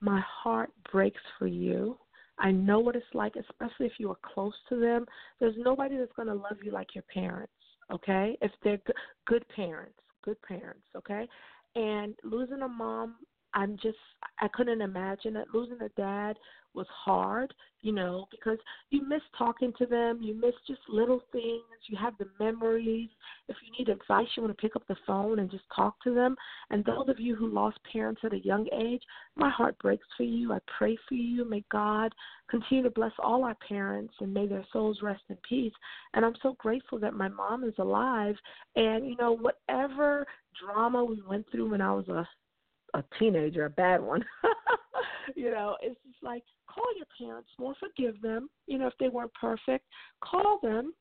my 0.00 0.20
heart 0.26 0.70
breaks 0.90 1.20
for 1.38 1.46
you. 1.46 1.98
I 2.38 2.50
know 2.50 2.80
what 2.80 2.96
it's 2.96 3.04
like, 3.12 3.34
especially 3.36 3.86
if 3.86 3.92
you 3.98 4.10
are 4.10 4.16
close 4.34 4.54
to 4.70 4.80
them. 4.80 5.04
There's 5.38 5.56
nobody 5.58 5.98
that's 5.98 6.12
going 6.16 6.28
to 6.28 6.34
love 6.34 6.56
you 6.62 6.72
like 6.72 6.94
your 6.94 7.04
parents, 7.12 7.52
okay? 7.92 8.36
If 8.40 8.52
they're 8.62 8.80
good 9.26 9.44
parents, 9.54 9.98
good 10.24 10.40
parents, 10.42 10.86
okay? 10.96 11.28
And 11.74 12.14
losing 12.24 12.62
a 12.62 12.68
mom 12.68 13.16
I'm 13.54 13.76
just 13.82 13.98
I 14.38 14.48
couldn't 14.48 14.80
imagine 14.80 15.36
it. 15.36 15.48
Losing 15.52 15.80
a 15.82 15.88
dad 15.90 16.36
was 16.74 16.86
hard, 16.88 17.52
you 17.82 17.92
know, 17.92 18.26
because 18.30 18.58
you 18.90 19.06
miss 19.06 19.22
talking 19.36 19.72
to 19.78 19.86
them, 19.86 20.20
you 20.22 20.34
miss 20.34 20.54
just 20.66 20.80
little 20.88 21.20
things, 21.32 21.62
you 21.88 21.96
have 21.96 22.14
the 22.18 22.28
memories. 22.38 23.08
If 23.48 23.56
you 23.64 23.72
need 23.78 23.90
advice, 23.92 24.26
you 24.36 24.42
want 24.42 24.56
to 24.56 24.62
pick 24.62 24.76
up 24.76 24.86
the 24.86 24.96
phone 25.06 25.40
and 25.40 25.50
just 25.50 25.64
talk 25.74 26.00
to 26.04 26.14
them. 26.14 26.36
And 26.70 26.84
those 26.84 27.08
of 27.08 27.18
you 27.18 27.34
who 27.34 27.52
lost 27.52 27.78
parents 27.92 28.20
at 28.24 28.32
a 28.32 28.44
young 28.44 28.68
age, 28.72 29.02
my 29.36 29.50
heart 29.50 29.76
breaks 29.78 30.06
for 30.16 30.22
you. 30.22 30.52
I 30.52 30.58
pray 30.78 30.96
for 31.08 31.14
you. 31.14 31.44
May 31.44 31.64
God 31.70 32.12
continue 32.48 32.84
to 32.84 32.90
bless 32.90 33.12
all 33.18 33.44
our 33.44 33.56
parents 33.66 34.14
and 34.20 34.32
may 34.32 34.46
their 34.46 34.64
souls 34.72 35.00
rest 35.02 35.22
in 35.28 35.38
peace. 35.48 35.74
And 36.14 36.24
I'm 36.24 36.36
so 36.42 36.54
grateful 36.58 36.98
that 37.00 37.14
my 37.14 37.28
mom 37.28 37.64
is 37.64 37.74
alive. 37.78 38.36
And, 38.76 39.08
you 39.08 39.16
know, 39.16 39.36
whatever 39.36 40.26
drama 40.64 41.04
we 41.04 41.22
went 41.28 41.46
through 41.50 41.70
when 41.70 41.80
I 41.80 41.92
was 41.92 42.08
a 42.08 42.28
a 42.94 43.04
teenager, 43.18 43.64
a 43.66 43.70
bad 43.70 44.00
one. 44.00 44.24
you 45.36 45.50
know, 45.50 45.76
it's 45.82 45.98
just 46.06 46.22
like 46.22 46.42
call 46.68 46.84
your 46.96 47.06
parents 47.18 47.50
more, 47.58 47.74
forgive 47.78 48.20
them. 48.22 48.48
You 48.66 48.78
know, 48.78 48.86
if 48.86 48.94
they 48.98 49.08
weren't 49.08 49.32
perfect, 49.34 49.84
call 50.22 50.58
them, 50.62 50.92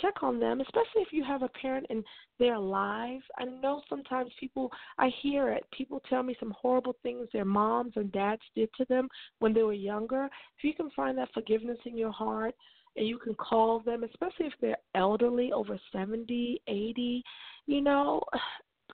check 0.00 0.22
on 0.22 0.40
them, 0.40 0.60
especially 0.60 1.02
if 1.02 1.12
you 1.12 1.24
have 1.24 1.42
a 1.42 1.48
parent 1.48 1.86
and 1.90 2.04
they're 2.38 2.54
alive. 2.54 3.20
I 3.38 3.44
know 3.44 3.82
sometimes 3.88 4.30
people, 4.40 4.70
I 4.98 5.10
hear 5.22 5.50
it. 5.50 5.64
People 5.76 6.00
tell 6.08 6.22
me 6.22 6.36
some 6.40 6.54
horrible 6.58 6.96
things 7.02 7.28
their 7.32 7.44
moms 7.44 7.92
and 7.96 8.10
dads 8.12 8.42
did 8.54 8.70
to 8.78 8.84
them 8.86 9.08
when 9.40 9.52
they 9.52 9.62
were 9.62 9.72
younger. 9.72 10.28
If 10.58 10.64
you 10.64 10.74
can 10.74 10.90
find 10.90 11.16
that 11.18 11.32
forgiveness 11.34 11.78
in 11.84 11.96
your 11.96 12.12
heart 12.12 12.54
and 12.96 13.06
you 13.06 13.18
can 13.18 13.34
call 13.34 13.80
them, 13.80 14.04
especially 14.04 14.46
if 14.46 14.52
they're 14.60 14.76
elderly, 14.94 15.52
over 15.52 15.78
seventy, 15.92 16.60
eighty, 16.68 17.22
you 17.66 17.80
know, 17.80 18.22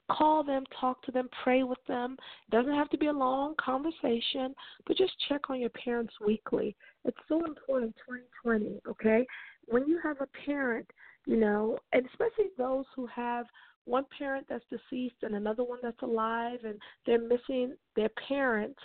call 0.09 0.43
them, 0.43 0.63
talk 0.79 1.01
to 1.03 1.11
them, 1.11 1.29
pray 1.43 1.63
with 1.63 1.83
them. 1.87 2.17
It 2.47 2.55
doesn't 2.55 2.73
have 2.73 2.89
to 2.89 2.97
be 2.97 3.07
a 3.07 3.13
long 3.13 3.55
conversation, 3.63 4.53
but 4.85 4.97
just 4.97 5.13
check 5.27 5.49
on 5.49 5.59
your 5.59 5.69
parents 5.69 6.13
weekly. 6.25 6.75
It's 7.05 7.17
so 7.27 7.43
important 7.45 7.95
2020, 8.43 8.81
okay? 8.87 9.25
When 9.67 9.87
you 9.87 9.99
have 10.03 10.17
a 10.21 10.45
parent, 10.45 10.89
you 11.25 11.37
know, 11.37 11.77
and 11.93 12.05
especially 12.07 12.51
those 12.57 12.85
who 12.95 13.05
have 13.07 13.45
one 13.85 14.05
parent 14.17 14.45
that's 14.49 14.63
deceased 14.69 15.15
and 15.23 15.35
another 15.35 15.63
one 15.63 15.79
that's 15.81 16.01
alive 16.01 16.59
and 16.63 16.79
they're 17.05 17.21
missing 17.21 17.75
their 17.95 18.09
parent 18.27 18.75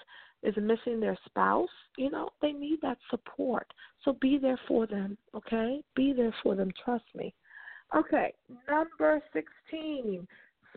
is 0.42 0.54
missing 0.56 1.00
their 1.00 1.16
spouse, 1.24 1.68
you 1.96 2.10
know, 2.10 2.28
they 2.42 2.52
need 2.52 2.78
that 2.82 2.98
support. 3.10 3.66
So 4.04 4.16
be 4.20 4.38
there 4.38 4.60
for 4.68 4.86
them, 4.86 5.16
okay? 5.34 5.80
Be 5.96 6.12
there 6.12 6.34
for 6.42 6.54
them, 6.54 6.70
trust 6.84 7.04
me. 7.14 7.34
Okay, 7.96 8.34
number 8.68 9.22
16 9.32 10.26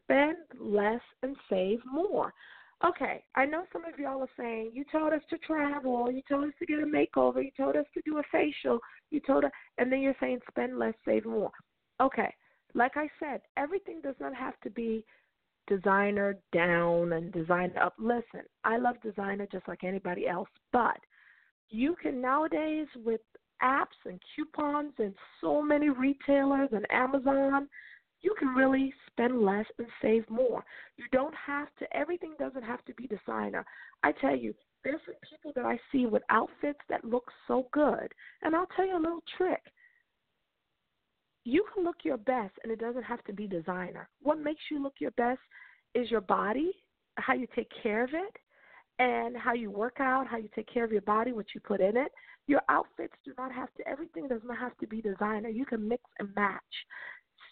spend 0.02 0.38
less 0.60 1.02
and 1.24 1.36
save 1.50 1.80
more. 1.86 2.34
Okay, 2.86 3.24
I 3.36 3.46
know 3.46 3.64
some 3.74 3.86
of 3.86 3.98
y'all 3.98 4.22
are 4.22 4.30
saying 4.38 4.72
you 4.74 4.86
told 4.92 5.12
us 5.12 5.22
to 5.32 5.38
travel, 5.40 6.12
you 6.12 6.22
told 6.30 6.46
us 6.46 6.54
to 6.60 6.66
get 6.66 6.80
a 6.80 6.86
makeover, 6.86 7.44
you 7.44 7.50
told 7.58 7.76
us 7.76 7.86
to 7.96 8.02
do 8.06 8.20
a 8.20 8.24
facial, 8.32 8.80
you 9.10 9.20
told 9.20 9.46
us, 9.46 9.52
and 9.80 9.92
then 9.92 10.02
you're 10.02 10.16
saying 10.20 10.40
spend 10.50 10.78
less, 10.78 10.94
save 11.04 11.26
more. 11.26 11.52
Okay, 12.00 12.32
like 12.76 12.96
I 12.96 13.10
said, 13.20 13.42
everything 13.58 14.00
does 14.02 14.16
not 14.20 14.36
have 14.36 14.60
to 14.62 14.70
be 14.70 15.04
designer 15.68 16.38
down 16.54 17.14
and 17.14 17.32
designer 17.32 17.82
up. 17.82 17.96
Listen, 17.98 18.44
I 18.64 18.78
love 18.78 18.96
designer 19.02 19.48
just 19.52 19.68
like 19.68 19.84
anybody 19.84 20.28
else, 20.28 20.50
but 20.72 21.00
you 21.70 21.96
can 22.02 22.22
nowadays 22.22 22.88
with 23.04 23.22
apps 23.64 23.98
and 24.06 24.20
coupons 24.36 24.94
and 25.00 25.14
so 25.42 25.62
many 25.62 25.90
retailers 25.90 26.70
and 26.72 26.86
Amazon 26.92 27.68
you 28.22 28.36
can 28.40 28.50
really 28.50 28.94
spend 29.12 29.42
less 29.42 29.66
and 29.78 29.88
save 30.02 30.30
more. 30.30 30.64
You 30.98 31.06
don't 31.12 31.34
have 31.36 31.68
to, 31.80 31.96
everything 31.96 32.34
doesn't 32.40 32.64
have 32.64 32.84
to 32.86 32.94
be 32.94 33.08
designer. 33.08 33.66
I 34.04 34.12
tell 34.12 34.36
you, 34.36 34.54
there's 34.84 35.02
people 35.30 35.52
that 35.56 35.66
I 35.66 35.80
see 35.92 36.06
with 36.06 36.24
outfits 36.30 36.80
that 36.90 37.04
look 37.04 37.26
so 37.48 37.68
good. 37.74 38.14
And 38.42 38.56
I'll 38.56 38.70
tell 38.76 38.88
you 38.88 38.98
a 38.98 39.00
little 39.00 39.24
trick. 39.38 39.62
You 41.44 41.66
can 41.74 41.84
look 41.84 41.98
your 42.04 42.18
best, 42.18 42.54
and 42.64 42.72
it 42.72 42.80
doesn't 42.80 43.04
have 43.04 43.24
to 43.26 43.34
be 43.34 43.48
designer. 43.48 44.10
What 44.22 44.40
makes 44.40 44.62
you 44.70 44.84
look 44.84 44.96
your 45.00 45.12
best 45.12 45.40
is 45.96 46.12
your 46.12 46.22
body, 46.22 46.72
how 47.16 47.34
you 47.34 47.48
take 47.56 47.72
care 47.82 48.04
of 48.04 48.10
it, 48.14 48.36
and 49.00 49.38
how 49.38 49.54
you 49.54 49.72
work 49.72 49.98
out, 50.00 50.28
how 50.28 50.38
you 50.38 50.50
take 50.56 50.72
care 50.72 50.84
of 50.84 50.92
your 50.92 51.02
body, 51.02 51.32
what 51.32 51.46
you 51.54 51.62
put 51.62 51.80
in 51.82 51.96
it. 51.96 52.12
Your 52.48 52.62
outfits 52.70 53.14
do 53.24 53.34
not 53.38 53.52
have 53.52 53.70
to, 53.76 53.88
everything 53.88 54.28
does 54.28 54.42
not 54.46 54.58
have 54.58 54.78
to 54.78 54.88
be 54.88 55.02
designer. 55.02 55.50
You 55.50 55.66
can 55.66 55.88
mix 55.88 56.04
and 56.20 56.34
match. 56.36 56.62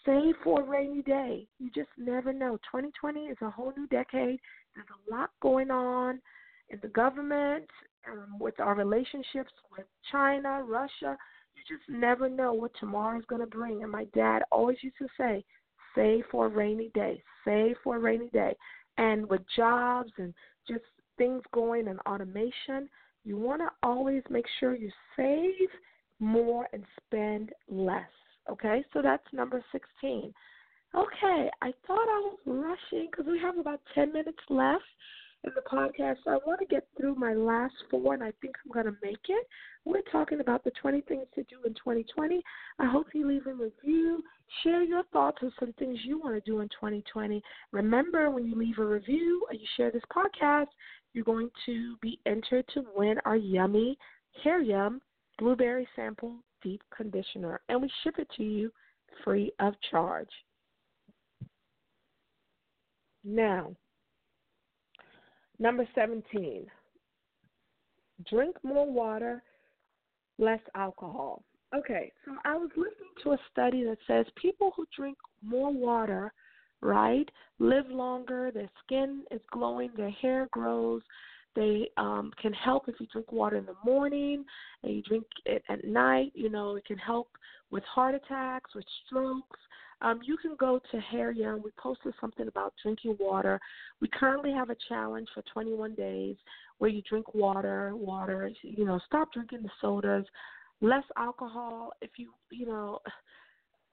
Save 0.06 0.36
for 0.44 0.60
a 0.60 0.64
rainy 0.64 1.02
day. 1.02 1.48
You 1.58 1.68
just 1.74 1.88
never 1.98 2.32
know. 2.32 2.56
2020 2.70 3.20
is 3.22 3.36
a 3.42 3.50
whole 3.50 3.72
new 3.76 3.88
decade. 3.88 4.38
There's 4.74 4.86
a 4.88 5.14
lot 5.14 5.30
going 5.42 5.70
on 5.70 6.20
in 6.70 6.78
the 6.80 6.88
government 6.88 7.66
um, 8.10 8.38
with 8.38 8.58
our 8.60 8.76
relationships 8.76 9.50
with 9.76 9.86
China, 10.12 10.62
Russia. 10.62 11.18
You 11.54 11.76
just 11.76 11.88
never 11.88 12.28
know 12.28 12.52
what 12.52 12.70
tomorrow 12.78 13.18
is 13.18 13.24
going 13.26 13.40
to 13.40 13.46
bring. 13.46 13.82
And 13.82 13.90
my 13.90 14.04
dad 14.14 14.42
always 14.52 14.76
used 14.82 14.98
to 14.98 15.08
say, 15.18 15.44
save 15.96 16.24
for 16.30 16.46
a 16.46 16.50
rainy 16.50 16.90
day, 16.94 17.22
save 17.44 17.74
for 17.82 17.96
a 17.96 18.00
rainy 18.00 18.28
day. 18.28 18.54
And 18.98 19.28
with 19.28 19.40
jobs 19.56 20.12
and 20.18 20.32
just 20.68 20.84
things 21.18 21.42
going 21.52 21.88
in 21.88 21.98
automation, 22.00 22.88
you 23.24 23.36
want 23.36 23.60
to 23.60 23.70
always 23.82 24.22
make 24.30 24.46
sure 24.60 24.76
you 24.76 24.90
save 25.16 25.68
more 26.20 26.68
and 26.72 26.84
spend 27.06 27.50
less. 27.68 28.04
Okay, 28.50 28.84
so 28.92 29.02
that's 29.02 29.24
number 29.32 29.64
16. 29.72 30.32
Okay, 30.94 31.50
I 31.62 31.72
thought 31.86 32.08
I 32.08 32.30
was 32.30 32.38
rushing 32.46 33.08
because 33.10 33.26
we 33.26 33.38
have 33.40 33.58
about 33.58 33.80
10 33.94 34.12
minutes 34.12 34.38
left 34.48 34.84
in 35.44 35.52
the 35.54 35.62
podcast. 35.62 36.16
So 36.24 36.30
I 36.30 36.38
want 36.46 36.60
to 36.60 36.66
get 36.66 36.86
through 36.96 37.16
my 37.16 37.34
last 37.34 37.74
four, 37.90 38.14
and 38.14 38.22
I 38.22 38.32
think 38.40 38.54
I'm 38.64 38.72
going 38.72 38.86
to 38.86 38.98
make 39.02 39.18
it. 39.28 39.46
We're 39.84 40.02
talking 40.12 40.40
about 40.40 40.64
the 40.64 40.72
20 40.80 41.02
things 41.02 41.26
to 41.34 41.42
do 41.44 41.56
in 41.64 41.74
2020. 41.74 42.42
I 42.78 42.86
hope 42.86 43.08
you 43.14 43.28
leave 43.28 43.46
a 43.46 43.52
review, 43.52 44.22
share 44.62 44.82
your 44.82 45.02
thoughts 45.12 45.38
on 45.42 45.52
some 45.58 45.72
things 45.74 45.98
you 46.04 46.18
want 46.18 46.34
to 46.34 46.50
do 46.50 46.60
in 46.60 46.68
2020. 46.68 47.42
Remember, 47.72 48.30
when 48.30 48.46
you 48.46 48.56
leave 48.56 48.78
a 48.78 48.84
review 48.84 49.44
or 49.48 49.54
you 49.54 49.66
share 49.76 49.90
this 49.90 50.02
podcast, 50.14 50.66
you're 51.12 51.24
going 51.24 51.50
to 51.66 51.96
be 52.00 52.18
entered 52.26 52.64
to 52.74 52.84
win 52.94 53.16
our 53.24 53.36
yummy 53.36 53.96
Hair 54.42 54.60
Yum 54.60 55.00
Blueberry 55.38 55.86
Sample 55.94 56.36
Deep 56.66 56.82
Conditioner, 56.96 57.60
and 57.68 57.80
we 57.80 57.88
ship 58.02 58.16
it 58.18 58.26
to 58.36 58.42
you 58.42 58.72
free 59.22 59.52
of 59.60 59.74
charge. 59.88 60.28
Now, 63.24 63.70
number 65.60 65.86
17, 65.94 66.66
drink 68.28 68.56
more 68.64 68.90
water, 68.90 69.44
less 70.40 70.58
alcohol. 70.74 71.44
Okay, 71.72 72.10
so 72.24 72.32
I 72.44 72.56
was 72.56 72.70
listening 72.76 73.14
to 73.22 73.32
a 73.34 73.38
study 73.52 73.84
that 73.84 73.98
says 74.08 74.26
people 74.34 74.72
who 74.74 74.86
drink 74.96 75.16
more 75.44 75.72
water, 75.72 76.32
right, 76.80 77.28
live 77.60 77.86
longer, 77.90 78.50
their 78.50 78.70
skin 78.84 79.22
is 79.30 79.40
glowing, 79.52 79.90
their 79.96 80.10
hair 80.10 80.48
grows, 80.50 81.02
they 81.56 81.88
um, 81.96 82.30
can 82.40 82.52
help 82.52 82.88
if 82.88 82.94
you 83.00 83.06
drink 83.10 83.32
water 83.32 83.56
in 83.56 83.66
the 83.66 83.74
morning 83.84 84.44
and 84.82 84.94
you 84.94 85.02
drink 85.02 85.24
it 85.44 85.62
at 85.68 85.84
night. 85.84 86.30
You 86.34 86.50
know, 86.50 86.76
it 86.76 86.84
can 86.84 86.98
help 86.98 87.28
with 87.70 87.82
heart 87.84 88.14
attacks, 88.14 88.74
with 88.74 88.84
strokes. 89.06 89.58
Um, 90.02 90.20
you 90.22 90.36
can 90.36 90.54
go 90.60 90.78
to 90.92 91.00
Hair 91.00 91.32
Yum. 91.32 91.62
We 91.64 91.70
posted 91.78 92.12
something 92.20 92.46
about 92.46 92.74
drinking 92.82 93.16
water. 93.18 93.58
We 94.00 94.08
currently 94.08 94.52
have 94.52 94.70
a 94.70 94.76
challenge 94.88 95.28
for 95.34 95.42
21 95.52 95.94
days 95.94 96.36
where 96.78 96.90
you 96.90 97.02
drink 97.08 97.34
water, 97.34 97.96
water. 97.96 98.50
You 98.62 98.84
know, 98.84 99.00
stop 99.06 99.32
drinking 99.32 99.62
the 99.62 99.70
sodas, 99.80 100.26
less 100.82 101.04
alcohol. 101.16 101.92
If 102.02 102.10
you, 102.18 102.30
you 102.50 102.66
know, 102.66 103.00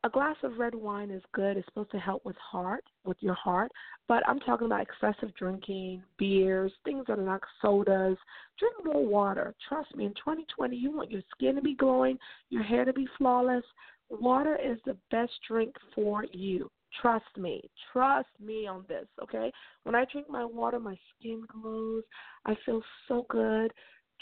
a 0.03 0.09
glass 0.09 0.35
of 0.43 0.57
red 0.57 0.75
wine 0.75 1.09
is 1.09 1.23
good. 1.33 1.55
It's 1.55 1.65
supposed 1.67 1.91
to 1.91 1.99
help 1.99 2.25
with 2.25 2.35
heart, 2.35 2.83
with 3.05 3.17
your 3.21 3.35
heart. 3.35 3.71
But 4.07 4.27
I'm 4.27 4.39
talking 4.39 4.65
about 4.65 4.81
excessive 4.81 5.33
drinking, 5.35 6.03
beers, 6.17 6.73
things 6.83 7.05
that 7.07 7.19
are 7.19 7.23
not 7.23 7.41
sodas. 7.61 8.17
Drink 8.59 8.75
more 8.83 9.05
water. 9.05 9.55
Trust 9.69 9.95
me, 9.95 10.05
in 10.05 10.13
2020, 10.15 10.75
you 10.75 10.91
want 10.91 11.11
your 11.11 11.21
skin 11.33 11.55
to 11.55 11.61
be 11.61 11.75
glowing, 11.75 12.17
your 12.49 12.63
hair 12.63 12.83
to 12.83 12.91
be 12.91 13.07
flawless. 13.17 13.63
Water 14.09 14.57
is 14.61 14.77
the 14.85 14.97
best 15.09 15.31
drink 15.47 15.73
for 15.95 16.25
you. 16.33 16.69
Trust 17.01 17.37
me. 17.37 17.61
Trust 17.91 18.27
me 18.43 18.67
on 18.67 18.83
this, 18.89 19.07
okay? 19.21 19.51
When 19.83 19.95
I 19.95 20.05
drink 20.11 20.29
my 20.29 20.43
water, 20.43 20.79
my 20.79 20.97
skin 21.17 21.43
glows. 21.47 22.03
I 22.45 22.55
feel 22.65 22.81
so 23.07 23.25
good. 23.29 23.71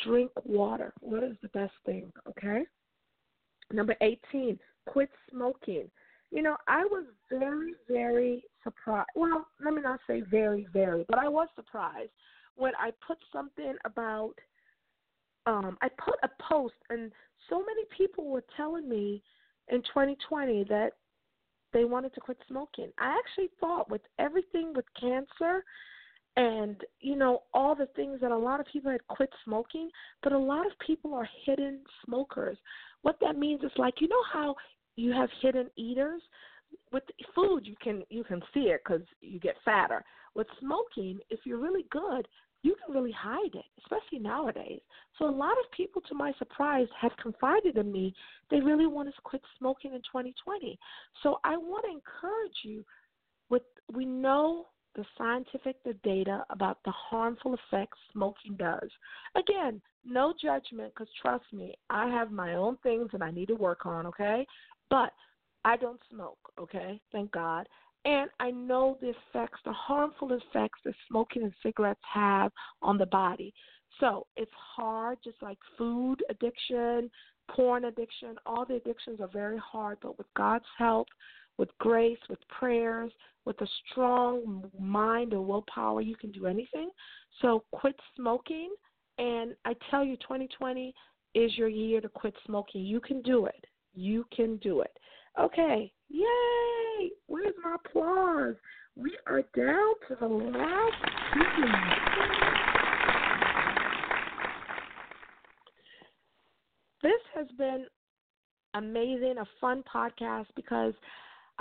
Drink 0.05 0.31
water. 0.45 0.93
Water 1.01 1.25
is 1.25 1.37
the 1.41 1.49
best 1.49 1.73
thing, 1.85 2.11
okay? 2.29 2.63
Number 3.73 3.95
18, 4.01 4.59
quit 4.87 5.09
smoking. 5.29 5.89
You 6.31 6.41
know, 6.41 6.55
I 6.67 6.85
was 6.85 7.05
very, 7.29 7.73
very 7.89 8.43
surprised. 8.63 9.09
Well, 9.15 9.45
let 9.63 9.73
me 9.73 9.81
not 9.81 9.99
say 10.07 10.21
very, 10.21 10.67
very, 10.71 11.05
but 11.09 11.19
I 11.19 11.27
was 11.27 11.47
surprised 11.55 12.11
when 12.55 12.73
I 12.79 12.91
put 13.05 13.17
something 13.31 13.75
about 13.85 14.33
um 15.47 15.77
I 15.81 15.89
put 15.89 16.15
a 16.23 16.29
post 16.43 16.75
and 16.89 17.11
so 17.49 17.59
many 17.59 17.83
people 17.97 18.25
were 18.25 18.43
telling 18.55 18.87
me 18.87 19.23
in 19.69 19.81
2020 19.81 20.65
that 20.65 20.91
they 21.73 21.85
wanted 21.85 22.13
to 22.13 22.19
quit 22.19 22.37
smoking. 22.47 22.91
I 22.99 23.17
actually 23.17 23.49
thought 23.59 23.89
with 23.89 24.01
everything 24.19 24.73
with 24.75 24.85
cancer 24.99 25.63
and 26.37 26.77
you 26.99 27.15
know 27.15 27.43
all 27.53 27.75
the 27.75 27.87
things 27.95 28.19
that 28.21 28.31
a 28.31 28.37
lot 28.37 28.59
of 28.59 28.65
people 28.67 28.91
had 28.91 29.05
quit 29.07 29.29
smoking, 29.43 29.89
but 30.23 30.31
a 30.31 30.37
lot 30.37 30.65
of 30.65 30.71
people 30.85 31.13
are 31.13 31.27
hidden 31.45 31.79
smokers. 32.05 32.57
What 33.01 33.17
that 33.21 33.37
means 33.37 33.63
is 33.63 33.71
like 33.77 33.95
you 33.99 34.07
know 34.07 34.23
how 34.31 34.55
you 34.95 35.11
have 35.13 35.29
hidden 35.41 35.69
eaters 35.75 36.21
with 36.91 37.03
food 37.35 37.65
you 37.65 37.75
can 37.81 38.03
you 38.09 38.23
can 38.23 38.41
see 38.53 38.61
it 38.61 38.81
because 38.83 39.01
you 39.21 39.39
get 39.39 39.55
fatter. 39.63 40.03
With 40.33 40.47
smoking, 40.59 41.19
if 41.29 41.41
you're 41.43 41.59
really 41.59 41.85
good, 41.91 42.27
you 42.63 42.75
can 42.85 42.95
really 42.95 43.11
hide 43.11 43.53
it, 43.53 43.65
especially 43.79 44.19
nowadays. 44.19 44.79
So 45.17 45.27
a 45.27 45.31
lot 45.31 45.51
of 45.53 45.71
people, 45.75 46.01
to 46.07 46.15
my 46.15 46.31
surprise, 46.37 46.87
have 46.99 47.11
confided 47.21 47.77
in 47.77 47.91
me 47.91 48.13
they 48.49 48.59
really 48.59 48.87
want 48.87 49.13
to 49.13 49.21
quit 49.23 49.41
smoking 49.57 49.93
in 49.93 50.01
2020. 50.01 50.77
So 51.23 51.39
I 51.43 51.57
want 51.57 51.85
to 51.85 51.91
encourage 51.91 52.57
you. 52.63 52.85
With 53.49 53.63
we 53.93 54.05
know 54.05 54.67
the 54.95 55.05
scientific 55.17 55.81
the 55.83 55.93
data 56.03 56.43
about 56.49 56.79
the 56.83 56.91
harmful 56.91 57.55
effects 57.55 57.97
smoking 58.11 58.55
does. 58.57 58.89
Again, 59.35 59.81
no 60.05 60.33
judgment 60.41 60.93
because 60.93 61.11
trust 61.21 61.45
me, 61.53 61.75
I 61.89 62.07
have 62.07 62.31
my 62.31 62.55
own 62.55 62.77
things 62.83 63.09
that 63.11 63.21
I 63.21 63.31
need 63.31 63.47
to 63.47 63.55
work 63.55 63.85
on, 63.85 64.05
okay? 64.07 64.45
But 64.89 65.13
I 65.63 65.77
don't 65.77 65.99
smoke, 66.09 66.39
okay? 66.59 66.99
Thank 67.11 67.31
God. 67.31 67.67
And 68.03 68.29
I 68.39 68.49
know 68.49 68.97
the 68.99 69.09
effects, 69.09 69.59
the 69.63 69.73
harmful 69.73 70.33
effects 70.33 70.79
that 70.85 70.95
smoking 71.07 71.43
and 71.43 71.53
cigarettes 71.61 72.01
have 72.11 72.51
on 72.81 72.97
the 72.97 73.05
body. 73.05 73.53
So 73.99 74.25
it's 74.35 74.51
hard, 74.75 75.19
just 75.23 75.41
like 75.41 75.59
food 75.77 76.23
addiction, 76.29 77.11
porn 77.49 77.85
addiction, 77.85 78.35
all 78.45 78.65
the 78.65 78.75
addictions 78.75 79.19
are 79.19 79.29
very 79.31 79.59
hard, 79.59 79.97
but 80.01 80.17
with 80.17 80.27
God's 80.35 80.65
help, 80.77 81.07
with 81.57 81.69
grace, 81.79 82.17
with 82.29 82.39
prayers, 82.47 83.11
with 83.45 83.59
a 83.61 83.67
strong 83.89 84.69
mind 84.79 85.33
and 85.33 85.45
willpower, 85.45 86.01
you 86.01 86.15
can 86.15 86.31
do 86.31 86.45
anything. 86.45 86.89
So 87.41 87.63
quit 87.71 87.95
smoking. 88.15 88.73
And 89.17 89.55
I 89.65 89.73
tell 89.89 90.03
you, 90.03 90.15
2020 90.17 90.93
is 91.35 91.57
your 91.57 91.67
year 91.67 92.01
to 92.01 92.09
quit 92.09 92.33
smoking. 92.45 92.85
You 92.85 92.99
can 92.99 93.21
do 93.21 93.45
it. 93.45 93.65
You 93.93 94.25
can 94.35 94.57
do 94.57 94.81
it. 94.81 94.97
Okay. 95.39 95.91
Yay! 96.09 97.11
Where's 97.27 97.53
my 97.63 97.75
applause? 97.75 98.55
We 98.95 99.17
are 99.27 99.41
down 99.55 99.93
to 100.07 100.15
the 100.19 100.27
last. 100.27 100.95
This 107.01 107.11
has 107.33 107.47
been 107.57 107.85
amazing, 108.75 109.35
a 109.39 109.45
fun 109.59 109.83
podcast 109.93 110.47
because 110.55 110.93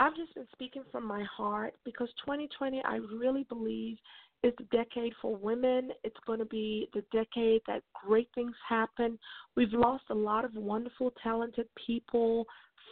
I've 0.00 0.16
just 0.16 0.34
been 0.34 0.46
speaking 0.52 0.82
from 0.90 1.06
my 1.06 1.22
heart 1.24 1.74
because 1.84 2.08
2020, 2.24 2.80
I 2.86 3.00
really 3.14 3.44
believe, 3.50 3.98
is 4.42 4.54
the 4.56 4.64
decade 4.74 5.12
for 5.20 5.36
women. 5.36 5.90
It's 6.04 6.16
going 6.26 6.38
to 6.38 6.46
be 6.46 6.88
the 6.94 7.04
decade 7.12 7.60
that 7.66 7.82
great 7.92 8.30
things 8.34 8.54
happen. 8.66 9.18
We've 9.56 9.74
lost 9.74 10.04
a 10.08 10.14
lot 10.14 10.46
of 10.46 10.54
wonderful, 10.54 11.12
talented 11.22 11.68
people, 11.86 12.46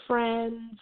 friends, 0.07 0.79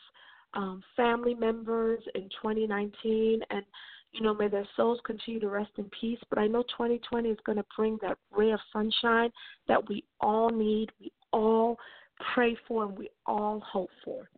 um, 0.54 0.82
family 0.96 1.34
members 1.34 2.00
in 2.16 2.22
2019, 2.42 3.42
and 3.50 3.62
you 4.10 4.22
know, 4.22 4.34
may 4.34 4.48
their 4.48 4.66
souls 4.76 4.98
continue 5.06 5.38
to 5.38 5.48
rest 5.48 5.70
in 5.78 5.88
peace. 6.00 6.18
But 6.28 6.40
I 6.40 6.48
know 6.48 6.62
2020 6.62 7.28
is 7.28 7.38
going 7.46 7.58
to 7.58 7.64
bring 7.76 7.98
that 8.02 8.18
ray 8.36 8.50
of 8.50 8.60
sunshine 8.72 9.30
that 9.68 9.88
we 9.88 10.02
all 10.20 10.50
need, 10.50 10.90
we 11.00 11.12
all 11.32 11.76
pray 12.34 12.56
for, 12.66 12.86
and 12.86 12.98
we 12.98 13.10
all 13.26 13.60
hope 13.60 13.90
for. 14.04 14.28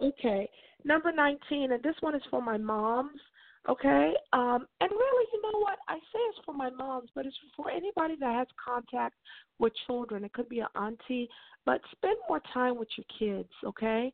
Okay, 0.00 0.48
number 0.86 1.12
19, 1.12 1.72
and 1.72 1.82
this 1.82 1.96
one 2.00 2.14
is 2.14 2.22
for 2.30 2.40
my 2.40 2.56
moms. 2.56 3.20
Okay, 3.68 4.12
um, 4.32 4.64
and 4.80 4.90
really, 4.90 5.26
you 5.32 5.42
know 5.42 5.58
what? 5.58 5.78
I 5.88 5.96
say 5.96 6.20
it's 6.30 6.38
for 6.46 6.54
my 6.54 6.70
moms, 6.70 7.10
but 7.16 7.26
it's 7.26 7.36
for 7.56 7.68
anybody 7.68 8.14
that 8.20 8.32
has 8.32 8.46
contact 8.64 9.16
with 9.58 9.72
children. 9.88 10.24
It 10.24 10.32
could 10.32 10.48
be 10.48 10.60
an 10.60 10.68
auntie, 10.76 11.28
but 11.64 11.80
spend 11.90 12.14
more 12.28 12.40
time 12.54 12.78
with 12.78 12.88
your 12.96 13.06
kids. 13.18 13.50
Okay, 13.64 14.12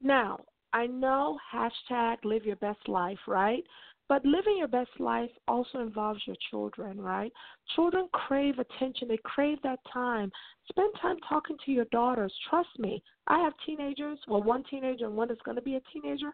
now 0.00 0.38
I 0.72 0.86
know 0.86 1.36
hashtag 1.52 2.18
live 2.24 2.44
your 2.44 2.56
best 2.56 2.88
life, 2.88 3.18
right? 3.26 3.64
But 4.12 4.26
living 4.26 4.58
your 4.58 4.68
best 4.68 4.90
life 4.98 5.30
also 5.48 5.78
involves 5.78 6.20
your 6.26 6.36
children, 6.50 7.00
right? 7.00 7.32
Children 7.74 8.10
crave 8.12 8.58
attention. 8.58 9.08
They 9.08 9.18
crave 9.24 9.56
that 9.62 9.78
time. 9.90 10.30
Spend 10.68 10.92
time 11.00 11.16
talking 11.26 11.56
to 11.64 11.72
your 11.72 11.86
daughters. 11.86 12.30
Trust 12.50 12.68
me, 12.78 13.02
I 13.26 13.38
have 13.38 13.54
teenagers, 13.64 14.18
well, 14.28 14.42
one 14.42 14.64
teenager 14.68 15.06
and 15.06 15.16
one 15.16 15.30
is 15.30 15.38
going 15.46 15.56
to 15.56 15.62
be 15.62 15.76
a 15.76 15.80
teenager. 15.94 16.30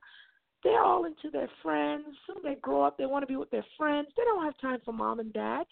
They're 0.65 0.83
all 0.83 1.05
into 1.05 1.31
their 1.31 1.49
friends. 1.63 2.05
Soon 2.27 2.39
they 2.43 2.57
grow 2.57 2.83
up, 2.83 2.99
they 2.99 3.07
want 3.07 3.23
to 3.23 3.29
be 3.29 3.37
with 3.37 3.51
their 3.53 3.67
friends. 3.77 4.09
They 4.17 4.25
don't 4.25 4.43
have 4.43 4.59
time 4.61 4.81
for 4.85 4.91
mom 4.91 5.21
and 5.21 5.33
dad. 5.33 5.63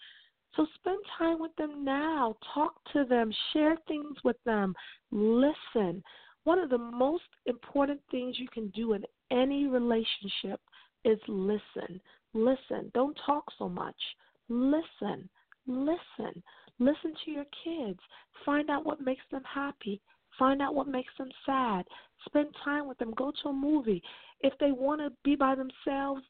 So 0.55 0.65
spend 0.75 0.99
time 1.17 1.41
with 1.41 1.53
them 1.57 1.83
now. 1.83 2.37
Talk 2.53 2.75
to 2.93 3.03
them. 3.03 3.33
Share 3.51 3.75
things 3.85 4.15
with 4.23 4.37
them. 4.45 4.73
Listen. 5.11 6.01
One 6.45 6.59
of 6.59 6.69
the 6.69 6.77
most 6.77 7.27
important 7.47 7.99
things 8.09 8.39
you 8.39 8.47
can 8.47 8.69
do 8.69 8.93
in 8.93 9.03
any 9.29 9.67
relationship 9.67 10.61
is 11.05 11.19
listen. 11.27 12.01
Listen. 12.33 12.91
Don't 12.93 13.17
talk 13.25 13.45
so 13.57 13.69
much. 13.69 13.95
Listen. 14.49 15.29
Listen. 15.65 16.43
Listen 16.79 17.13
to 17.25 17.31
your 17.31 17.45
kids. 17.63 17.99
Find 18.45 18.69
out 18.69 18.85
what 18.85 19.01
makes 19.01 19.23
them 19.31 19.43
happy. 19.43 20.01
Find 20.37 20.61
out 20.61 20.75
what 20.75 20.87
makes 20.87 21.13
them 21.17 21.29
sad. 21.45 21.85
Spend 22.25 22.47
time 22.63 22.87
with 22.87 22.97
them. 22.99 23.13
Go 23.17 23.31
to 23.43 23.49
a 23.49 23.53
movie. 23.53 24.03
If 24.41 24.53
they 24.59 24.71
want 24.71 25.01
to 25.01 25.11
be 25.23 25.35
by 25.35 25.55
themselves, 25.55 26.21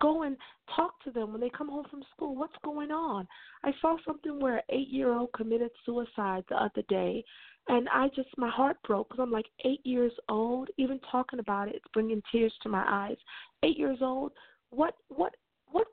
go 0.00 0.22
and 0.22 0.36
talk 0.74 1.02
to 1.04 1.10
them 1.10 1.32
when 1.32 1.40
they 1.40 1.50
come 1.50 1.68
home 1.68 1.86
from 1.90 2.02
school. 2.14 2.36
What's 2.36 2.56
going 2.64 2.90
on? 2.90 3.26
I 3.64 3.72
saw 3.80 3.96
something 4.06 4.40
where 4.40 4.56
an 4.56 4.62
eight 4.70 4.88
year 4.88 5.12
old 5.12 5.32
committed 5.32 5.70
suicide 5.84 6.44
the 6.48 6.56
other 6.56 6.82
day, 6.88 7.24
and 7.68 7.88
I 7.88 8.08
just, 8.14 8.28
my 8.36 8.48
heart 8.48 8.76
broke 8.86 9.08
because 9.08 9.22
I'm 9.22 9.32
like, 9.32 9.46
eight 9.64 9.84
years 9.84 10.12
old, 10.28 10.68
even 10.76 11.00
talking 11.10 11.40
about 11.40 11.68
it, 11.68 11.74
it's 11.74 11.84
bringing 11.92 12.22
tears 12.30 12.54
to 12.62 12.68
my 12.68 12.84
eyes. 12.86 13.16
Eight 13.62 13.76
years 13.76 13.98
old, 14.00 14.32
what, 14.70 14.94
what, 15.08 15.34
what 15.70 15.88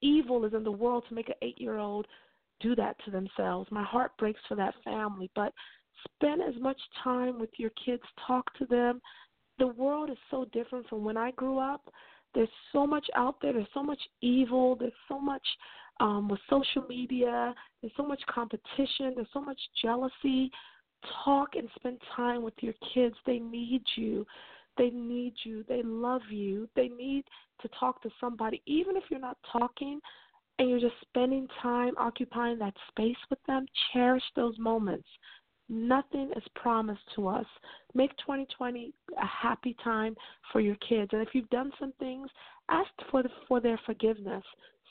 evil 0.00 0.44
is 0.44 0.54
in 0.54 0.62
the 0.62 0.70
world 0.70 1.04
to 1.08 1.14
make 1.14 1.28
an 1.28 1.34
eight 1.42 1.60
year 1.60 1.78
old 1.78 2.06
do 2.60 2.76
that 2.76 2.96
to 3.04 3.10
themselves? 3.10 3.68
My 3.72 3.82
heart 3.82 4.12
breaks 4.18 4.40
for 4.48 4.54
that 4.56 4.74
family, 4.84 5.30
but 5.34 5.52
spend 6.14 6.40
as 6.42 6.60
much 6.60 6.78
time 7.02 7.40
with 7.40 7.50
your 7.56 7.70
kids, 7.84 8.02
talk 8.26 8.52
to 8.58 8.66
them. 8.66 9.00
The 9.58 9.66
world 9.66 10.10
is 10.10 10.18
so 10.30 10.44
different 10.52 10.88
from 10.88 11.02
when 11.02 11.16
I 11.16 11.32
grew 11.32 11.58
up. 11.58 11.82
There's 12.38 12.48
so 12.72 12.86
much 12.86 13.04
out 13.16 13.34
there. 13.42 13.52
There's 13.52 13.66
so 13.74 13.82
much 13.82 13.98
evil. 14.20 14.76
There's 14.76 14.92
so 15.08 15.18
much 15.18 15.42
um, 15.98 16.28
with 16.28 16.38
social 16.48 16.86
media. 16.88 17.52
There's 17.80 17.92
so 17.96 18.04
much 18.04 18.22
competition. 18.30 19.14
There's 19.16 19.26
so 19.32 19.40
much 19.40 19.58
jealousy. 19.82 20.48
Talk 21.24 21.56
and 21.56 21.68
spend 21.74 22.00
time 22.14 22.44
with 22.44 22.54
your 22.60 22.74
kids. 22.94 23.16
They 23.26 23.40
need 23.40 23.82
you. 23.96 24.24
They 24.76 24.90
need 24.90 25.34
you. 25.42 25.64
They 25.68 25.82
love 25.82 26.22
you. 26.30 26.68
They 26.76 26.86
need 26.86 27.24
to 27.60 27.68
talk 27.80 28.00
to 28.02 28.10
somebody. 28.20 28.62
Even 28.66 28.96
if 28.96 29.02
you're 29.10 29.18
not 29.18 29.38
talking 29.50 29.98
and 30.60 30.70
you're 30.70 30.78
just 30.78 30.94
spending 31.08 31.48
time 31.60 31.94
occupying 31.98 32.60
that 32.60 32.74
space 32.90 33.18
with 33.30 33.40
them, 33.48 33.66
cherish 33.92 34.22
those 34.36 34.56
moments. 34.60 35.08
Nothing 35.68 36.30
is 36.36 36.42
promised 36.54 37.02
to 37.16 37.28
us. 37.28 37.46
Make 37.94 38.10
2020 38.18 38.92
a 39.20 39.26
happy 39.26 39.76
time 39.84 40.16
for 40.52 40.60
your 40.60 40.76
kids. 40.76 41.10
And 41.12 41.20
if 41.22 41.28
you've 41.34 41.50
done 41.50 41.72
some 41.78 41.92
things, 41.98 42.28
ask 42.70 42.88
for 43.10 43.22
the, 43.22 43.28
for 43.46 43.60
their 43.60 43.78
forgiveness. 43.84 44.44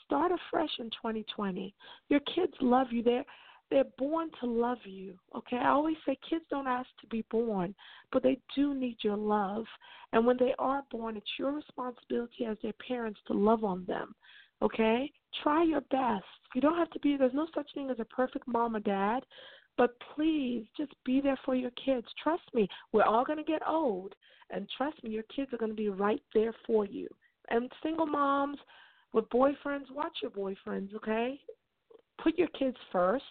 Start 0.04 0.32
afresh 0.32 0.70
in 0.78 0.86
2020. 0.86 1.74
Your 2.08 2.20
kids 2.20 2.52
love 2.60 2.88
you. 2.90 3.02
They're 3.02 3.24
they're 3.70 3.84
born 3.98 4.30
to 4.40 4.46
love 4.46 4.78
you. 4.84 5.14
Okay? 5.36 5.56
I 5.56 5.68
always 5.68 5.96
say 6.06 6.18
kids 6.28 6.44
don't 6.50 6.66
ask 6.66 6.88
to 7.00 7.06
be 7.08 7.24
born, 7.30 7.74
but 8.12 8.22
they 8.22 8.38
do 8.56 8.74
need 8.74 8.96
your 9.02 9.16
love. 9.16 9.64
And 10.12 10.24
when 10.24 10.38
they 10.38 10.54
are 10.58 10.82
born, 10.90 11.16
it's 11.16 11.26
your 11.38 11.52
responsibility 11.52 12.46
as 12.46 12.56
their 12.62 12.72
parents 12.86 13.20
to 13.26 13.34
love 13.34 13.64
on 13.64 13.84
them. 13.86 14.14
Okay? 14.62 15.12
Try 15.42 15.64
your 15.64 15.82
best. 15.82 16.24
You 16.54 16.62
don't 16.62 16.78
have 16.78 16.90
to 16.90 17.00
be 17.00 17.16
there's 17.16 17.34
no 17.34 17.46
such 17.54 17.68
thing 17.74 17.90
as 17.90 18.00
a 18.00 18.04
perfect 18.06 18.48
mom 18.48 18.74
or 18.74 18.80
dad, 18.80 19.20
but 19.78 19.94
please 20.14 20.66
just 20.76 20.92
be 21.06 21.20
there 21.22 21.38
for 21.44 21.54
your 21.54 21.70
kids. 21.82 22.06
Trust 22.22 22.42
me, 22.52 22.68
we're 22.92 23.04
all 23.04 23.24
going 23.24 23.38
to 23.38 23.44
get 23.44 23.62
old. 23.66 24.14
And 24.50 24.68
trust 24.76 25.02
me, 25.04 25.10
your 25.10 25.22
kids 25.34 25.52
are 25.52 25.58
going 25.58 25.70
to 25.70 25.76
be 25.76 25.88
right 25.88 26.22
there 26.34 26.52
for 26.66 26.84
you. 26.84 27.08
And 27.48 27.70
single 27.82 28.06
moms 28.06 28.58
with 29.12 29.28
boyfriends, 29.30 29.90
watch 29.90 30.18
your 30.20 30.32
boyfriends, 30.32 30.94
okay? 30.94 31.40
Put 32.22 32.36
your 32.36 32.48
kids 32.48 32.76
first. 32.92 33.24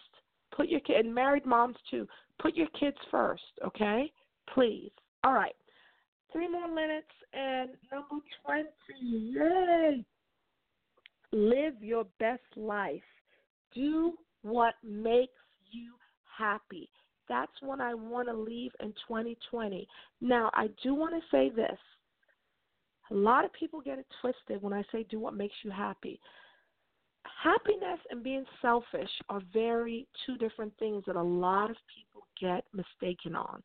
Put 0.56 0.68
your 0.68 0.80
kid 0.80 1.04
and 1.04 1.14
married 1.14 1.44
moms 1.44 1.76
too. 1.90 2.08
Put 2.40 2.56
your 2.56 2.68
kids 2.80 2.96
first, 3.10 3.42
okay? 3.64 4.10
Please. 4.54 4.90
All 5.22 5.34
right. 5.34 5.54
Three 6.32 6.48
more 6.48 6.68
minutes 6.68 7.06
and 7.32 7.70
number 7.92 8.24
twenty. 8.44 8.68
Yay! 9.00 10.04
Live 11.32 11.74
your 11.82 12.06
best 12.18 12.42
life. 12.56 13.02
Do 13.74 14.14
what 14.42 14.74
makes 14.82 15.32
you 15.70 15.92
happy. 16.38 16.88
That's 17.28 17.52
what 17.60 17.80
I 17.80 17.94
want 17.94 18.28
to 18.28 18.34
leave 18.34 18.72
in 18.80 18.88
2020. 19.06 19.86
Now, 20.20 20.50
I 20.54 20.68
do 20.82 20.94
want 20.94 21.14
to 21.14 21.20
say 21.30 21.50
this. 21.50 21.78
A 23.10 23.14
lot 23.14 23.44
of 23.44 23.52
people 23.52 23.80
get 23.80 23.98
it 23.98 24.06
twisted 24.20 24.62
when 24.62 24.72
I 24.72 24.82
say 24.92 25.06
do 25.10 25.18
what 25.18 25.34
makes 25.34 25.54
you 25.62 25.70
happy. 25.70 26.20
Happiness 27.42 27.98
and 28.10 28.22
being 28.22 28.44
selfish 28.62 29.10
are 29.28 29.42
very 29.52 30.06
two 30.24 30.36
different 30.36 30.72
things 30.78 31.04
that 31.06 31.16
a 31.16 31.22
lot 31.22 31.70
of 31.70 31.76
people 31.94 32.26
get 32.40 32.64
mistaken 32.72 33.34
on. 33.34 33.62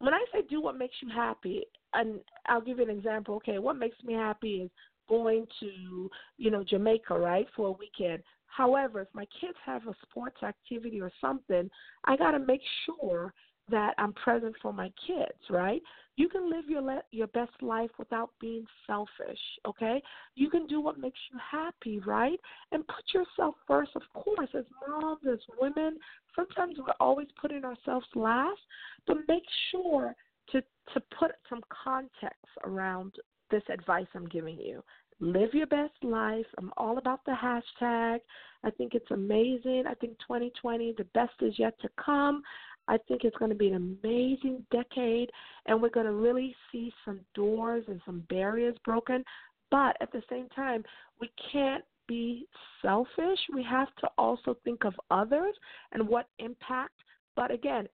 When 0.00 0.14
I 0.14 0.24
say 0.32 0.42
do 0.48 0.60
what 0.60 0.78
makes 0.78 0.94
you 1.02 1.08
happy, 1.08 1.64
and 1.94 2.20
I'll 2.46 2.60
give 2.60 2.78
you 2.78 2.84
an 2.84 2.90
example. 2.90 3.36
Okay, 3.36 3.58
what 3.58 3.76
makes 3.76 3.96
me 4.04 4.14
happy 4.14 4.62
is 4.62 4.70
going 5.08 5.46
to, 5.60 6.10
you 6.36 6.50
know, 6.50 6.62
Jamaica, 6.62 7.18
right, 7.18 7.46
for 7.56 7.68
a 7.68 7.72
weekend. 7.72 8.22
However, 8.48 9.00
if 9.02 9.08
my 9.14 9.26
kids 9.40 9.56
have 9.64 9.86
a 9.86 9.94
sports 10.02 10.42
activity 10.42 11.00
or 11.00 11.12
something, 11.20 11.70
I 12.04 12.16
got 12.16 12.32
to 12.32 12.38
make 12.38 12.62
sure 12.86 13.32
that 13.70 13.94
I'm 13.98 14.12
present 14.14 14.54
for 14.62 14.72
my 14.72 14.90
kids, 15.06 15.38
right? 15.50 15.82
You 16.16 16.28
can 16.28 16.50
live 16.50 16.64
your 16.68 16.80
le- 16.80 17.02
your 17.12 17.26
best 17.28 17.52
life 17.60 17.90
without 17.98 18.30
being 18.40 18.64
selfish, 18.86 19.38
okay? 19.66 20.02
You 20.34 20.50
can 20.50 20.66
do 20.66 20.80
what 20.80 20.98
makes 20.98 21.18
you 21.30 21.38
happy, 21.38 22.00
right? 22.00 22.40
And 22.72 22.86
put 22.86 23.04
yourself 23.12 23.54
first, 23.66 23.90
of 23.94 24.02
course, 24.14 24.48
as 24.56 24.64
moms, 24.88 25.20
as 25.30 25.38
women. 25.60 25.98
Sometimes 26.34 26.76
we're 26.78 26.94
always 26.98 27.28
putting 27.40 27.64
ourselves 27.64 28.06
last, 28.14 28.60
but 29.06 29.18
make 29.28 29.44
sure 29.70 30.14
to 30.52 30.62
to 30.94 31.00
put 31.18 31.32
some 31.48 31.60
context 31.84 32.46
around 32.64 33.14
this 33.50 33.62
advice 33.70 34.06
I'm 34.14 34.26
giving 34.26 34.58
you 34.58 34.82
live 35.20 35.54
your 35.54 35.66
best 35.66 35.94
life. 36.02 36.46
I'm 36.58 36.72
all 36.76 36.98
about 36.98 37.20
the 37.24 37.32
hashtag. 37.32 38.20
I 38.64 38.70
think 38.70 38.94
it's 38.94 39.10
amazing. 39.10 39.84
I 39.88 39.94
think 39.94 40.18
2020, 40.20 40.94
the 40.96 41.04
best 41.14 41.32
is 41.40 41.54
yet 41.58 41.78
to 41.80 41.88
come. 42.02 42.42
I 42.86 42.96
think 43.06 43.24
it's 43.24 43.36
going 43.36 43.50
to 43.50 43.56
be 43.56 43.68
an 43.68 43.98
amazing 44.02 44.64
decade, 44.70 45.30
and 45.66 45.80
we're 45.80 45.90
going 45.90 46.06
to 46.06 46.12
really 46.12 46.54
see 46.72 46.92
some 47.04 47.20
doors 47.34 47.84
and 47.88 48.00
some 48.06 48.20
barriers 48.30 48.76
broken. 48.84 49.24
But 49.70 49.96
at 50.00 50.10
the 50.12 50.22
same 50.30 50.48
time, 50.48 50.84
we 51.20 51.30
can't 51.52 51.84
be 52.06 52.46
selfish. 52.80 53.38
We 53.54 53.62
have 53.64 53.88
to 54.00 54.08
also 54.16 54.56
think 54.64 54.84
of 54.84 54.94
others 55.10 55.54
and 55.92 56.08
what 56.08 56.28
impact. 56.38 56.94
But 57.36 57.50
again, 57.50 57.86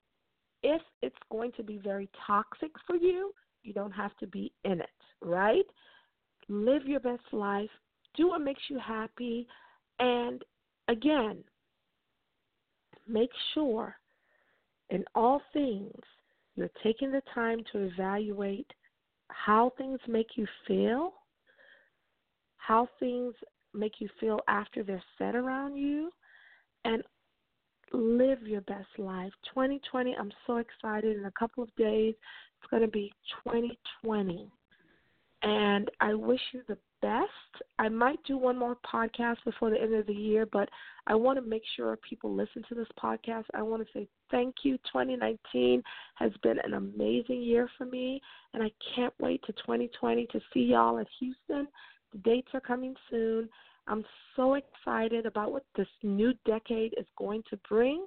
if 0.63 0.81
it's 1.03 1.17
going 1.31 1.53
to 1.57 1.65
be 1.65 1.79
very 1.79 2.09
toxic 2.27 2.71
for 2.87 2.95
you, 2.95 3.33
you 3.65 3.73
don't 3.73 3.93
have 3.93 4.17
to 4.19 4.27
be 4.27 4.53
in 4.65 4.81
it, 4.81 4.89
right? 5.21 5.67
Live 6.49 6.85
your 6.87 7.01
best 7.01 7.23
life, 7.33 7.71
do 8.17 8.29
what 8.29 8.41
makes 8.41 8.63
you 8.69 8.79
happy, 8.79 9.47
and 9.99 10.43
again, 10.89 11.43
make 13.09 13.31
sure 13.53 13.97
in 14.91 15.05
all 15.15 15.41
things 15.53 15.93
you're 16.57 16.71
taking 16.83 17.11
the 17.11 17.23
time 17.35 17.63
to 17.73 17.79
evaluate 17.81 18.71
how 19.29 19.73
things 19.77 19.99
make 20.09 20.37
you 20.37 20.47
feel, 20.67 21.15
how 22.59 22.89
things 23.01 23.35
make 23.73 24.01
you 24.01 24.09
feel 24.21 24.39
after 24.49 24.83
they're 24.83 25.03
said 25.19 25.35
around 25.35 25.77
you, 25.77 26.11
and 26.85 27.03
live 27.93 28.43
your 28.43 28.61
best 28.63 28.89
life. 28.99 29.33
2020, 29.53 30.15
I'm 30.19 30.33
so 30.47 30.59
excited. 30.59 31.17
In 31.17 31.25
a 31.25 31.33
couple 31.33 31.63
of 31.63 31.75
days, 31.77 32.15
it's 32.61 32.71
going 32.71 32.83
to 32.83 32.89
be 32.89 33.13
2020 33.45 34.51
and 35.45 35.91
I 36.01 36.15
wish 36.15 36.41
you 36.53 36.63
the 36.67 36.79
best. 37.03 37.29
I 37.79 37.91
might 37.91 38.19
do 38.25 38.39
one 38.39 38.59
more 38.59 38.79
podcast 38.91 39.37
before 39.45 39.69
the 39.69 39.81
end 39.81 39.95
of 39.95 40.07
the 40.07 40.15
year, 40.15 40.47
but 40.51 40.71
I 41.07 41.15
want 41.15 41.39
to 41.39 41.47
make 41.47 41.63
sure 41.77 41.99
people 41.99 42.35
listen 42.35 42.65
to 42.71 42.75
this 42.75 42.89
podcast. 43.03 43.45
I 43.53 43.61
want 43.61 43.87
to 43.87 43.93
say 43.93 44.09
thank 44.31 44.55
you. 44.63 44.79
2019 44.91 45.83
has 46.15 46.33
been 46.43 46.57
an 46.65 46.73
amazing 46.75 47.43
year 47.43 47.69
for 47.77 47.85
me, 47.85 48.23
and 48.55 48.63
I 48.63 48.73
can't 48.97 49.13
wait 49.21 49.43
to 49.45 49.53
2020 49.53 50.27
to 50.33 50.41
see 50.53 50.61
y'all 50.61 50.99
at 50.99 51.07
Houston. 51.21 51.69
The 52.13 52.19
dates 52.25 52.49
are 52.55 52.61
coming 52.61 52.95
soon. 53.11 53.51
I'm 53.87 54.05
so 54.37 54.55
excited 54.55 55.27
about 55.27 55.53
what 55.53 55.67
this 55.77 55.89
new 56.03 56.33
decade 56.47 56.95
is 56.97 57.07
going 57.19 57.43
to 57.51 57.59
bring. 57.69 58.07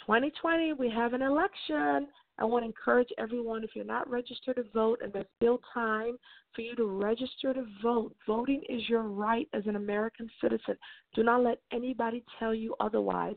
2020, 0.00 0.72
we 0.72 0.90
have 0.90 1.12
an 1.12 1.22
election. 1.22 2.08
I 2.38 2.44
want 2.44 2.62
to 2.62 2.66
encourage 2.66 3.08
everyone 3.18 3.64
if 3.64 3.70
you're 3.74 3.84
not 3.84 4.08
registered 4.10 4.56
to 4.56 4.64
vote 4.74 5.00
and 5.02 5.12
there's 5.12 5.26
still 5.36 5.60
time 5.72 6.16
for 6.54 6.60
you 6.60 6.74
to 6.76 6.84
register 6.84 7.54
to 7.54 7.66
vote. 7.82 8.14
Voting 8.26 8.62
is 8.68 8.88
your 8.88 9.02
right 9.02 9.48
as 9.52 9.66
an 9.66 9.76
American 9.76 10.28
citizen. 10.40 10.76
Do 11.14 11.22
not 11.22 11.42
let 11.42 11.60
anybody 11.72 12.24
tell 12.38 12.54
you 12.54 12.74
otherwise. 12.80 13.36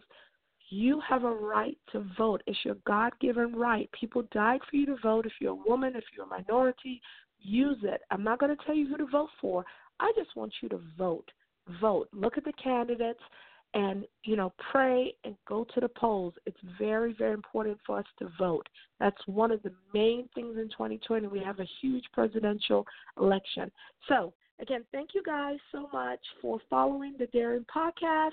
You 0.70 1.02
have 1.08 1.24
a 1.24 1.32
right 1.32 1.78
to 1.93 2.06
vote. 2.18 2.43
It's 2.45 2.60
your 2.64 2.76
God 2.86 3.14
given 3.20 3.56
right. 3.56 3.89
People 4.00 4.24
died 4.32 4.60
for 4.70 4.76
you 4.76 4.86
to 4.88 4.97
vote. 5.02 5.26
If 5.26 5.34
you're 5.39 5.52
a 5.52 5.68
woman, 5.68 5.95
if 5.95 6.04
you're 6.16 6.26
a 6.26 6.30
minority, 6.30 7.02
use 7.39 7.78
it. 7.84 8.02
I'm 8.12 8.24
not 8.24 8.39
going 8.39 8.56
to 8.56 8.64
tell 8.66 8.76
you 8.76 8.88
who 8.88 8.97
to 8.97 9.08
vote 9.08 9.30
for. 9.41 9.66
I 10.00 10.12
just 10.16 10.36
want 10.36 10.54
you 10.62 10.70
to 10.70 10.82
vote. 10.97 11.30
Vote. 11.82 12.10
Look 12.14 12.38
at 12.38 12.45
the 12.45 12.54
candidates 12.54 13.20
and 13.74 14.05
you 14.24 14.36
know 14.36 14.51
pray 14.72 15.13
and 15.24 15.36
go 15.47 15.65
to 15.74 15.80
the 15.80 15.89
polls 15.89 16.34
it's 16.45 16.57
very 16.80 17.13
very 17.17 17.34
important 17.34 17.78
for 17.86 17.99
us 17.99 18.05
to 18.17 18.30
vote. 18.38 18.67
That's 18.99 19.22
one 19.28 19.51
of 19.51 19.61
the 19.63 19.72
main 19.93 20.28
things 20.34 20.57
in 20.57 20.70
2020 20.70 21.28
we 21.28 21.39
have 21.39 21.59
a 21.59 21.67
huge 21.82 22.05
presidential 22.13 22.86
election. 23.20 23.72
So 24.07 24.34
again 24.59 24.84
thank 24.91 25.09
you 25.13 25.22
guys 25.24 25.57
so 25.72 25.88
much 25.93 26.20
for 26.41 26.59
following 26.70 27.15
the 27.20 27.28
daring 27.28 27.65
podcast. 27.74 28.32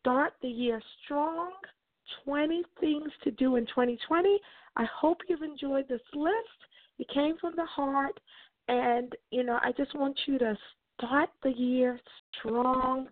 Start 0.00 0.32
the 0.42 0.48
year 0.48 0.80
strong. 1.04 1.52
20 2.24 2.62
things 2.80 3.10
to 3.22 3.30
do 3.32 3.56
in 3.56 3.66
2020 3.66 4.38
i 4.78 4.86
hope 4.98 5.18
you've 5.28 5.42
enjoyed 5.42 5.86
this 5.88 6.00
list. 6.14 6.32
It 6.98 7.06
came 7.12 7.36
from 7.38 7.52
the 7.54 7.66
heart. 7.66 8.18
And 8.68 9.12
you 9.30 9.44
know 9.44 9.58
i 9.62 9.72
just 9.76 9.94
want 9.94 10.18
you 10.26 10.38
to 10.38 10.56
start 10.96 11.28
the 11.42 11.50
year 11.50 12.00
strong 12.38 13.08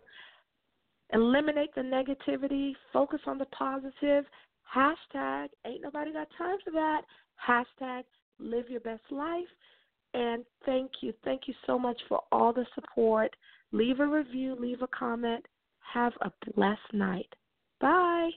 Eliminate 1.13 1.75
the 1.75 1.83
negativity. 1.83 2.73
Focus 2.93 3.21
on 3.27 3.39
the 3.39 3.47
positive. 3.47 4.25
Hashtag, 4.75 5.49
ain't 5.65 5.83
nobody 5.83 6.13
got 6.13 6.29
time 6.37 6.57
for 6.65 6.73
that. 6.73 7.03
Hashtag, 7.47 8.03
live 8.39 8.69
your 8.69 8.81
best 8.81 9.05
life. 9.11 9.47
And 10.15 10.45
thank 10.65 10.91
you. 11.03 11.13
Thank 11.25 11.43
you 11.47 11.55
so 11.67 11.79
much 11.79 12.01
for 12.09 12.21
all 12.33 12.53
the 12.53 12.67
support. 12.75 13.35
Leave 13.73 14.01
a 14.01 14.07
review, 14.07 14.57
leave 14.59 14.83
a 14.83 14.89
comment. 14.89 15.45
Have 15.93 16.15
a 16.23 16.33
blessed 16.55 16.93
night. 16.93 17.33
Bye. 17.81 18.31